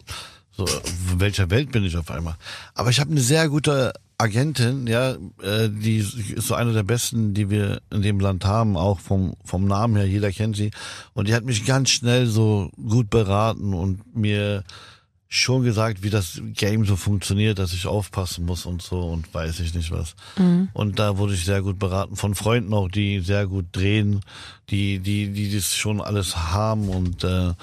so, 0.56 0.66
in 0.66 1.20
welcher 1.20 1.50
Welt 1.50 1.74
bin 1.74 1.84
ich 1.84 1.98
auf 1.98 2.10
einmal? 2.10 2.36
Aber 2.74 2.90
ich 2.90 3.02
habe 3.02 3.12
eine 3.12 3.20
sehr 3.20 3.50
gute 3.50 3.92
Agentin, 4.18 4.88
ja, 4.88 5.12
äh, 5.42 5.68
die 5.70 5.98
ist 5.98 6.48
so 6.48 6.54
eine 6.54 6.72
der 6.72 6.84
besten, 6.84 7.34
die 7.34 7.50
wir 7.50 7.82
in 7.92 8.02
dem 8.02 8.20
Land 8.20 8.46
haben, 8.46 8.78
auch 8.78 9.00
vom, 9.00 9.34
vom 9.44 9.66
Namen 9.66 9.98
her, 9.98 10.08
jeder 10.08 10.32
kennt 10.32 10.56
sie. 10.56 10.72
Und 11.14 11.28
die 11.28 11.34
hat 11.34 11.44
mich 11.44 11.66
ganz 11.66 11.90
schnell 11.90 12.28
so 12.28 12.70
gut 12.78 13.10
beraten 13.10 13.74
und 13.74 14.16
mir 14.16 14.64
schon 15.34 15.64
gesagt, 15.64 16.04
wie 16.04 16.10
das 16.10 16.42
Game 16.56 16.84
so 16.84 16.98
funktioniert, 16.98 17.58
dass 17.58 17.72
ich 17.72 17.88
aufpassen 17.88 18.46
muss 18.46 18.66
und 18.66 18.82
so 18.82 19.00
und 19.00 19.34
weiß 19.34 19.62
ich 19.62 19.74
nicht 19.74 19.90
was. 19.90 20.14
Und 20.74 21.00
da 21.00 21.18
wurde 21.18 21.36
ich 21.36 21.46
sehr 21.46 21.62
gut 21.62 21.80
beraten 21.80 22.18
von 22.18 22.36
Freunden 22.36 22.74
auch, 22.74 22.90
die 22.90 23.22
sehr 23.22 23.48
gut 23.48 23.68
drehen, 23.72 24.20
die 24.70 25.00
die 25.00 25.32
die 25.32 25.56
das 25.56 25.74
schon 25.74 26.02
alles 26.02 26.36
haben 26.36 26.90
und 26.90 27.24
äh, 27.24 27.54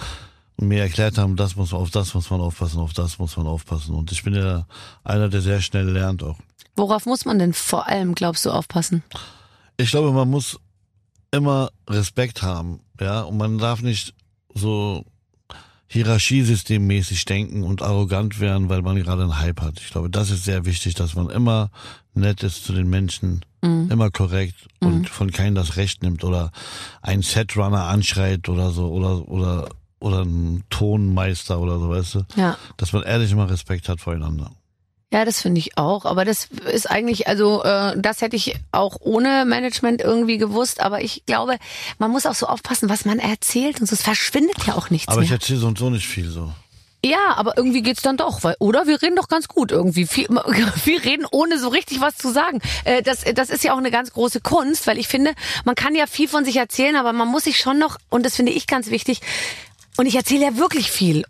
mir 0.56 0.80
erklärt 0.80 1.18
haben, 1.18 1.36
das 1.36 1.56
muss 1.56 1.74
auf 1.74 1.90
das 1.90 2.14
muss 2.14 2.30
man 2.30 2.40
aufpassen, 2.40 2.80
auf 2.80 2.94
das 2.94 3.18
muss 3.18 3.36
man 3.36 3.46
aufpassen. 3.46 3.94
Und 3.94 4.12
ich 4.12 4.22
bin 4.22 4.34
ja 4.34 4.66
einer, 5.04 5.28
der 5.28 5.42
sehr 5.42 5.60
schnell 5.60 5.90
lernt 5.90 6.22
auch. 6.22 6.38
Worauf 6.74 7.04
muss 7.04 7.26
man 7.26 7.38
denn 7.38 7.52
vor 7.52 7.86
allem, 7.86 8.14
glaubst 8.14 8.46
du, 8.46 8.50
aufpassen? 8.50 9.02
Ich 9.76 9.90
glaube, 9.90 10.10
man 10.12 10.30
muss 10.30 10.58
immer 11.32 11.68
Respekt 11.86 12.40
haben, 12.40 12.80
ja, 12.98 13.20
und 13.20 13.36
man 13.36 13.58
darf 13.58 13.82
nicht 13.82 14.14
so 14.54 15.04
hierarchiesystemmäßig 15.88 17.24
denken 17.24 17.62
und 17.64 17.82
arrogant 17.82 18.40
werden, 18.40 18.68
weil 18.68 18.82
man 18.82 18.96
gerade 18.96 19.22
einen 19.22 19.38
Hype 19.38 19.60
hat. 19.60 19.80
Ich 19.80 19.90
glaube, 19.90 20.10
das 20.10 20.30
ist 20.30 20.44
sehr 20.44 20.64
wichtig, 20.64 20.94
dass 20.94 21.14
man 21.14 21.30
immer 21.30 21.70
nett 22.14 22.42
ist 22.42 22.64
zu 22.64 22.72
den 22.72 22.88
Menschen, 22.88 23.44
immer 23.60 24.10
korrekt 24.10 24.68
und 24.80 25.08
von 25.08 25.32
keinem 25.32 25.56
das 25.56 25.76
Recht 25.76 26.02
nimmt 26.02 26.22
oder 26.22 26.52
einen 27.02 27.22
Setrunner 27.22 27.84
anschreit 27.84 28.48
oder 28.48 28.70
so 28.70 28.88
oder 28.92 29.28
oder 29.28 29.68
oder 30.00 30.22
ein 30.22 30.62
Tonmeister 30.70 31.58
oder 31.58 31.78
so, 31.78 31.88
weißt 31.90 32.14
du? 32.16 32.20
Ja. 32.36 32.56
Dass 32.76 32.92
man 32.92 33.02
ehrlich 33.02 33.32
immer 33.32 33.50
Respekt 33.50 33.88
hat 33.88 34.00
voreinander. 34.00 34.52
Ja, 35.10 35.24
das 35.24 35.40
finde 35.40 35.58
ich 35.58 35.78
auch. 35.78 36.04
Aber 36.04 36.24
das 36.26 36.48
ist 36.70 36.90
eigentlich, 36.90 37.28
also 37.28 37.62
äh, 37.64 37.94
das 37.96 38.20
hätte 38.20 38.36
ich 38.36 38.56
auch 38.72 38.96
ohne 39.00 39.46
Management 39.46 40.02
irgendwie 40.02 40.36
gewusst. 40.36 40.80
Aber 40.80 41.00
ich 41.00 41.24
glaube, 41.24 41.56
man 41.98 42.10
muss 42.10 42.26
auch 42.26 42.34
so 42.34 42.46
aufpassen, 42.46 42.90
was 42.90 43.06
man 43.06 43.18
erzählt 43.18 43.80
und 43.80 43.86
so. 43.86 43.94
Es 43.94 44.02
verschwindet 44.02 44.66
ja 44.66 44.74
auch 44.74 44.90
nichts 44.90 45.08
Aber 45.08 45.22
ich 45.22 45.30
mehr. 45.30 45.38
erzähle 45.38 45.60
so 45.60 45.66
und 45.66 45.78
so 45.78 45.88
nicht 45.88 46.06
viel 46.06 46.28
so. 46.28 46.52
Ja, 47.04 47.34
aber 47.36 47.56
irgendwie 47.56 47.82
geht's 47.82 48.02
dann 48.02 48.16
doch, 48.16 48.42
weil 48.42 48.56
oder 48.58 48.88
wir 48.88 49.00
reden 49.00 49.14
doch 49.14 49.28
ganz 49.28 49.46
gut 49.48 49.70
irgendwie. 49.70 50.06
Viel, 50.06 50.26
viel 50.82 50.98
reden 50.98 51.24
ohne 51.30 51.58
so 51.58 51.68
richtig 51.68 52.00
was 52.00 52.16
zu 52.16 52.30
sagen. 52.30 52.60
Äh, 52.84 53.02
das, 53.02 53.22
das 53.34 53.50
ist 53.50 53.64
ja 53.64 53.72
auch 53.72 53.78
eine 53.78 53.90
ganz 53.92 54.12
große 54.12 54.40
Kunst, 54.40 54.86
weil 54.86 54.98
ich 54.98 55.08
finde, 55.08 55.32
man 55.64 55.74
kann 55.74 55.94
ja 55.94 56.06
viel 56.06 56.28
von 56.28 56.44
sich 56.44 56.56
erzählen, 56.56 56.96
aber 56.96 57.12
man 57.14 57.28
muss 57.28 57.44
sich 57.44 57.58
schon 57.58 57.78
noch 57.78 57.96
und 58.10 58.26
das 58.26 58.36
finde 58.36 58.52
ich 58.52 58.66
ganz 58.66 58.90
wichtig. 58.90 59.20
Und 59.96 60.06
ich 60.06 60.16
erzähle 60.16 60.44
ja 60.44 60.56
wirklich 60.56 60.90
viel. 60.90 61.24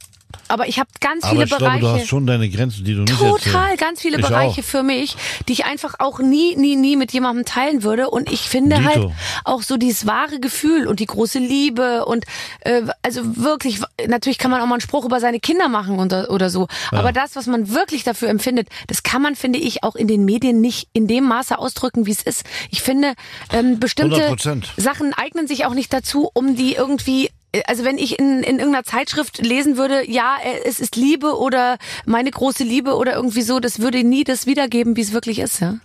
Aber 0.49 0.67
ich 0.69 0.79
habe 0.79 0.89
ganz 1.01 1.25
Aber 1.25 1.33
viele 1.33 1.45
ich 1.45 1.49
glaube, 1.51 1.65
Bereiche. 1.65 1.81
du 1.81 1.89
hast 1.89 2.07
schon 2.07 2.27
deine 2.27 2.49
Grenzen, 2.49 2.85
die 2.85 2.95
du 2.95 3.01
nicht 3.03 3.19
Total, 3.19 3.65
erzählst. 3.71 3.79
ganz 3.81 4.01
viele 4.01 4.19
Ich 4.19 4.27
Bereiche 4.27 4.61
auch. 4.61 4.65
für 4.65 4.83
mich, 4.83 5.17
die 5.47 5.53
ich 5.53 5.65
einfach 5.65 5.97
auch 5.99 6.19
nie, 6.21 6.57
nie, 6.57 6.77
nie 6.77 6.97
mit 6.97 7.13
jemandem 7.13 7.45
teilen 7.45 7.83
würde. 7.83 8.11
Und 8.11 8.31
ich 8.33 8.41
finde 8.49 8.77
Dito. 8.77 8.89
halt 8.89 9.13
auch 9.45 9.63
so 9.63 9.77
dieses 9.77 10.07
wahre 10.07 10.41
Gefühl 10.41 10.87
und 10.87 11.01
die 11.01 11.07
große 11.07 11.39
Liebe 11.39 12.05
und 12.07 12.25
äh, 12.61 12.83
also 13.03 13.37
wirklich, 13.37 13.81
natürlich 14.07 14.39
kann 14.39 14.51
man 14.51 14.61
auch 14.61 14.67
mal 14.67 14.75
einen 14.75 14.81
Spruch 14.81 15.05
über 15.05 15.21
seine 15.21 15.41
Kinder 15.41 15.69
machen 15.69 15.99
oder, 15.99 16.31
oder 16.31 16.51
so. 16.51 16.69
Aber 16.93 17.13
das, 17.13 17.37
was 17.37 17.47
man 17.47 17.71
wirklich 17.73 18.05
dafür 18.05 18.29
empfindet, 18.29 18.69
das 18.87 19.03
kann 19.03 19.23
man, 19.23 19.35
finde 19.37 19.59
ich, 19.59 19.83
auch 19.85 19.97
in 19.97 20.09
den 20.09 20.25
Medien 20.25 20.61
nicht 20.61 20.89
in 20.93 21.07
dem 21.07 21.25
Maße 21.25 21.59
ausdrücken, 21.59 22.07
wie 22.07 22.13
es 22.13 22.23
ist. 22.23 22.45
Ich 22.71 22.83
finde, 22.83 23.15
ähm, 23.53 23.79
bestimmte 23.81 24.29
100%. 24.31 24.65
Sachen 24.77 25.13
eignen 25.15 25.47
sich 25.47 25.67
auch 25.67 25.75
nicht 25.75 25.93
dazu, 25.93 26.31
um 26.33 26.57
die 26.57 26.75
irgendwie 26.75 27.31
also 27.67 27.85
wenn 27.85 27.99
ich 27.99 28.19
in, 28.19 28.43
in 28.43 28.59
irgendeiner 28.59 28.85
Zeitschrift 28.85 29.39
lesen 29.39 29.77
würde, 29.77 30.09
ja, 30.11 30.37
äh, 30.43 30.61
es 30.65 30.81
ist 30.81 30.97
Liebe 30.97 31.37
oder 31.39 31.79
meine 32.07 32.31
große 32.31 32.65
Liebe 32.65 32.95
oder 32.97 33.15
irgendwie 33.15 33.43
so, 33.43 33.61
das 33.61 33.81
würde 33.81 34.05
nie 34.05 34.25
das 34.25 34.47
wiedergeben, 34.47 34.97
wie 34.97 35.03
es 35.03 35.13
wirklich 35.13 35.39
ist, 35.39 35.61
ja. 35.61 35.79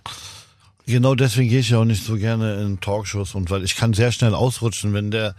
Genau 0.86 1.14
deswegen 1.14 1.48
gehe 1.48 1.60
ich 1.60 1.70
ja 1.70 1.78
auch 1.78 1.84
nicht 1.84 2.04
so 2.04 2.16
gerne 2.16 2.60
in 2.60 2.80
Talkshows 2.80 3.34
und 3.34 3.50
weil 3.50 3.64
ich 3.64 3.76
kann 3.76 3.94
sehr 3.94 4.12
schnell 4.12 4.34
ausrutschen, 4.34 4.92
wenn 4.92 5.10
der, 5.10 5.34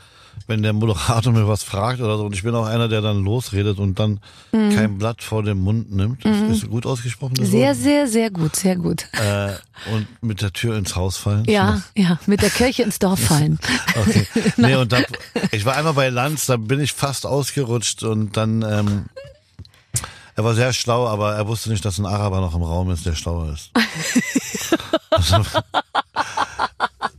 wenn 0.47 0.63
der 0.63 0.73
Moderator 0.73 1.31
mir 1.33 1.47
was 1.47 1.63
fragt 1.63 2.01
oder 2.01 2.17
so. 2.17 2.25
Und 2.25 2.33
ich 2.33 2.41
bin 2.41 2.55
auch 2.55 2.65
einer, 2.65 2.87
der 2.87 3.01
dann 3.01 3.23
losredet 3.23 3.77
und 3.77 3.99
dann 3.99 4.19
kein 4.51 4.97
Blatt 4.97 5.21
vor 5.21 5.43
dem 5.43 5.59
Mund 5.59 5.91
nimmt. 5.91 6.25
Das 6.25 6.57
ist 6.57 6.69
gut 6.69 6.85
ausgesprochen. 6.87 7.35
Sehr, 7.45 7.69
Wort? 7.69 7.77
sehr, 7.77 8.07
sehr 8.07 8.31
gut, 8.31 8.55
sehr 8.55 8.75
gut. 8.75 9.07
Äh, 9.13 9.51
und 9.93 10.07
mit 10.23 10.41
der 10.41 10.51
Tür 10.51 10.77
ins 10.77 10.95
Haus 10.95 11.17
fallen. 11.17 11.45
Ja, 11.45 11.83
ja, 11.95 12.19
mit 12.25 12.41
der 12.41 12.49
Kirche 12.49 12.81
ins 12.83 12.97
Dorf 12.97 13.19
fallen. 13.27 13.59
Okay. 13.95 14.25
Nee, 14.57 14.75
und 14.75 14.91
da, 14.91 14.99
ich 15.51 15.65
war 15.65 15.75
einmal 15.75 15.93
bei 15.93 16.09
Lanz, 16.09 16.45
da 16.45 16.57
bin 16.57 16.79
ich 16.79 16.93
fast 16.93 17.25
ausgerutscht 17.25 18.03
und 18.03 18.35
dann, 18.37 18.63
ähm, 18.63 19.05
er 20.35 20.43
war 20.43 20.53
sehr 20.53 20.73
schlau, 20.73 21.07
aber 21.07 21.35
er 21.35 21.47
wusste 21.47 21.69
nicht, 21.69 21.83
dass 21.85 21.97
ein 21.97 22.05
Araber 22.05 22.41
noch 22.41 22.55
im 22.55 22.63
Raum 22.63 22.91
ist, 22.91 23.05
der 23.05 23.15
schlauer 23.15 23.53
ist. 23.53 23.71
Also, 25.11 25.45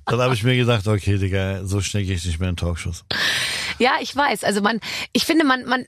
dann 0.04 0.20
habe 0.20 0.34
ich 0.34 0.42
mir 0.42 0.54
gedacht, 0.54 0.86
okay, 0.86 1.16
Digga, 1.16 1.64
so 1.64 1.80
schnell 1.80 2.04
gehe 2.04 2.14
ich 2.14 2.26
nicht 2.26 2.38
mehr 2.38 2.50
in 2.50 2.56
Talkshows. 2.56 3.04
Ja, 3.78 3.92
ich 4.02 4.14
weiß. 4.14 4.44
Also 4.44 4.60
man, 4.60 4.80
ich 5.14 5.24
finde, 5.24 5.46
man, 5.46 5.64
man, 5.64 5.86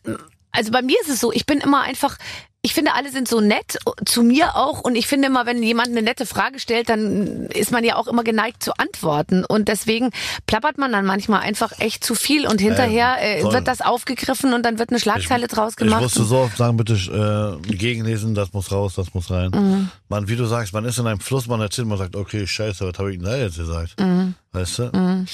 also 0.51 0.73
bei 0.73 0.81
mir 0.81 0.97
ist 1.03 1.11
es 1.11 1.21
so, 1.21 1.31
ich 1.31 1.45
bin 1.45 1.61
immer 1.61 1.83
einfach, 1.83 2.17
ich 2.63 2.75
finde, 2.75 2.95
alle 2.95 3.11
sind 3.11 3.29
so 3.29 3.41
nett, 3.41 3.79
zu 4.05 4.23
mir 4.25 4.57
auch. 4.57 4.81
Und 4.81 4.97
ich 4.97 5.07
finde 5.07 5.29
immer, 5.29 5.47
wenn 5.47 5.63
jemand 5.63 5.89
eine 5.89 6.03
nette 6.03 6.27
Frage 6.27 6.59
stellt, 6.59 6.89
dann 6.89 7.47
ist 7.47 7.71
man 7.71 7.85
ja 7.85 7.95
auch 7.97 8.09
immer 8.09 8.25
geneigt 8.25 8.65
zu 8.65 8.73
antworten. 8.77 9.45
Und 9.45 9.69
deswegen 9.69 10.11
plappert 10.47 10.77
man 10.77 10.91
dann 10.91 11.07
manchmal 11.07 11.41
einfach 11.41 11.73
echt 11.79 12.03
zu 12.03 12.17
viel. 12.17 12.49
Und 12.49 12.61
hinterher 12.61 13.17
äh, 13.21 13.45
wird 13.45 13.69
das 13.69 13.81
aufgegriffen 13.81 14.55
und 14.55 14.65
dann 14.65 14.81
wird 14.81 14.91
eine 14.91 14.99
Schlagzeile 14.99 15.47
draus 15.47 15.73
Ich 15.73 15.77
gemacht. 15.77 16.03
musste 16.03 16.25
so 16.25 16.39
oft 16.39 16.57
sagen, 16.57 16.77
bitte 16.77 16.95
äh, 16.95 17.73
gegenlesen, 17.75 18.35
das 18.35 18.53
muss 18.53 18.73
raus, 18.73 18.95
das 18.97 19.15
muss 19.15 19.31
rein. 19.31 19.51
Mhm. 19.55 19.91
Man, 20.09 20.29
wie 20.29 20.37
du 20.37 20.45
sagst, 20.47 20.73
man 20.73 20.85
ist 20.85 20.99
in 20.99 21.07
einem 21.07 21.21
Fluss, 21.21 21.47
man 21.47 21.61
erzählt, 21.61 21.87
man 21.87 21.99
sagt, 21.99 22.17
okay, 22.17 22.45
scheiße, 22.45 22.87
was 22.87 22.99
habe 22.99 23.13
ich 23.13 23.19
denn 23.19 23.27
da 23.27 23.37
jetzt 23.37 23.57
gesagt? 23.59 24.01
Mhm. 24.01 24.35
Weißt 24.53 24.79
du? 24.79 25.27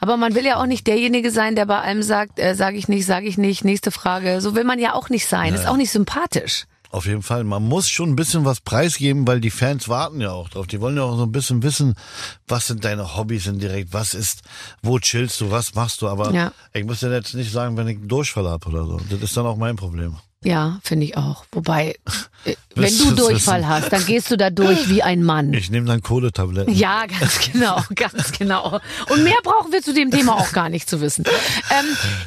Aber 0.00 0.16
man 0.16 0.34
will 0.34 0.44
ja 0.44 0.56
auch 0.60 0.66
nicht 0.66 0.86
derjenige 0.86 1.30
sein, 1.32 1.56
der 1.56 1.66
bei 1.66 1.80
allem 1.80 2.02
sagt, 2.02 2.38
äh, 2.38 2.54
sage 2.54 2.76
ich 2.76 2.86
nicht, 2.86 3.04
sage 3.04 3.26
ich 3.26 3.36
nicht, 3.36 3.64
nächste 3.64 3.90
Frage. 3.90 4.40
So 4.40 4.54
will 4.54 4.62
man 4.64 4.78
ja 4.78 4.94
auch 4.94 5.08
nicht 5.08 5.26
sein. 5.26 5.54
Ist 5.54 5.66
auch 5.66 5.76
nicht 5.76 5.90
sympathisch. 5.90 6.45
Auf 6.90 7.06
jeden 7.06 7.22
Fall. 7.22 7.44
Man 7.44 7.62
muss 7.64 7.88
schon 7.88 8.10
ein 8.10 8.16
bisschen 8.16 8.44
was 8.44 8.60
preisgeben, 8.60 9.26
weil 9.26 9.40
die 9.40 9.50
Fans 9.50 9.88
warten 9.88 10.20
ja 10.20 10.30
auch 10.32 10.48
drauf. 10.48 10.66
Die 10.66 10.80
wollen 10.80 10.96
ja 10.96 11.02
auch 11.02 11.16
so 11.16 11.24
ein 11.24 11.32
bisschen 11.32 11.62
wissen, 11.62 11.94
was 12.48 12.66
sind 12.68 12.84
deine 12.84 13.16
Hobbys 13.16 13.46
indirekt, 13.46 13.92
was 13.92 14.14
ist, 14.14 14.42
wo 14.82 14.98
chillst 14.98 15.40
du, 15.40 15.50
was 15.50 15.74
machst 15.74 16.02
du. 16.02 16.08
Aber 16.08 16.32
Ja. 16.32 16.52
ich 16.72 16.84
muss 16.84 17.00
dir 17.00 17.12
jetzt 17.12 17.34
nicht 17.34 17.52
sagen, 17.52 17.76
wenn 17.76 17.88
ich 17.88 17.96
einen 17.98 18.08
Durchfall 18.08 18.48
habe 18.48 18.68
oder 18.68 18.84
so. 18.86 19.00
Das 19.10 19.20
ist 19.20 19.36
dann 19.36 19.46
auch 19.46 19.56
mein 19.56 19.76
Problem. 19.76 20.16
Ja, 20.44 20.78
finde 20.84 21.06
ich 21.06 21.16
auch. 21.16 21.44
Wobei, 21.50 21.96
äh, 22.44 22.54
wenn 22.76 22.96
du 22.98 23.10
Durchfall 23.12 23.60
wissen? 23.62 23.68
hast, 23.68 23.92
dann 23.92 24.04
gehst 24.06 24.30
du 24.30 24.36
da 24.36 24.50
durch 24.50 24.88
wie 24.88 25.02
ein 25.02 25.22
Mann. 25.24 25.52
Ich 25.54 25.70
nehme 25.70 25.86
dann 25.86 26.02
Kohletabletten. 26.02 26.72
Ja, 26.72 27.06
ganz 27.06 27.40
genau, 27.52 27.82
ganz 27.94 28.30
genau. 28.32 28.78
Und 29.08 29.24
mehr 29.24 29.38
brauchen 29.42 29.72
wir 29.72 29.82
zu 29.82 29.92
dem 29.92 30.10
Thema 30.12 30.34
auch 30.36 30.52
gar 30.52 30.68
nicht 30.68 30.88
zu 30.88 31.00
wissen. 31.00 31.24
Ähm, 31.70 31.84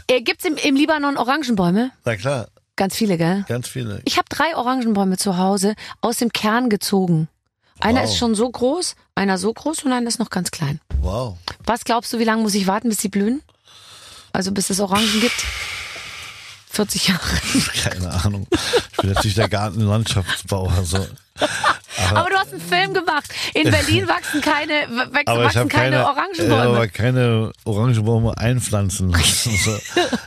äh, 0.07 0.21
gibt's 0.21 0.43
im, 0.43 0.55
im 0.57 0.75
Libanon 0.75 1.15
Orangenbäume? 1.17 1.91
Na 2.03 2.15
klar, 2.17 2.47
Ganz 2.79 2.95
viele, 2.95 3.17
gell? 3.17 3.43
ganz 3.49 3.67
viele. 3.67 4.01
Ich 4.05 4.15
habe 4.17 4.27
drei 4.29 4.55
Orangenbäume 4.55 5.17
zu 5.17 5.35
Hause 5.37 5.75
aus 5.99 6.15
dem 6.15 6.31
Kern 6.31 6.69
gezogen. 6.69 7.27
Einer 7.81 8.01
Wow. 8.03 8.09
ist 8.09 8.17
schon 8.17 8.35
so 8.35 8.49
groß, 8.49 8.95
einer 9.15 9.37
so 9.37 9.53
groß 9.53 9.83
und 9.83 9.91
einer 9.91 10.07
ist 10.07 10.17
noch 10.17 10.29
ganz 10.29 10.49
klein. 10.49 10.79
Wow. 11.01 11.37
Was 11.65 11.83
glaubst 11.83 12.13
du, 12.13 12.19
wie 12.19 12.23
lange 12.23 12.41
muss 12.41 12.55
ich 12.55 12.67
warten, 12.67 12.87
bis 12.87 12.99
sie 12.99 13.09
blühen? 13.09 13.41
Also 14.31 14.53
bis 14.53 14.69
es 14.69 14.79
Orangen 14.79 15.19
gibt? 15.19 15.43
40 16.71 17.07
Jahre. 17.09 17.19
Keine 17.83 18.11
Ahnung. 18.13 18.47
Ich 18.91 18.97
bin 18.97 19.11
nicht 19.11 19.37
der 19.37 19.49
Gartenlandschaftsbauer. 19.49 20.85
So. 20.85 21.05
Aber 22.15 22.29
du 22.29 22.35
hast 22.37 22.53
einen 22.53 22.61
Film 22.61 22.93
gemacht. 22.93 23.25
In 23.53 23.69
Berlin 23.69 24.07
wachsen 24.07 24.41
keine, 24.41 24.73
Aber 25.25 25.43
wachsen 25.43 25.67
keine, 25.67 25.97
keine, 25.97 26.05
Orangenbäume. 26.07 26.61
aber 26.61 26.87
keine 26.87 27.51
Orangenbäume 27.65 28.37
einpflanzen. 28.37 29.15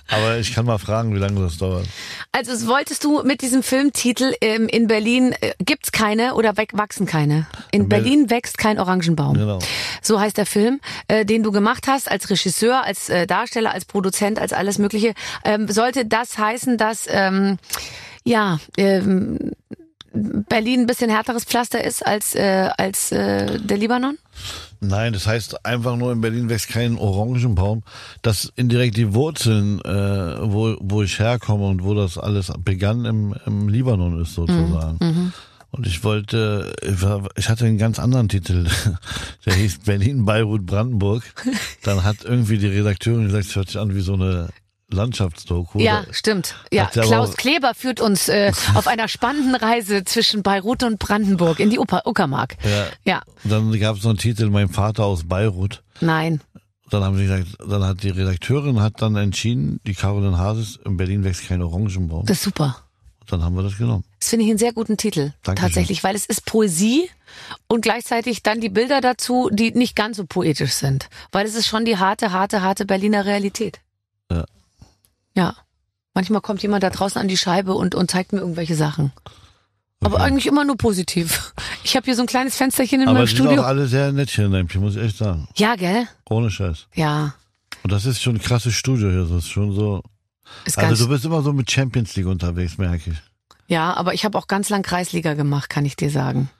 Aber 0.08 0.36
ich 0.38 0.54
kann 0.54 0.66
mal 0.66 0.78
fragen, 0.78 1.14
wie 1.14 1.18
lange 1.18 1.40
das 1.40 1.58
dauert. 1.58 1.86
Also 2.30 2.52
es 2.52 2.66
wolltest 2.66 3.04
du 3.04 3.22
mit 3.22 3.40
diesem 3.42 3.62
Filmtitel 3.62 4.32
ähm, 4.40 4.68
in 4.68 4.86
Berlin 4.86 5.34
äh, 5.40 5.54
gibt's 5.58 5.92
keine 5.92 6.34
oder 6.34 6.54
wachsen 6.72 7.06
keine. 7.06 7.46
In 7.72 7.88
Ber- 7.88 7.96
Berlin 7.96 8.30
wächst 8.30 8.58
kein 8.58 8.78
Orangenbaum. 8.78 9.34
Genau. 9.34 9.58
So 10.02 10.20
heißt 10.20 10.36
der 10.36 10.46
Film, 10.46 10.80
äh, 11.08 11.24
den 11.24 11.42
du 11.42 11.52
gemacht 11.52 11.86
hast 11.88 12.10
als 12.10 12.30
Regisseur, 12.30 12.84
als 12.84 13.08
äh, 13.08 13.26
Darsteller, 13.26 13.72
als 13.72 13.84
Produzent, 13.86 14.38
als 14.38 14.52
alles 14.52 14.78
Mögliche. 14.78 15.14
Ähm, 15.44 15.68
sollte 15.68 16.04
das 16.04 16.38
heißen, 16.38 16.76
dass 16.78 17.06
ähm, 17.08 17.58
ja 18.24 18.58
ähm, 18.76 19.52
Berlin 20.14 20.80
ein 20.80 20.86
bisschen 20.86 21.10
härteres 21.10 21.44
Pflaster 21.44 21.82
ist 21.82 22.04
als 22.06 22.34
äh, 22.34 22.68
als 22.76 23.12
äh, 23.12 23.58
der 23.60 23.76
Libanon? 23.78 24.18
Nein, 24.80 25.12
das 25.12 25.26
heißt 25.26 25.64
einfach 25.64 25.96
nur 25.96 26.10
in 26.12 26.20
Berlin 26.20 26.48
wächst 26.48 26.68
kein 26.68 26.96
Orangenbaum. 26.98 27.82
Das 28.22 28.52
indirekt 28.56 28.96
die 28.96 29.14
Wurzeln, 29.14 29.80
äh, 29.82 29.90
wo, 30.42 30.76
wo 30.80 31.02
ich 31.02 31.18
herkomme 31.20 31.66
und 31.68 31.84
wo 31.84 31.94
das 31.94 32.18
alles 32.18 32.52
begann 32.64 33.04
im, 33.04 33.34
im 33.46 33.68
Libanon 33.68 34.20
ist 34.20 34.34
sozusagen. 34.34 35.32
Und 35.70 35.86
ich 35.86 36.02
wollte, 36.04 36.74
ich 36.82 37.00
war- 37.00 37.28
ich 37.36 37.48
hatte 37.48 37.64
einen 37.64 37.78
ganz 37.78 37.98
anderen 37.98 38.28
Titel, 38.28 38.66
der 39.46 39.54
hieß 39.54 39.78
Berlin, 39.86 40.24
Beirut, 40.26 40.66
Brandenburg. 40.66 41.22
Dann 41.84 42.02
hat 42.04 42.24
irgendwie 42.24 42.58
die 42.58 42.66
Redakteurin 42.66 43.26
gesagt, 43.26 43.46
es 43.46 43.56
hört 43.56 43.68
sich 43.68 43.78
an 43.78 43.94
wie 43.94 44.00
so 44.02 44.14
eine 44.14 44.48
Landschaftsdoku. 44.92 45.78
Ja, 45.80 46.04
stimmt. 46.10 46.54
Ja, 46.72 46.86
Klaus 46.86 47.36
Kleber 47.36 47.74
führt 47.74 48.00
uns 48.00 48.28
äh, 48.28 48.52
auf 48.74 48.86
einer 48.86 49.08
spannenden 49.08 49.54
Reise 49.54 50.04
zwischen 50.04 50.42
Beirut 50.42 50.82
und 50.82 50.98
Brandenburg 50.98 51.60
in 51.60 51.70
die 51.70 51.78
Upa 51.78 52.02
Uckermark. 52.04 52.56
Ja. 52.64 52.86
Ja, 53.04 53.22
Und 53.44 53.50
Dann 53.50 53.80
gab 53.80 53.96
es 53.96 54.02
so 54.02 54.08
einen 54.10 54.18
Titel, 54.18 54.48
mein 54.50 54.68
Vater 54.68 55.04
aus 55.04 55.26
Beirut. 55.26 55.82
nein. 56.00 56.40
Dann 56.90 57.02
haben 57.04 57.16
sie 57.16 57.22
gesagt, 57.22 57.46
dann 57.66 57.82
hat 57.84 58.02
die 58.02 58.10
Redakteurin 58.10 58.78
hat 58.82 59.00
dann 59.00 59.16
entschieden, 59.16 59.80
die 59.86 59.94
Caroline 59.94 60.36
Hases, 60.36 60.78
in 60.84 60.98
Berlin 60.98 61.24
wächst 61.24 61.48
kein 61.48 61.62
Orangenbaum. 61.62 62.26
Das 62.26 62.36
ist 62.36 62.42
super. 62.44 62.76
Dann 63.28 63.42
haben 63.42 63.56
wir 63.56 63.62
das 63.62 63.78
genommen. 63.78 64.04
Das 64.20 64.28
finde 64.28 64.44
ich 64.44 64.50
einen 64.50 64.58
sehr 64.58 64.74
guten 64.74 64.98
Titel. 64.98 65.32
Dankeschön. 65.42 65.68
Tatsächlich, 65.68 66.04
weil 66.04 66.14
es 66.14 66.26
ist 66.26 66.44
Poesie 66.44 67.08
und 67.66 67.80
gleichzeitig 67.80 68.42
dann 68.42 68.60
die 68.60 68.68
Bilder 68.68 69.00
dazu, 69.00 69.48
die 69.50 69.70
nicht 69.72 69.96
ganz 69.96 70.18
so 70.18 70.26
poetisch 70.26 70.72
sind. 70.72 71.08
Weil 71.30 71.46
es 71.46 71.54
ist 71.54 71.66
schon 71.66 71.86
die 71.86 71.96
harte, 71.96 72.30
harte, 72.32 72.60
harte 72.60 72.84
Berliner 72.84 73.24
Realität. 73.24 73.80
Ja. 74.30 74.44
Ja. 75.34 75.54
Manchmal 76.14 76.40
kommt 76.42 76.62
jemand 76.62 76.82
da 76.82 76.90
draußen 76.90 77.20
an 77.20 77.28
die 77.28 77.36
Scheibe 77.38 77.74
und, 77.74 77.94
und 77.94 78.10
zeigt 78.10 78.32
mir 78.32 78.40
irgendwelche 78.40 78.74
Sachen. 78.74 79.12
Aber 80.04 80.16
Okay. 80.16 80.24
eigentlich 80.24 80.46
immer 80.46 80.64
nur 80.64 80.76
positiv. 80.76 81.52
Ich 81.84 81.96
habe 81.96 82.04
hier 82.04 82.14
so 82.14 82.22
ein 82.22 82.26
kleines 82.28 82.54
Fensterchen 82.56 83.00
in 83.02 83.08
Aber 83.08 83.18
meinem 83.18 83.26
die 83.26 83.34
sind 83.34 83.44
Studio. 83.46 83.62
auch 83.62 83.66
alle 83.66 83.88
sehr 83.88 84.12
nett 84.12 84.30
hier 84.30 84.44
in 84.46 84.52
Leipzig, 84.52 84.80
muss 84.80 84.94
ich 84.94 85.02
echt 85.02 85.16
sagen. 85.16 85.48
Ja, 85.56 85.74
gell? 85.74 86.06
Ohne 86.30 86.48
Scheiß. 86.48 86.86
Ja. 86.94 87.34
Und 87.82 87.90
das 87.90 88.06
ist 88.06 88.22
schon 88.22 88.36
ein 88.36 88.40
krasses 88.40 88.72
Studio 88.74 89.10
hier. 89.10 89.22
Das 89.22 89.30
ist 89.44 89.48
schon 89.48 89.74
so. 89.74 90.00
Ist 90.64 90.78
Also 90.78 91.06
du 91.06 91.10
bist 91.10 91.24
immer 91.24 91.42
so 91.42 91.52
mit 91.52 91.68
Champions 91.68 92.14
League 92.14 92.26
unterwegs, 92.28 92.78
merke 92.78 93.10
ich. 93.10 93.16
ja, 93.66 93.92
aber 93.94 94.14
ich 94.14 94.24
habe 94.24 94.38
auch 94.38 94.46
ganz 94.46 94.68
lang 94.68 94.82
Kreisliga 94.82 95.34
gemacht, 95.34 95.70
kann 95.70 95.84
ich 95.84 95.96
dir 95.96 96.08
sagen. 96.10 96.50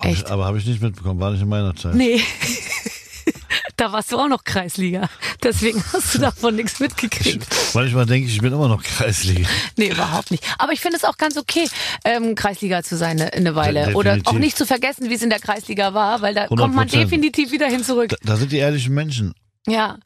Echt? 0.00 0.28
Aber 0.28 0.44
habe 0.44 0.58
ich 0.58 0.66
nicht 0.66 0.82
mitbekommen, 0.82 1.20
war 1.20 1.30
nicht 1.30 1.42
in 1.42 1.48
meiner 1.48 1.76
Zeit. 1.76 1.94
Nee. 1.94 2.20
Da 3.78 3.92
warst 3.92 4.12
du 4.12 4.18
auch 4.18 4.28
noch 4.28 4.44
Kreisliga. 4.44 5.08
Deswegen 5.42 5.82
hast 5.92 6.14
du 6.14 6.18
davon 6.18 6.56
nichts 6.56 6.80
mitgekriegt. 6.80 7.46
Manchmal 7.74 8.04
denke 8.06 8.28
ich, 8.28 8.34
ich 8.34 8.40
bin 8.42 8.52
immer 8.52 8.68
noch 8.68 8.82
Kreisliga. 8.82 9.48
Nee, 9.76 9.88
überhaupt 9.90 10.30
nicht. 10.30 10.44
Aber 10.58 10.72
ich 10.72 10.80
finde 10.80 10.96
es 10.98 11.04
auch 11.04 11.16
ganz 11.16 11.36
okay, 11.36 11.66
ähm, 12.04 12.34
Kreisliga 12.34 12.82
zu 12.82 12.96
sein 12.96 13.20
eine, 13.20 13.32
eine 13.32 13.54
Weile. 13.54 13.86
De- 13.86 13.94
Oder 13.94 14.12
auch 14.12 14.16
definitiv. 14.16 14.40
nicht 14.40 14.58
zu 14.58 14.66
vergessen, 14.66 15.08
wie 15.08 15.14
es 15.14 15.22
in 15.22 15.30
der 15.30 15.38
Kreisliga 15.40 15.94
war, 15.94 16.20
weil 16.20 16.34
da 16.34 16.48
kommt 16.48 16.74
man 16.74 16.88
100%. 16.88 16.90
definitiv 16.92 17.52
wieder 17.52 17.68
hin 17.68 17.82
zurück. 17.84 18.10
Da, 18.10 18.16
da 18.22 18.36
sind 18.36 18.52
die 18.52 18.58
ehrlichen 18.58 18.92
Menschen. 18.94 19.32
Ja. 19.66 19.96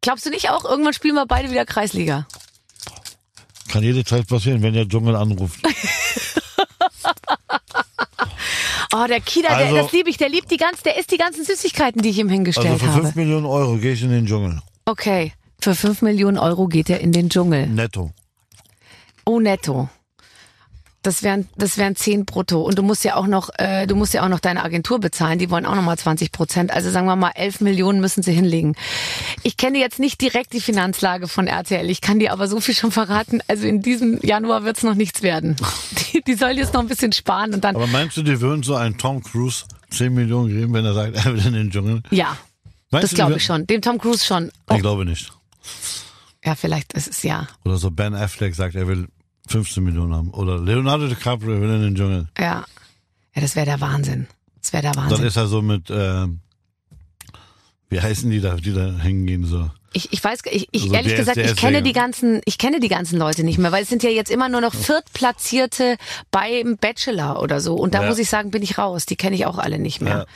Glaubst 0.00 0.26
du 0.26 0.30
nicht 0.30 0.50
auch, 0.50 0.64
irgendwann 0.64 0.92
spielen 0.92 1.14
wir 1.14 1.26
beide 1.26 1.50
wieder 1.50 1.64
Kreisliga? 1.64 2.26
Kann 3.70 3.82
jede 3.84 4.04
Zeit 4.04 4.26
passieren, 4.26 4.60
wenn 4.62 4.74
der 4.74 4.88
Dschungel 4.88 5.14
anruft. 5.16 5.60
Oh, 8.94 9.06
der 9.08 9.20
Kida, 9.20 9.48
Also- 9.48 9.74
der, 9.74 9.82
das 9.84 9.92
liebe 9.92 10.10
ich, 10.10 10.16
der 10.18 10.28
liebt 10.28 10.50
die 10.50 10.56
ganzen, 10.58 10.82
der 10.84 10.98
isst 10.98 11.10
die 11.10 11.16
ganzen 11.16 11.44
Süßigkeiten, 11.44 12.02
die 12.02 12.10
ich 12.10 12.18
ihm 12.18 12.26
Also 12.26 12.34
hingestellt 12.34 12.80
für 12.80 12.88
habe. 12.92 13.02
5 13.02 13.14
Millionen 13.14 13.46
Euro 13.46 13.76
gehe 13.76 13.92
ich 13.92 14.02
in 14.02 14.10
den 14.10 14.26
Dschungel. 14.26 14.60
Okay. 14.84 15.32
Für 15.60 15.74
5 15.74 16.02
Millionen 16.02 16.38
Euro 16.38 16.66
geht 16.66 16.90
er 16.90 17.00
in 17.00 17.12
den 17.12 17.28
Dschungel. 17.30 17.66
Netto. 17.68 18.10
Oh, 19.24 19.38
netto. 19.40 19.88
Das 21.02 21.24
wären, 21.24 21.48
das 21.56 21.78
wären 21.78 21.96
10 21.96 22.24
brutto. 22.26 22.62
Und 22.62 22.78
du 22.78 22.82
musst 22.82 23.02
ja 23.04 23.16
auch 23.16 23.26
noch, 23.26 23.50
äh, 23.58 23.86
du 23.88 23.96
musst 23.96 24.14
ja 24.14 24.22
auch 24.24 24.28
noch 24.28 24.38
deine 24.38 24.62
Agentur 24.62 25.00
bezahlen. 25.00 25.38
Die 25.40 25.50
wollen 25.50 25.66
auch 25.66 25.74
noch 25.74 25.82
mal 25.82 25.98
20 25.98 26.30
Prozent. 26.30 26.70
Also 26.70 26.90
sagen 26.90 27.06
wir 27.06 27.16
mal, 27.16 27.32
11 27.34 27.60
Millionen 27.60 28.00
müssen 28.00 28.22
sie 28.22 28.32
hinlegen. 28.32 28.76
Ich 29.42 29.56
kenne 29.56 29.78
jetzt 29.78 29.98
nicht 29.98 30.20
direkt 30.20 30.52
die 30.52 30.60
Finanzlage 30.60 31.26
von 31.26 31.48
RTL. 31.48 31.90
Ich 31.90 32.00
kann 32.00 32.20
dir 32.20 32.32
aber 32.32 32.46
so 32.46 32.60
viel 32.60 32.74
schon 32.76 32.92
verraten. 32.92 33.40
Also 33.48 33.66
in 33.66 33.82
diesem 33.82 34.20
Januar 34.22 34.62
wird's 34.64 34.84
noch 34.84 34.94
nichts 34.94 35.22
werden. 35.22 35.56
Die, 36.12 36.20
die 36.22 36.34
sollen 36.34 36.58
jetzt 36.58 36.74
noch 36.74 36.82
ein 36.82 36.88
bisschen 36.88 37.10
sparen 37.12 37.54
und 37.54 37.64
dann, 37.64 37.74
Aber 37.74 37.86
meinst 37.86 38.18
du, 38.18 38.22
die 38.22 38.38
würden 38.42 38.62
so 38.62 38.74
einen 38.74 38.98
Tom 38.98 39.22
Cruise 39.22 39.64
10 39.90 40.12
Millionen 40.12 40.48
geben, 40.50 40.74
wenn 40.74 40.84
er 40.84 40.92
sagt, 40.92 41.16
er 41.16 41.24
will 41.34 41.46
in 41.46 41.54
den 41.54 41.70
Dschungel? 41.70 42.02
ja, 42.10 42.36
Meinst 42.90 43.04
das 43.04 43.14
glaube 43.14 43.36
ich 43.38 43.44
schon. 43.44 43.66
Dem 43.66 43.80
Tom 43.80 43.96
Cruise 43.98 44.22
schon. 44.24 44.52
Oh, 44.68 44.74
Ich 44.74 44.82
glaube 44.82 45.06
nicht. 45.06 45.32
ja, 46.44 46.54
vielleicht 46.54 46.92
ist 46.92 47.08
es 47.08 47.22
ja. 47.22 47.48
Oder 47.64 47.78
so 47.78 47.90
Ben 47.90 48.14
Affleck 48.14 48.54
sagt, 48.54 48.74
er 48.74 48.86
will 48.86 49.08
15 49.48 49.82
Millionen 49.82 50.14
haben. 50.14 50.30
Oder 50.30 50.58
Leonardo 50.58 51.08
DiCaprio 51.08 51.60
will 51.60 51.70
in 51.70 51.82
den 51.82 51.94
Dschungel. 51.94 52.28
Ja. 52.38 52.64
Ja, 53.34 53.40
das 53.40 53.56
wäre 53.56 53.66
der 53.66 53.80
Wahnsinn. 53.80 54.26
Das 54.60 54.72
wäre 54.72 54.82
der 54.82 54.92
Dann 54.92 55.10
Wahnsinn. 55.10 55.26
ist 55.26 55.36
er 55.36 55.46
so 55.46 55.62
mit, 55.62 55.88
ähm, 55.90 56.40
wie 57.92 58.00
heißen 58.00 58.30
die 58.30 58.40
da, 58.40 58.54
die 58.56 58.72
da 58.72 58.90
hingehen 59.02 59.44
so? 59.44 59.70
Ich, 59.94 60.10
ich 60.10 60.24
weiß, 60.24 60.38
ich, 60.50 60.68
ich 60.70 60.84
Also 60.84 60.94
ehrlich 60.94 61.16
gesagt, 61.16 61.36
ich 61.36 61.54
kenne 61.54 61.82
die 61.82 61.92
ganzen, 61.92 62.40
ich 62.46 62.56
kenne 62.56 62.80
die 62.80 62.88
ganzen 62.88 63.18
Leute 63.18 63.44
nicht 63.44 63.58
mehr, 63.58 63.72
weil 63.72 63.82
es 63.82 63.90
sind 63.90 64.02
ja 64.02 64.08
jetzt 64.08 64.30
immer 64.30 64.48
nur 64.48 64.62
noch 64.62 64.72
Viertplatzierte 64.74 65.98
beim 66.30 66.78
Bachelor 66.78 67.42
oder 67.42 67.60
so. 67.60 67.74
Und 67.74 67.92
da 67.92 68.00
Ja. 68.02 68.08
muss 68.08 68.18
ich 68.18 68.30
sagen, 68.30 68.50
bin 68.50 68.62
ich 68.62 68.78
raus. 68.78 69.04
Die 69.04 69.16
kenne 69.16 69.36
ich 69.36 69.44
auch 69.44 69.58
alle 69.58 69.78
nicht 69.78 70.00
mehr. 70.00 70.16
Ja. 70.16 70.26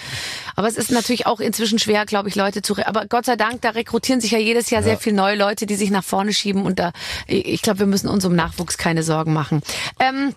Aber 0.57 0.69
es 0.69 0.77
ist 0.77 0.91
natürlich 0.91 1.27
auch 1.27 1.41
inzwischen 1.41 1.79
schwer, 1.79 2.05
glaube 2.05 2.29
ich, 2.29 2.35
Leute 2.35 2.61
zu. 2.61 2.77
Aber 2.85 3.07
Gott 3.07 3.25
sei 3.25 3.37
Dank, 3.37 3.63
da 3.63 3.71
rekrutieren 3.71 4.21
sich 4.21 4.33
ja 4.33 4.39
jedes 4.39 4.69
Jahr 4.69 4.83
sehr 4.83 4.99
viel 4.99 5.15
neue 5.15 5.37
Leute, 5.37 5.65
die 5.65 5.77
sich 5.77 5.91
nach 5.91 6.05
vorne 6.05 6.35
schieben. 6.35 6.67
Und 6.67 6.79
da, 6.79 6.93
ich 7.27 7.47
ich 7.47 7.63
glaube, 7.63 7.79
wir 7.79 7.87
müssen 7.87 8.09
uns 8.09 8.27
um 8.27 8.37
Nachwuchs 8.37 8.77
keine 8.77 9.03
Sorgen 9.03 9.33
machen. 9.33 9.63
Ähm, 9.99 10.35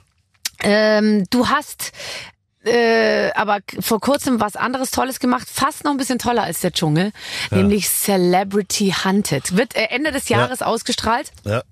ähm, 0.63 1.25
du 1.29 1.47
hast 1.49 1.91
äh, 2.65 3.31
aber 3.35 3.59
vor 3.79 3.99
kurzem 3.99 4.39
was 4.39 4.55
anderes 4.55 4.91
Tolles 4.91 5.19
gemacht, 5.19 5.47
fast 5.51 5.83
noch 5.83 5.91
ein 5.91 5.97
bisschen 5.97 6.19
toller 6.19 6.43
als 6.43 6.59
der 6.59 6.71
Dschungel, 6.71 7.11
nämlich 7.51 7.89
Celebrity 7.89 8.93
Hunted. 9.03 9.55
Wird 9.55 9.75
äh, 9.75 9.85
Ende 9.91 10.11
des 10.11 10.29
Jahres 10.29 10.61
ausgestrahlt. 10.61 11.31
Ja. 11.45 11.63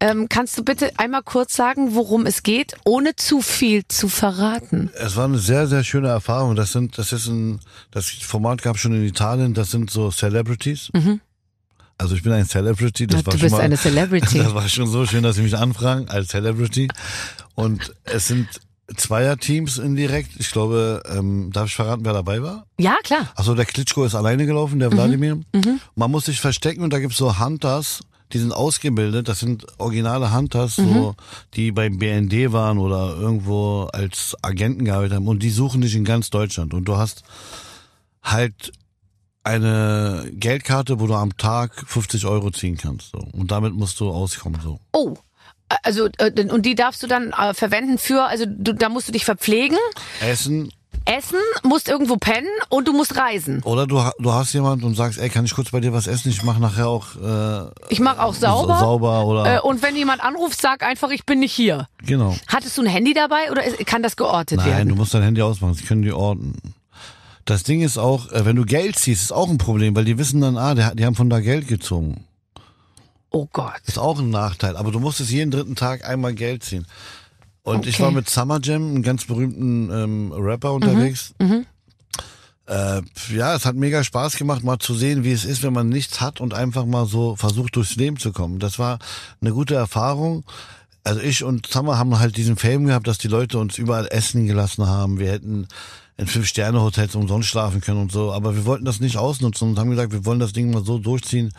Ähm, 0.00 0.28
kannst 0.28 0.56
du 0.56 0.62
bitte 0.62 0.92
einmal 0.96 1.22
kurz 1.24 1.56
sagen, 1.56 1.96
worum 1.96 2.26
es 2.26 2.44
geht, 2.44 2.76
ohne 2.84 3.16
zu 3.16 3.40
viel 3.42 3.82
zu 3.88 4.08
verraten? 4.08 4.90
Es 4.94 5.16
war 5.16 5.24
eine 5.24 5.38
sehr, 5.38 5.66
sehr 5.66 5.82
schöne 5.82 6.06
Erfahrung. 6.08 6.54
Das 6.54 6.70
sind, 6.70 6.98
das 6.98 7.12
ist 7.12 7.26
ein, 7.26 7.58
das 7.90 8.06
Format 8.08 8.62
gab 8.62 8.78
schon 8.78 8.94
in 8.94 9.04
Italien, 9.04 9.54
das 9.54 9.72
sind 9.72 9.90
so 9.90 10.12
Celebrities. 10.12 10.90
Also 12.00 12.14
ich 12.14 12.22
bin 12.22 12.32
ein 12.32 12.46
Celebrity, 12.46 13.08
das 13.08 13.16
Mhm. 13.16 13.22
Na, 13.22 13.26
war 13.26 13.32
du 13.32 13.38
schon 13.38 13.44
bist 13.46 13.56
mal, 13.56 13.62
eine 13.62 13.76
Celebrity. 13.76 14.38
Das 14.38 14.54
war 14.54 14.68
schon 14.68 14.86
so 14.86 15.04
schön, 15.04 15.24
dass 15.24 15.34
sie 15.34 15.42
mich 15.42 15.56
anfragen 15.56 16.08
als 16.08 16.28
Celebrity. 16.28 16.88
Und 17.56 17.92
es 18.04 18.28
sind 18.28 18.46
Zweierteams 18.96 19.78
indirekt. 19.78 20.30
Ich 20.38 20.50
glaube, 20.50 21.02
ähm, 21.14 21.50
darf 21.52 21.66
ich 21.68 21.74
verraten, 21.76 22.04
wer 22.04 22.12
dabei 22.14 22.42
war? 22.42 22.66
Ja, 22.78 22.96
klar. 23.02 23.30
Achso, 23.36 23.54
der 23.54 23.66
Klitschko 23.66 24.04
ist 24.04 24.14
alleine 24.14 24.46
gelaufen, 24.46 24.76
Mhm. 24.76 24.80
der 24.80 24.92
Wladimir. 24.92 25.40
Man 25.94 26.10
muss 26.10 26.24
sich 26.26 26.40
verstecken 26.40 26.82
und 26.82 26.92
da 26.92 26.98
gibt's 26.98 27.18
so 27.18 27.38
Hunters, 27.38 28.00
die 28.32 28.38
sind 28.38 28.52
ausgebildet. 28.52 29.28
Das 29.28 29.40
sind 29.40 29.66
originale 29.78 30.34
Hunters, 30.34 30.78
Mhm. 30.78 30.92
so, 30.94 31.14
die 31.54 31.70
beim 31.72 31.98
BND 31.98 32.52
waren 32.52 32.78
oder 32.78 33.14
irgendwo 33.16 33.84
als 33.92 34.34
Agenten 34.42 34.84
gearbeitet 34.84 35.16
haben. 35.16 35.28
Und 35.28 35.42
die 35.42 35.50
suchen 35.50 35.80
dich 35.82 35.94
in 35.94 36.04
ganz 36.04 36.30
Deutschland. 36.30 36.72
Und 36.74 36.84
du 36.86 36.96
hast 36.96 37.22
halt 38.22 38.72
eine 39.44 40.30
Geldkarte, 40.32 41.00
wo 41.00 41.06
du 41.06 41.14
am 41.14 41.36
Tag 41.36 41.72
50 41.86 42.26
Euro 42.26 42.50
ziehen 42.50 42.76
kannst. 42.76 43.12
So. 43.12 43.18
Und 43.32 43.50
damit 43.50 43.74
musst 43.74 43.98
du 44.00 44.10
auskommen. 44.10 44.60
So. 44.62 44.78
Oh. 44.92 45.14
Also, 45.82 46.08
äh, 46.18 46.32
und 46.50 46.64
die 46.64 46.74
darfst 46.74 47.02
du 47.02 47.06
dann 47.06 47.32
äh, 47.32 47.52
verwenden 47.54 47.98
für, 47.98 48.24
also 48.24 48.44
du, 48.46 48.72
da 48.74 48.88
musst 48.88 49.08
du 49.08 49.12
dich 49.12 49.24
verpflegen, 49.24 49.78
Essen 50.20 50.70
essen, 51.04 51.38
musst 51.62 51.88
irgendwo 51.88 52.16
pennen 52.16 52.48
und 52.68 52.86
du 52.86 52.92
musst 52.92 53.16
reisen. 53.16 53.62
oder 53.62 53.86
du, 53.86 53.98
du 54.18 54.32
hast 54.32 54.52
jemand 54.52 54.84
und 54.84 54.94
sagst, 54.94 55.18
ey, 55.18 55.30
kann 55.30 55.46
ich 55.46 55.54
kurz 55.54 55.70
bei 55.70 55.80
dir 55.80 55.92
was 55.94 56.06
essen? 56.06 56.28
Ich 56.28 56.42
mache 56.42 56.60
nachher 56.60 56.86
auch 56.88 57.06
äh, 57.16 57.70
Ich 57.88 57.98
mache 58.00 58.22
auch 58.22 58.34
sauber. 58.34 58.78
sauber 58.78 59.24
oder 59.24 59.56
Äh, 59.56 59.60
und 59.60 59.82
wenn 59.82 59.96
jemand 59.96 60.22
anruft, 60.22 60.60
sag 60.60 60.82
einfach, 60.82 61.08
ich 61.10 61.24
bin 61.24 61.38
nicht 61.40 61.52
hier. 61.54 61.86
genau. 62.04 62.36
Hattest 62.46 62.76
du 62.76 62.82
ein 62.82 62.88
Handy 62.88 63.14
dabei 63.14 63.50
oder 63.50 63.62
kann 63.86 64.02
das 64.02 64.16
geortet 64.16 64.58
Nein, 64.58 64.66
werden? 64.66 64.88
du 64.90 64.96
musst 64.96 65.14
dein 65.14 65.22
Handy 65.22 65.40
ausmachen, 65.40 65.72
sie 65.74 65.84
können 65.84 66.02
die 66.02 66.12
orten. 66.12 66.54
Das 67.46 67.62
Ding 67.62 67.80
ist 67.80 67.96
auch, 67.96 68.30
äh, 68.32 68.44
wenn 68.44 68.56
du 68.56 68.66
Geld 68.66 68.98
ziehst, 68.98 69.22
ist 69.22 69.32
auch 69.32 69.48
ein 69.48 69.56
Problem, 69.56 69.96
weil 69.96 70.04
die 70.04 70.18
wissen 70.18 70.42
dann, 70.42 70.58
ah, 70.58 70.74
die 70.92 71.06
haben 71.06 71.14
von 71.14 71.30
da 71.30 71.40
Geld 71.40 71.68
gezogen. 71.68 72.24
Oh 73.30 73.46
Gott. 73.52 73.80
Ist 73.86 73.98
auch 73.98 74.18
ein 74.18 74.30
Nachteil. 74.30 74.76
Aber 74.76 74.90
du 74.90 75.00
musstest 75.00 75.30
jeden 75.30 75.50
dritten 75.50 75.76
Tag 75.76 76.04
einmal 76.08 76.34
Geld 76.34 76.64
ziehen. 76.64 76.86
Und 77.62 77.86
ich 77.86 77.96
Okay. 77.96 78.04
war 78.04 78.10
mit 78.10 78.30
Summer 78.30 78.60
Jam, 78.62 78.82
einem 78.90 79.02
ganz 79.02 79.26
berühmten 79.26 79.90
ähm, 79.92 80.32
Rapper, 80.32 80.72
unterwegs. 80.72 81.34
Äh, 82.66 83.00
ja, 83.34 83.54
es 83.54 83.64
hat 83.64 83.76
mega 83.76 84.04
Spaß 84.04 84.36
gemacht, 84.36 84.62
mal 84.62 84.78
zu 84.78 84.94
sehen, 84.94 85.24
wie 85.24 85.32
es 85.32 85.44
ist, 85.46 85.62
wenn 85.62 85.72
man 85.72 85.88
nichts 85.88 86.20
hat 86.20 86.40
und 86.40 86.52
einfach 86.52 86.84
mal 86.84 87.06
so 87.06 87.34
versucht, 87.36 87.76
durchs 87.76 87.96
Leben 87.96 88.18
zu 88.18 88.32
kommen. 88.32 88.58
Das 88.58 88.78
war 88.78 88.98
eine 89.40 89.52
gute 89.52 89.74
Erfahrung. 89.74 90.44
Also 91.04 91.20
ich 91.20 91.44
und 91.44 91.66
Summer 91.66 91.96
haben 91.96 92.18
halt 92.18 92.36
diesen 92.36 92.56
Fame 92.56 92.84
gehabt, 92.86 93.06
dass 93.06 93.16
die 93.16 93.28
Leute 93.28 93.58
uns 93.58 93.78
überall 93.78 94.06
essen 94.10 94.46
gelassen 94.46 94.86
haben. 94.86 95.18
Wir 95.18 95.30
hätten 95.32 95.66
in 96.18 96.26
Fünf-Sterne-Hotels 96.26 97.14
umsonst 97.14 97.48
schlafen 97.48 97.80
können 97.80 98.02
und 98.02 98.12
so. 98.12 98.32
Aber 98.32 98.54
wir 98.54 98.66
wollten 98.66 98.84
das 98.84 99.00
nicht 99.00 99.16
ausnutzen 99.16 99.70
und 99.70 99.78
haben 99.78 99.90
gesagt, 99.90 100.12
wir 100.12 100.26
wollen 100.26 100.40
das 100.40 100.52
Ding 100.52 100.70
mal 100.70 100.84
so 100.84 100.98
durchziehen, 100.98 101.52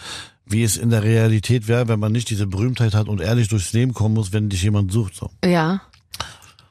wie 0.50 0.64
es 0.64 0.78
in 0.78 0.90
der 0.90 1.04
Realität 1.04 1.68
wäre, 1.68 1.88
wenn 1.88 2.00
man 2.00 2.12
nicht 2.12 2.30
diese 2.30 2.48
Berühmtheit 2.48 2.94
hat 2.94 3.08
und 3.08 3.22
ehrlich 3.22 3.48
durchs 3.48 3.74
Leben 3.74 3.94
kommen 3.94 4.16
muss, 4.16 4.34
wenn 4.34 4.50
dich 4.50 4.64
jemand 4.64 4.92
sucht. 4.92 5.16
So. 5.16 5.30
Ja. 5.46 5.82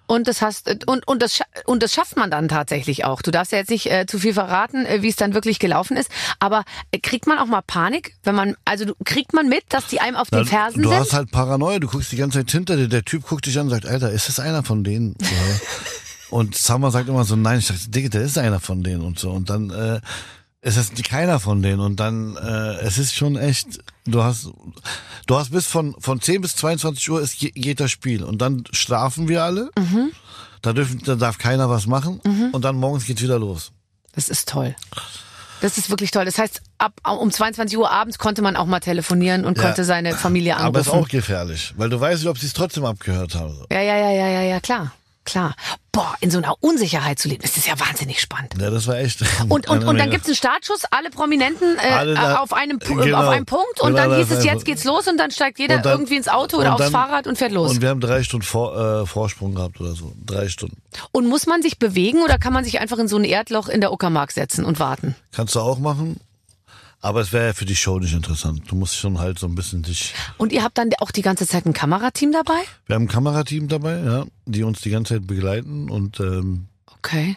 Und 0.07 0.27
das 0.27 0.41
hast 0.41 0.87
und 0.87 1.07
und 1.07 1.21
das 1.21 1.43
und 1.67 1.83
das 1.83 1.93
schafft 1.93 2.17
man 2.17 2.31
dann 2.31 2.49
tatsächlich 2.49 3.05
auch. 3.05 3.21
Du 3.21 3.31
darfst 3.31 3.53
ja 3.53 3.59
jetzt 3.59 3.69
nicht 3.69 3.91
äh, 3.91 4.07
zu 4.07 4.19
viel 4.19 4.33
verraten, 4.33 4.87
äh, 4.87 5.03
wie 5.03 5.09
es 5.09 5.17
dann 5.17 5.35
wirklich 5.35 5.59
gelaufen 5.59 5.99
ist. 5.99 6.11
Aber 6.39 6.65
äh, 6.93 6.99
kriegt 6.99 7.27
man 7.27 7.39
auch 7.39 7.45
mal 7.45 7.61
Panik, 7.61 8.15
wenn 8.25 8.35
man 8.35 8.57
also 8.65 8.87
du, 8.87 8.95
kriegt 9.05 9.35
man 9.35 9.51
mit, 9.51 9.65
dass 9.69 9.87
die 9.87 10.01
einem 10.01 10.17
auf 10.17 10.31
den 10.31 10.47
Fersen 10.47 10.83
du 10.83 10.89
sind? 10.89 10.99
hast 10.99 11.13
halt 11.13 11.31
Paranoia, 11.31 11.79
du 11.79 11.89
guckst 11.89 12.11
die 12.11 12.17
ganze 12.17 12.39
Zeit 12.39 12.51
hinter 12.51 12.77
dir, 12.77 12.89
der 12.89 13.05
Typ 13.05 13.27
guckt 13.27 13.45
dich 13.45 13.59
an 13.59 13.67
und 13.67 13.71
sagt, 13.71 13.85
Alter, 13.85 14.11
ist 14.11 14.29
das 14.29 14.41
einer 14.41 14.63
von 14.63 14.83
denen? 14.83 15.15
Und 16.31 16.55
Summer 16.55 16.91
sagt 16.91 17.09
immer 17.09 17.25
so, 17.25 17.37
nein, 17.37 17.59
ich 17.59 17.69
dachte, 17.69 17.89
Digga, 17.89 18.11
der 18.11 18.23
ist 18.23 18.37
einer 18.37 18.61
von 18.61 18.83
denen 18.83 19.03
und 19.03 19.19
so. 19.19 19.31
Und 19.31 19.49
dann 19.49 19.71
äh, 19.71 20.01
ist 20.63 20.77
es 20.77 20.91
keiner 21.05 21.41
von 21.41 21.63
denen. 21.63 21.81
Und 21.81 21.97
dann, 22.01 22.37
äh, 22.37 22.79
es 22.81 22.99
ist 22.99 23.15
schon 23.15 23.37
echt, 23.37 23.79
du 24.07 24.23
hast, 24.23 24.51
du 25.27 25.37
hast 25.39 25.51
bis 25.51 25.67
von, 25.67 25.95
von 26.01 26.21
10 26.21 26.41
bis 26.41 26.57
22 26.57 27.11
Uhr 27.11 27.21
ist, 27.21 27.35
je- 27.41 27.51
geht 27.51 27.81
das 27.81 27.91
Spiel. 27.91 28.23
Und 28.25 28.39
dann 28.43 28.65
schlafen 28.73 29.29
wir 29.29 29.45
alle. 29.45 29.71
Mhm. 29.79 30.11
Da, 30.63 30.73
dürfen, 30.73 31.01
da 31.05 31.15
darf 31.15 31.39
keiner 31.39 31.71
was 31.71 31.87
machen. 31.87 32.21
Und 32.53 32.65
dann 32.65 32.77
morgens 32.77 33.07
geht's 33.07 33.23
wieder 33.23 33.39
los. 33.39 33.71
Das 34.15 34.29
ist 34.29 34.49
toll. 34.49 34.75
Das 35.61 35.79
ist 35.79 35.91
wirklich 35.91 36.11
toll. 36.11 36.25
Das 36.25 36.39
heißt, 36.39 36.63
ab 36.79 36.93
um 37.05 37.31
22 37.31 37.77
Uhr 37.79 37.91
abends 37.91 38.19
konnte 38.19 38.43
man 38.43 38.57
auch 38.57 38.67
mal 38.67 38.81
telefonieren 38.81 39.45
und 39.45 39.57
Ja. 39.59 39.65
konnte 39.65 39.85
seine 39.85 40.15
Familie 40.15 40.55
anrufen. 40.57 40.67
Aber 40.69 40.81
ist 40.81 40.89
auch 40.89 41.09
gefährlich, 41.09 41.75
weil 41.77 41.89
du 41.91 42.01
weißt 42.01 42.23
nicht, 42.23 42.29
ob 42.31 42.39
sie 42.39 42.47
es 42.47 42.53
trotzdem 42.53 42.85
abgehört 42.85 43.35
haben. 43.35 43.57
ja, 43.73 43.81
ja, 43.81 43.97
ja, 43.97 44.11
ja, 44.11 44.29
ja, 44.29 44.43
ja, 44.43 44.61
klar. 44.61 44.93
Klar. 45.29 45.55
Boah, 45.93 46.15
in 46.21 46.31
so 46.31 46.39
einer 46.39 46.55
Unsicherheit 46.61 47.19
zu 47.19 47.29
leben, 47.29 47.43
das 47.43 47.57
ist 47.57 47.67
ja 47.67 47.79
wahnsinnig 47.79 48.21
spannend. 48.21 48.55
Ja, 48.61 48.71
das 48.71 48.87
war 48.87 48.97
echt. 48.99 49.21
Und, 49.49 49.69
und, 49.69 49.85
und 49.85 49.99
dann 49.99 50.11
gibt's 50.11 50.27
einen 50.27 50.37
Startschuss, 50.37 50.83
alle 50.91 51.11
Prominenten 51.11 51.77
äh, 51.77 51.91
Alle 51.93 52.15
da- 52.15 52.37
auf, 52.39 52.53
einem, 52.53 52.79
genau. 52.79 53.19
auf 53.19 53.29
einem 53.29 53.45
Punkt 53.47 53.81
und 53.81 53.95
Genau, 53.95 54.09
dann 54.09 54.17
hieß 54.19 54.31
es, 54.31 54.45
jetzt 54.45 54.65
geht's 54.65 54.85
los 54.85 55.07
und 55.09 55.19
dann 55.19 55.31
steigt 55.31 55.59
jeder 55.59 55.77
Und 55.77 55.85
dann- 55.87 55.93
irgendwie 55.93 56.17
ins 56.17 56.29
Auto 56.29 56.57
oder 56.59 56.69
und 56.69 56.73
aufs 56.75 56.83
dann- 56.85 56.93
Fahrrad 56.93 57.27
und 57.27 57.37
fährt 57.37 57.53
los. 57.53 57.71
Und 57.71 57.77
Und, 57.77 57.83
wir 57.83 57.89
haben 57.91 58.01
drei 58.01 58.23
Stunden 58.23 58.47
vor, 58.47 59.03
äh, 59.03 59.07
Vorsprung 59.07 59.55
gehabt 59.55 59.81
oder 59.81 59.93
so. 59.95 60.13
Drei 60.25 60.49
Stunden. 60.49 60.81
muss 61.21 61.47
man 61.47 61.63
sich 61.63 61.79
bewegen 61.79 62.23
oder 62.23 62.39
kann 62.39 62.53
man 62.53 62.65
sich 62.65 62.81
einfach 62.81 62.99
in 62.99 63.09
so 63.09 63.17
ein 63.17 63.25
Erdloch 63.25 63.69
in 63.69 63.81
der 63.81 63.93
Uckermark 63.93 64.33
setzen 64.33 64.65
und 64.65 64.79
warten? 64.81 65.15
Kannst 65.33 65.55
du 65.55 65.61
auch 65.61 65.79
machen. 65.79 66.21
Aber 67.01 67.21
es 67.21 67.33
wäre 67.33 67.47
ja 67.47 67.53
für 67.53 67.65
die 67.65 67.77
Show 67.77 67.99
nicht 68.01 68.13
interessant. 68.15 68.63
Du 68.67 68.75
musst 68.75 68.97
schon 68.97 69.19
halt 69.21 69.39
so 69.39 69.47
ein 69.47 69.55
bisschen 69.55 69.83
dich. 69.83 70.15
Und 70.37 70.53
ihr 70.53 70.65
habt 70.65 70.79
dann 70.79 70.91
auch 70.99 71.13
die 71.13 71.23
ganze 71.23 71.47
Zeit 71.47 71.65
ein 71.65 71.73
Kamerateam 71.73 72.33
dabei? 72.33 72.59
Wir 72.87 72.97
haben 72.97 73.05
ein 73.05 73.09
Kamerateam 73.09 73.69
dabei, 73.69 74.01
ja, 74.01 74.25
die 74.47 74.65
uns 74.65 74.81
die 74.81 74.91
ganze 74.91 75.15
Zeit 75.15 75.27
begleiten 75.27 75.91
und 75.91 76.19
ähm, 76.21 76.67
Okay. 76.97 77.37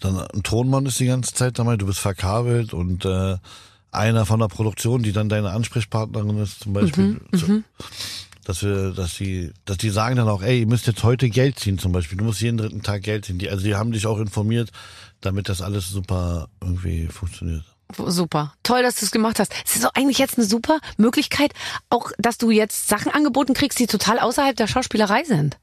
dann 0.00 0.18
ein 0.18 0.42
Tonmann 0.42 0.84
ist 0.84 1.00
die 1.00 1.06
ganze 1.06 1.32
Zeit 1.32 1.58
dabei. 1.58 1.76
Du 1.78 1.86
bist 1.86 1.98
verkabelt 1.98 2.74
und 2.74 3.06
äh, 3.06 3.36
einer 3.90 4.26
von 4.26 4.38
der 4.40 4.48
Produktion, 4.48 5.02
die 5.02 5.12
dann 5.12 5.30
deine 5.30 5.50
Ansprechpartnerin 5.52 6.36
ist, 6.38 6.60
zum 6.60 6.74
Beispiel. 6.74 7.04
Mhm, 7.04 7.20
so, 7.32 7.62
dass 8.44 8.62
wir, 8.62 8.92
dass 8.92 9.14
die, 9.16 9.50
dass 9.64 9.78
die 9.78 9.88
sagen 9.88 10.16
dann 10.16 10.28
auch, 10.28 10.42
ey, 10.42 10.60
ihr 10.60 10.66
müsst 10.66 10.86
jetzt 10.86 11.02
heute 11.04 11.30
Geld 11.30 11.58
ziehen 11.58 11.78
zum 11.78 11.92
Beispiel. 11.92 12.18
Du 12.18 12.24
musst 12.24 12.42
jeden 12.42 12.58
dritten 12.58 12.82
Tag 12.82 13.02
Geld 13.02 13.24
ziehen. 13.24 13.38
Die, 13.38 13.48
also 13.48 13.64
die 13.64 13.74
haben 13.76 13.92
dich 13.92 14.06
auch 14.06 14.18
informiert, 14.18 14.70
damit 15.22 15.48
das 15.48 15.62
alles 15.62 15.88
super 15.88 16.48
irgendwie 16.60 17.06
funktioniert. 17.06 17.64
Super. 17.96 18.52
Toll, 18.62 18.82
dass 18.82 18.96
du 18.96 19.06
es 19.06 19.10
gemacht 19.10 19.38
hast. 19.38 19.52
Es 19.64 19.76
ist 19.76 19.84
doch 19.84 19.94
eigentlich 19.94 20.18
jetzt 20.18 20.38
eine 20.38 20.46
super 20.46 20.80
Möglichkeit, 20.96 21.52
auch, 21.90 22.10
dass 22.18 22.38
du 22.38 22.50
jetzt 22.50 22.88
Sachen 22.88 23.12
angeboten 23.12 23.54
kriegst, 23.54 23.78
die 23.78 23.86
total 23.86 24.18
außerhalb 24.18 24.56
der 24.56 24.66
Schauspielerei 24.66 25.24
sind. 25.24 25.58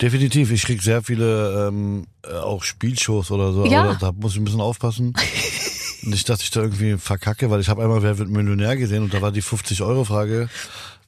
Definitiv. 0.00 0.50
Ich 0.50 0.64
krieg 0.64 0.82
sehr 0.82 1.02
viele 1.02 1.68
ähm, 1.68 2.06
äh, 2.22 2.34
auch 2.34 2.64
Spielshows 2.64 3.30
oder 3.30 3.52
so. 3.52 3.64
Ja. 3.64 3.84
Aber 3.84 3.94
da 3.94 4.12
muss 4.12 4.32
ich 4.32 4.38
ein 4.38 4.44
bisschen 4.44 4.60
aufpassen. 4.60 5.14
Nicht, 6.02 6.28
dass 6.28 6.42
ich 6.42 6.50
da 6.50 6.60
irgendwie 6.60 6.98
verkacke, 6.98 7.50
weil 7.50 7.60
ich 7.60 7.68
habe 7.68 7.82
einmal 7.82 8.02
Wer 8.02 8.18
wird 8.18 8.28
Millionär 8.28 8.76
gesehen 8.76 9.02
und 9.02 9.14
da 9.14 9.22
war 9.22 9.32
die 9.32 9.42
50-Euro-Frage. 9.42 10.48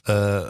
Äh, 0.07 0.41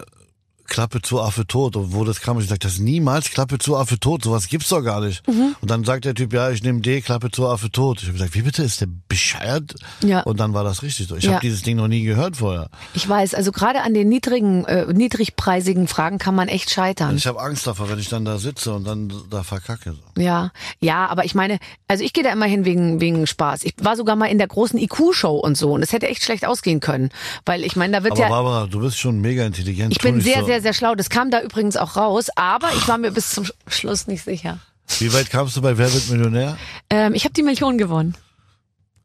Klappe 0.69 1.03
zu, 1.03 1.21
Affe 1.21 1.47
tot. 1.47 1.77
Und 1.77 1.93
wo 1.93 2.05
das 2.05 2.21
kam, 2.21 2.39
ich 2.39 2.45
gesagt, 2.45 2.64
das 2.64 2.75
ist 2.75 2.81
niemals 2.81 3.31
Klappe 3.31 3.59
zu, 3.59 3.77
Affe 3.77 3.99
tot. 3.99 4.23
Sowas 4.25 4.49
gibt's 4.49 4.69
doch 4.69 4.83
gar 4.83 5.01
nicht. 5.01 5.27
Mhm. 5.27 5.57
Und 5.61 5.71
dann 5.71 5.85
sagt 5.85 6.05
der 6.05 6.14
Typ, 6.14 6.33
ja, 6.33 6.51
ich 6.51 6.62
nehme 6.62 6.81
D, 6.81 7.01
Klappe 7.01 7.31
zu, 7.31 7.47
Affe 7.49 7.71
tot. 7.71 7.99
Ich 8.01 8.05
habe 8.05 8.12
gesagt, 8.14 8.35
wie 8.35 8.43
bitte, 8.43 8.62
ist 8.62 8.81
der 8.81 8.89
bescheuert? 9.09 9.75
Ja. 10.05 10.21
Und 10.23 10.39
dann 10.41 10.55
war 10.55 10.64
das 10.64 10.83
richtig 10.83 11.09
so. 11.09 11.16
Ich 11.16 11.25
Ja. 11.25 11.33
habe 11.33 11.41
dieses 11.41 11.62
Ding 11.62 11.77
noch 11.77 11.89
nie 11.89 12.03
gehört 12.05 12.37
vorher. 12.37 12.69
Ich 12.95 13.09
weiß, 13.09 13.35
also 13.35 13.51
gerade 13.53 13.81
an 13.83 13.95
den 13.95 14.09
niedrigen, 14.09 14.64
äh, 14.66 14.87
niedrigpreisigen 14.93 15.89
Fragen 15.89 16.19
kann 16.19 16.35
man 16.35 16.49
echt 16.49 16.71
scheitern. 16.71 17.16
Ich 17.16 17.27
habe 17.27 17.41
Angst 17.41 17.66
davor, 17.66 17.89
wenn 17.91 17.99
ich 17.99 18.09
dann 18.09 18.25
da 18.25 18.39
sitze 18.39 18.73
und 18.75 18.85
dann 18.87 19.12
da 19.31 19.43
verkacke. 19.43 19.93
So. 19.93 20.23
Ja, 20.23 20.51
ja, 20.81 21.07
aber 21.07 21.25
ich 21.25 21.35
meine, 21.35 21.59
also 21.89 22.05
ich 22.05 22.12
gehe 22.12 22.25
da 22.25 22.33
immer 22.33 22.47
hin 22.47 22.64
wegen 22.64 23.01
wegen 23.01 23.27
Spaß. 23.27 23.64
Ich 23.64 23.75
war 23.81 23.97
sogar 23.97 24.16
mal 24.16 24.27
in 24.27 24.39
der 24.39 24.47
großen 24.49 24.79
IQ-Show 24.79 25.37
und 25.37 25.57
so 25.57 25.73
und 25.73 25.83
es 25.83 25.93
hätte 25.93 26.09
echt 26.09 26.23
schlecht 26.23 26.47
ausgehen 26.47 26.81
können, 26.81 27.11
weil 27.45 27.64
ich 27.64 27.77
meine, 27.77 27.97
da 27.97 28.03
wird 28.05 28.12
Aber 28.12 28.21
ja 28.23 28.29
Barbara, 28.29 28.66
du 28.66 28.81
bist 28.81 28.99
schon 28.99 29.21
mega 29.21 29.45
intelligent. 29.45 29.93
ich 29.93 29.99
bin 30.01 30.21
sehr 30.21 30.41
so. 30.41 30.47
sehr 30.47 30.58
sehr 30.61 30.73
schlau. 30.75 30.95
Das 30.95 31.11
kam 31.11 31.31
da 31.31 31.41
übrigens 31.43 31.77
auch 31.77 31.97
raus, 31.97 32.29
aber 32.37 32.69
ich 32.77 32.87
war 32.89 32.99
mir 32.99 33.11
bis 33.11 33.31
zum 33.31 33.45
Sch- 33.45 33.53
Schluss 33.69 34.07
nicht 34.07 34.25
sicher. 34.25 34.59
Wie 34.99 35.13
weit 35.13 35.31
kamst 35.31 35.57
du 35.57 35.63
bei 35.63 35.77
Wer 35.77 35.93
wird 35.93 36.09
Millionär? 36.11 36.57
Ähm, 36.91 37.15
ich 37.15 37.25
habe 37.25 37.35
die 37.35 37.43
Million 37.43 37.77
gewonnen. 37.79 38.17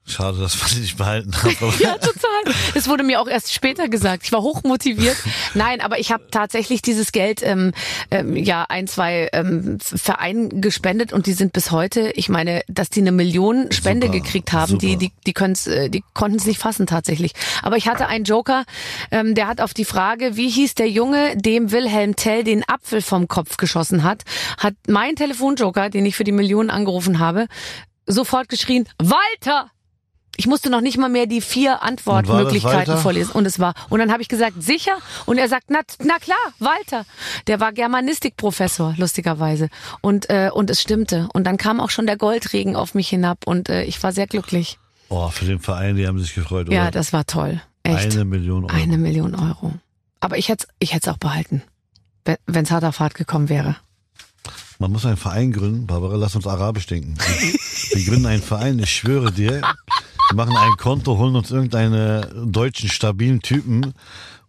Schade, 0.06 0.38
dass 0.40 0.60
man 0.60 0.70
die 0.72 0.80
nicht 0.82 0.98
behalten 0.98 1.34
hat. 1.34 1.62
Aber 1.62 1.74
Ja, 1.80 1.98
total. 1.98 2.54
Das 2.74 2.90
wurde 2.90 3.04
mir 3.04 3.22
auch 3.22 3.28
erst 3.28 3.54
später 3.54 3.88
gesagt. 3.88 4.24
Ich 4.26 4.34
war 4.34 4.42
hochmotiviert. 4.42 5.16
Nein, 5.54 5.80
aber 5.80 5.98
ich 5.98 6.12
habe 6.12 6.26
tatsächlich 6.30 6.82
dieses 6.82 7.14
Geld 7.14 7.42
ähm, 7.42 7.72
ähm, 8.12 8.36
ja 8.36 8.66
ein, 8.68 8.88
zwei 8.88 9.30
ähm, 9.32 9.78
Vereinen 9.80 10.60
gespendet 10.60 11.14
und 11.14 11.26
die 11.26 11.32
sind 11.32 11.54
bis 11.54 11.72
heute, 11.72 12.12
ich 12.16 12.28
meine, 12.28 12.64
dass 12.68 12.90
die 12.90 13.00
eine 13.00 13.14
Million 13.14 13.72
Spende 13.72 14.08
Super, 14.08 14.20
gekriegt 14.20 14.52
haben, 14.52 14.78
die, 14.78 14.88
super. 14.94 15.00
die, 15.00 15.12
die, 15.26 15.34
können's, 15.34 15.68
äh, 15.68 15.90
die 15.90 16.04
konnten 16.14 16.38
es 16.38 16.46
nicht 16.46 16.60
fassen 16.60 16.86
tatsächlich. 16.86 17.32
Aber 17.62 17.78
ich 17.78 17.88
hatte 17.88 18.08
einen 18.08 18.26
Joker, 18.26 18.66
ähm, 19.10 19.36
der 19.36 19.48
hat 19.48 19.62
auf 19.62 19.74
die 19.74 19.86
Frage, 19.86 20.36
wie 20.36 20.50
hieß 20.50 20.76
der 20.76 20.90
Junge, 20.90 21.38
dem 21.38 21.72
Wilhelm 21.72 22.18
Tell 22.18 22.44
den 22.44 22.68
Apfel 22.68 23.02
vom 23.02 23.30
Kopf 23.30 23.56
geschossen 23.56 24.04
hat, 24.04 24.24
hat 24.58 24.76
mein 24.88 25.16
Telefonjoker, 25.16 25.90
den 25.90 26.06
ich 26.06 26.18
für 26.18 26.26
die 26.26 26.34
Million 26.34 26.70
angerufen 26.70 27.20
habe, 27.20 27.48
sofort 28.06 28.50
geschrien, 28.50 28.88
Walter! 29.00 29.72
Ich 30.36 30.48
musste 30.48 30.70
noch 30.70 30.82
nicht 30.82 30.98
mal 30.98 31.10
mehr 31.10 31.28
die 31.28 31.42
vier 31.42 31.84
Antwortmöglichkeiten 31.84 32.98
vorlesen. 32.98 33.32
Und 33.34 33.46
es 33.46 33.60
war. 33.60 33.74
Und 33.90 34.00
dann 34.00 34.12
habe 34.12 34.22
ich 34.22 34.30
gesagt, 34.30 34.62
sicher? 34.64 34.98
Und 35.26 35.38
er 35.38 35.48
sagt, 35.48 35.66
na, 35.70 35.82
na 36.04 36.18
klar, 36.18 36.38
Walter. 36.60 37.06
Der 37.48 37.60
war 37.60 37.72
Germanistikprofessor, 37.72 38.96
lustigerweise. 38.98 39.70
Und, 40.02 40.30
äh, 40.30 40.50
und 40.52 40.70
es 40.72 40.82
stimmte. 40.82 41.30
Und 41.34 41.46
dann 41.46 41.58
kam 41.58 41.80
auch 41.80 41.92
schon 41.92 42.08
der 42.08 42.18
Goldregen 42.18 42.76
auf 42.76 42.96
mich 42.96 43.10
hinab 43.10 43.46
und 43.46 43.70
äh, 43.70 43.84
ich 43.84 44.02
war 44.02 44.12
sehr 44.12 44.28
glücklich. 44.28 44.80
oh, 45.10 45.30
für 45.30 45.46
den 45.46 45.60
Verein, 45.60 45.98
die 45.98 46.08
haben 46.08 46.20
sich 46.20 46.34
gefreut. 46.34 46.72
Ja, 46.72 46.84
oder? 46.84 46.92
das 46.92 47.14
war 47.14 47.26
toll. 47.26 47.62
Echt. 47.84 48.14
Eine 48.14 48.26
Million 48.26 48.64
Euro. 48.66 48.74
Eine 48.74 48.98
Million 48.98 49.36
Euro. 49.36 49.74
Aber 50.20 50.38
ich 50.38 50.50
hätte 50.50 50.68
ich 50.80 50.94
hätte 50.94 51.10
es 51.10 51.14
auch 51.14 51.20
behalten, 51.20 51.62
wenn 52.48 52.64
es 52.64 52.72
harter 52.72 52.94
Fahrt 52.94 53.14
gekommen 53.14 53.50
wäre. 53.50 53.76
Man 54.80 54.92
muss 54.92 55.06
einen 55.06 55.18
Verein 55.18 55.52
gründen. 55.52 55.86
Barbara, 55.86 56.16
lass 56.16 56.36
uns 56.36 56.48
Arabisch 56.48 56.88
denken. 56.88 57.16
Wir 57.94 58.06
gründen 58.06 58.26
einen 58.26 58.42
Verein, 58.42 58.80
ich 58.80 58.90
schwöre 58.90 59.32
dir. 59.32 59.62
Wir 60.34 60.46
machen 60.46 60.58
ein 60.58 60.78
Konto, 60.78 61.20
holen 61.20 61.36
uns 61.36 61.52
irgendeinen 61.52 62.52
deutschen 62.52 62.90
stabilen 62.90 63.44
Typen 63.44 63.94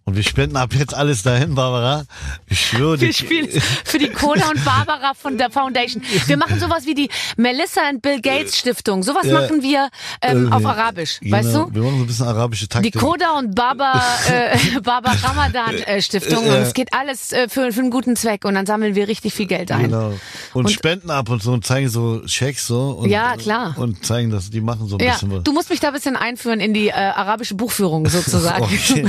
und 0.07 0.17
wir 0.17 0.23
spenden 0.23 0.57
ab 0.57 0.75
jetzt 0.75 0.93
alles 0.95 1.23
dahin, 1.23 1.55
Barbara. 1.55 2.05
Ich 2.47 2.61
schwöre 2.61 2.99
dir. 2.99 3.07
Wir 3.07 3.13
spielen 3.15 3.49
für 3.85 3.99
die 3.99 4.11
Cola 4.11 4.51
und 4.51 4.63
Barbara 4.65 5.15
von 5.15 5.39
der 5.39 5.51
Foundation. 5.51 6.03
Wir 6.27 6.37
machen 6.37 6.61
sowas 6.61 6.85
wie 6.87 6.95
die 6.95 7.09
Melissa 7.37 7.89
und 7.91 8.03
Bill 8.03 8.21
Gates 8.21 8.59
Stiftung. 8.59 9.03
Sowas 9.03 9.25
Ja. 9.27 9.41
machen 9.41 9.63
wir 9.63 9.89
ähm, 10.21 10.53
auf 10.53 10.63
Äh, 10.63 10.67
Arabisch, 10.67 11.21
genau, 11.21 11.37
weißt 11.39 11.55
du? 11.55 11.75
Wir 11.75 11.83
machen 11.83 11.97
so 11.97 12.03
ein 12.05 12.07
bisschen 12.07 12.27
arabische 12.27 12.65
Die 12.65 12.69
Taktik. 12.69 12.99
Koda 12.99 13.39
und 13.39 13.55
Baba, 13.55 14.03
äh, 14.31 14.59
Baba 14.83 15.13
Ramadan 15.23 15.75
äh, 15.77 16.03
Stiftung. 16.03 16.45
Und 16.47 16.55
es 16.55 16.75
geht 16.75 16.93
alles 16.93 17.33
äh, 17.33 17.49
für, 17.49 17.73
für 17.73 17.81
einen 17.81 17.91
guten 17.91 18.15
Zweck. 18.17 18.45
Und 18.45 18.55
dann 18.57 18.67
sammeln 18.67 18.95
wir 18.95 19.09
richtig 19.09 19.33
viel 19.33 19.47
Geld 19.47 19.73
ein. 19.73 19.85
Genau. 19.85 20.09
Und, 20.53 20.67
Und- 20.67 20.71
spenden 20.71 21.11
ab 21.11 21.31
und 21.31 21.43
so 21.43 21.53
und 21.53 21.65
zeigen 21.65 21.89
so 21.89 22.23
Schecks 22.27 22.67
so. 22.67 22.91
Und, 22.91 23.09
Ja, 23.09 23.37
klar. 23.37 23.75
Und 23.79 24.05
zeigen, 24.05 24.31
dass 24.31 24.51
die 24.51 24.61
machen 24.61 24.87
so 24.87 24.99
ein 24.99 25.05
Ja, 25.05 25.13
bisschen 25.15 25.33
was. 25.33 25.43
du 25.45 25.53
musst 25.53 25.71
mich 25.71 25.81
da 25.81 25.89
ein 25.89 25.95
bisschen 25.95 26.17
einführen 26.17 26.61
in 26.61 26.75
die 26.75 26.89
äh, 26.89 26.93
arabische 26.93 27.55
Buchführung 27.55 28.07
sozusagen. 28.09 28.65
Okay. 28.85 29.07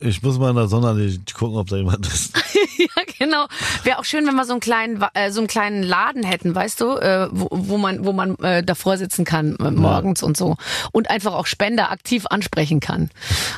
Ich, 0.00 0.22
muss 0.22 0.38
mal 0.38 0.50
in 0.50 0.56
der 0.56 0.68
Sonne 0.68 1.18
gucken, 1.34 1.56
ob 1.56 1.68
da 1.68 1.76
jemand 1.76 2.06
ist. 2.06 2.36
ja, 2.78 3.02
genau. 3.18 3.46
Wäre 3.82 3.98
auch 3.98 4.04
schön, 4.04 4.26
wenn 4.26 4.34
wir 4.34 4.44
so 4.44 4.52
einen 4.52 4.60
kleinen, 4.60 5.04
äh, 5.14 5.30
so 5.30 5.40
einen 5.40 5.46
kleinen 5.46 5.82
Laden 5.82 6.22
hätten, 6.22 6.54
weißt 6.54 6.80
du, 6.80 6.96
äh, 6.96 7.28
wo, 7.30 7.48
wo 7.50 7.76
man, 7.76 8.04
wo 8.04 8.12
man 8.12 8.36
äh, 8.36 8.62
davor 8.62 8.96
sitzen 8.96 9.24
kann 9.24 9.56
äh, 9.56 9.70
morgens 9.70 10.22
und 10.22 10.36
so 10.36 10.56
und 10.92 11.10
einfach 11.10 11.34
auch 11.34 11.46
Spender 11.46 11.90
aktiv 11.90 12.26
ansprechen 12.26 12.80
kann. 12.80 13.10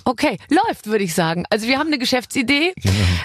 Okay, 0.05 0.39
läuft, 0.49 0.87
würde 0.87 1.05
ich 1.05 1.15
sagen. 1.15 1.45
Also 1.51 1.67
wir 1.69 1.79
haben 1.79 1.89
eine 1.89 1.99
Geschäftsidee. 1.99 2.75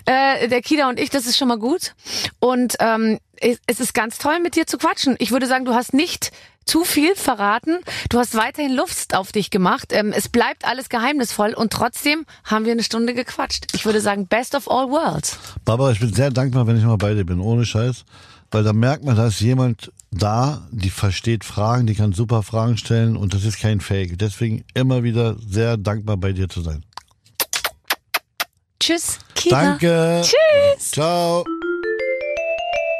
Äh, 0.05 0.47
der 0.47 0.61
Kida 0.61 0.89
und 0.89 0.99
ich, 0.99 1.09
das 1.09 1.25
ist 1.25 1.37
schon 1.37 1.47
mal 1.47 1.57
gut. 1.57 1.95
Und 2.39 2.75
ähm, 2.79 3.19
es 3.39 3.79
ist 3.79 3.93
ganz 3.93 4.17
toll, 4.19 4.39
mit 4.39 4.55
dir 4.55 4.67
zu 4.67 4.77
quatschen. 4.77 5.15
Ich 5.19 5.31
würde 5.31 5.47
sagen, 5.47 5.65
du 5.65 5.73
hast 5.73 5.93
nicht 5.93 6.31
zu 6.65 6.83
viel 6.83 7.15
verraten. 7.15 7.79
Du 8.09 8.19
hast 8.19 8.35
weiterhin 8.35 8.75
Luft 8.75 9.15
auf 9.15 9.31
dich 9.31 9.49
gemacht. 9.49 9.91
Ähm, 9.91 10.13
es 10.15 10.29
bleibt 10.29 10.65
alles 10.65 10.89
geheimnisvoll 10.89 11.53
und 11.53 11.71
trotzdem 11.71 12.25
haben 12.43 12.65
wir 12.65 12.71
eine 12.71 12.83
Stunde 12.83 13.13
gequatscht. 13.13 13.67
Ich 13.73 13.85
würde 13.85 14.01
sagen, 14.01 14.27
best 14.27 14.55
of 14.55 14.69
all 14.69 14.89
worlds. 14.89 15.37
Barbara, 15.65 15.91
ich 15.91 15.99
bin 15.99 16.13
sehr 16.13 16.31
dankbar, 16.31 16.67
wenn 16.67 16.77
ich 16.77 16.83
mal 16.83 16.97
bei 16.97 17.13
dir 17.13 17.25
bin, 17.25 17.39
ohne 17.39 17.65
Scheiß. 17.65 18.05
Weil 18.51 18.63
da 18.63 18.71
merkt 18.71 19.03
man, 19.03 19.15
da 19.15 19.27
ist 19.27 19.39
jemand 19.39 19.91
da, 20.11 20.67
die 20.71 20.91
versteht 20.91 21.43
Fragen, 21.43 21.87
die 21.87 21.95
kann 21.95 22.13
super 22.13 22.43
Fragen 22.43 22.77
stellen 22.77 23.17
und 23.17 23.33
das 23.33 23.45
ist 23.45 23.59
kein 23.59 23.81
Fake. 23.81 24.19
Deswegen 24.19 24.63
immer 24.75 25.01
wieder 25.01 25.35
sehr 25.39 25.75
dankbar 25.75 26.17
bei 26.17 26.33
dir 26.33 26.47
zu 26.47 26.61
sein. 26.61 26.85
Tschüss, 28.79 29.17
Kida. 29.33 29.77
Danke. 29.79 30.21
Tschüss. 30.23 30.91
Ciao. 30.91 31.43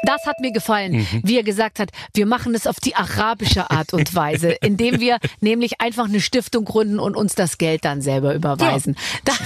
Das 0.04 0.26
hat 0.26 0.40
mir 0.40 0.52
gefallen, 0.52 1.06
wie 1.22 1.36
er 1.36 1.42
gesagt 1.42 1.78
hat, 1.78 1.90
wir 2.14 2.26
machen 2.26 2.54
es 2.54 2.66
auf 2.66 2.80
die 2.80 2.94
arabische 2.94 3.70
Art 3.70 3.92
und 3.92 4.14
Weise, 4.14 4.50
indem 4.50 5.00
wir 5.00 5.18
nämlich 5.40 5.80
einfach 5.80 6.06
eine 6.06 6.20
Stiftung 6.20 6.64
gründen 6.64 6.98
und 6.98 7.16
uns 7.16 7.34
das 7.34 7.58
Geld 7.58 7.84
dann 7.84 8.02
selber 8.02 8.34
überweisen. 8.34 8.96
Das, 9.24 9.38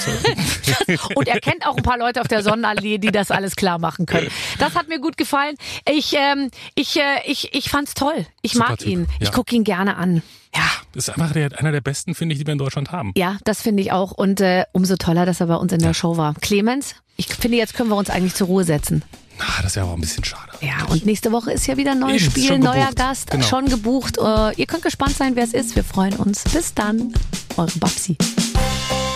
und 1.15 1.29
er 1.29 1.41
kennt 1.41 1.67
auch 1.67 1.77
ein 1.77 1.83
paar 1.83 1.99
Leute 1.99 2.21
auf 2.21 2.29
der 2.29 2.43
Sonnenallee, 2.43 2.99
die 2.99 3.13
das 3.13 3.31
alles 3.31 3.57
klar 3.57 3.79
machen 3.79 4.07
können. 4.07 4.29
Das 4.59 4.75
hat 4.75 4.89
mir 4.89 5.01
gut 5.01 5.17
gefallen. 5.17 5.57
Ich, 5.89 6.15
ähm, 6.15 6.51
ich, 6.75 6.97
äh, 6.97 7.23
ich, 7.27 7.55
ich 7.55 7.71
fand's 7.71 7.95
toll. 7.95 8.27
Ich 8.43 8.53
Super 8.53 8.71
mag 8.71 8.79
Typ, 8.79 8.89
ihn. 8.89 9.07
Ich 9.21 9.29
ja. 9.29 9.35
gucke 9.35 9.55
ihn 9.55 9.65
gerne 9.65 9.97
an. 9.97 10.23
Ja. 10.55 10.63
Ist 10.95 11.11
einfach 11.11 11.33
der, 11.33 11.59
einer 11.59 11.73
der 11.73 11.81
besten, 11.81 12.15
finde 12.15 12.33
ich, 12.33 12.41
die 12.41 12.47
wir 12.47 12.53
in 12.53 12.59
Deutschland 12.59 12.91
haben. 12.91 13.13
Ja, 13.17 13.39
das 13.45 13.63
finde 13.63 13.83
ich 13.83 13.93
auch. 13.93 14.13
Und 14.13 14.41
äh, 14.41 14.65
umso 14.73 14.97
toller, 14.97 15.27
dass 15.27 15.41
er 15.41 15.47
bei 15.47 15.57
uns 15.57 15.73
in 15.73 15.81
der 15.81 15.95
Show 15.95 16.17
war. 16.17 16.35
Clemens, 16.41 16.95
ich 17.17 17.27
finde, 17.27 17.59
jetzt 17.59 17.75
können 17.75 17.91
wir 17.91 17.97
uns 17.97 18.11
eigentlich 18.11 18.35
zur 18.35 18.47
Ruhe 18.47 18.65
setzen. 18.65 19.03
Ah, 19.41 19.63
das 19.63 19.75
ja 19.77 19.85
auch 19.85 19.95
ein 19.95 20.01
bisschen 20.01 20.25
schade. 20.25 20.51
Ja, 20.61 20.85
und 20.91 21.07
nächste 21.07 21.31
Woche 21.33 21.53
ist 21.53 21.67
ja 21.67 21.77
wieder 21.77 21.93
ein 21.93 22.01
neues 22.01 22.23
Spiel, 22.23 22.59
neuer. 22.59 22.91
Gast, 22.95 23.31
Genau. 23.31 23.45
schon 23.47 23.67
gebucht. 23.67 24.19
Äh, 24.19 24.55
ihr 24.57 24.67
könnt 24.67 24.83
gespannt 24.83 25.17
sein, 25.17 25.37
wer 25.37 25.45
es 25.45 25.53
ist. 25.55 25.77
Wir 25.77 25.85
freuen 25.85 26.15
uns. 26.15 26.43
Bis 26.45 26.75
dann, 26.75 27.13
eure 27.57 27.71
Babsi. 27.79 28.17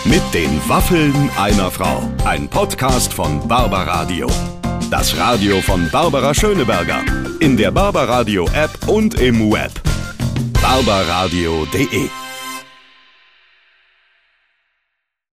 Mit 0.05 0.21
den 0.33 0.61
Waffeln 0.69 1.29
einer 1.37 1.69
Frau. 1.71 2.03
Ein 2.25 2.47
Podcast 2.49 3.13
von 3.13 3.45
Barbaradio. 3.47 4.27
Das 4.89 5.15
Radio 5.17 5.61
von 5.61 5.89
Barbara 5.89 6.33
Schöneberger. 6.33 7.03
In 7.39 7.57
der 7.57 7.71
Barbaradio 7.71 8.47
App 8.53 8.87
und 8.87 9.15
im 9.15 9.51
Web. 9.51 9.71
barbaradio.de 10.61 12.09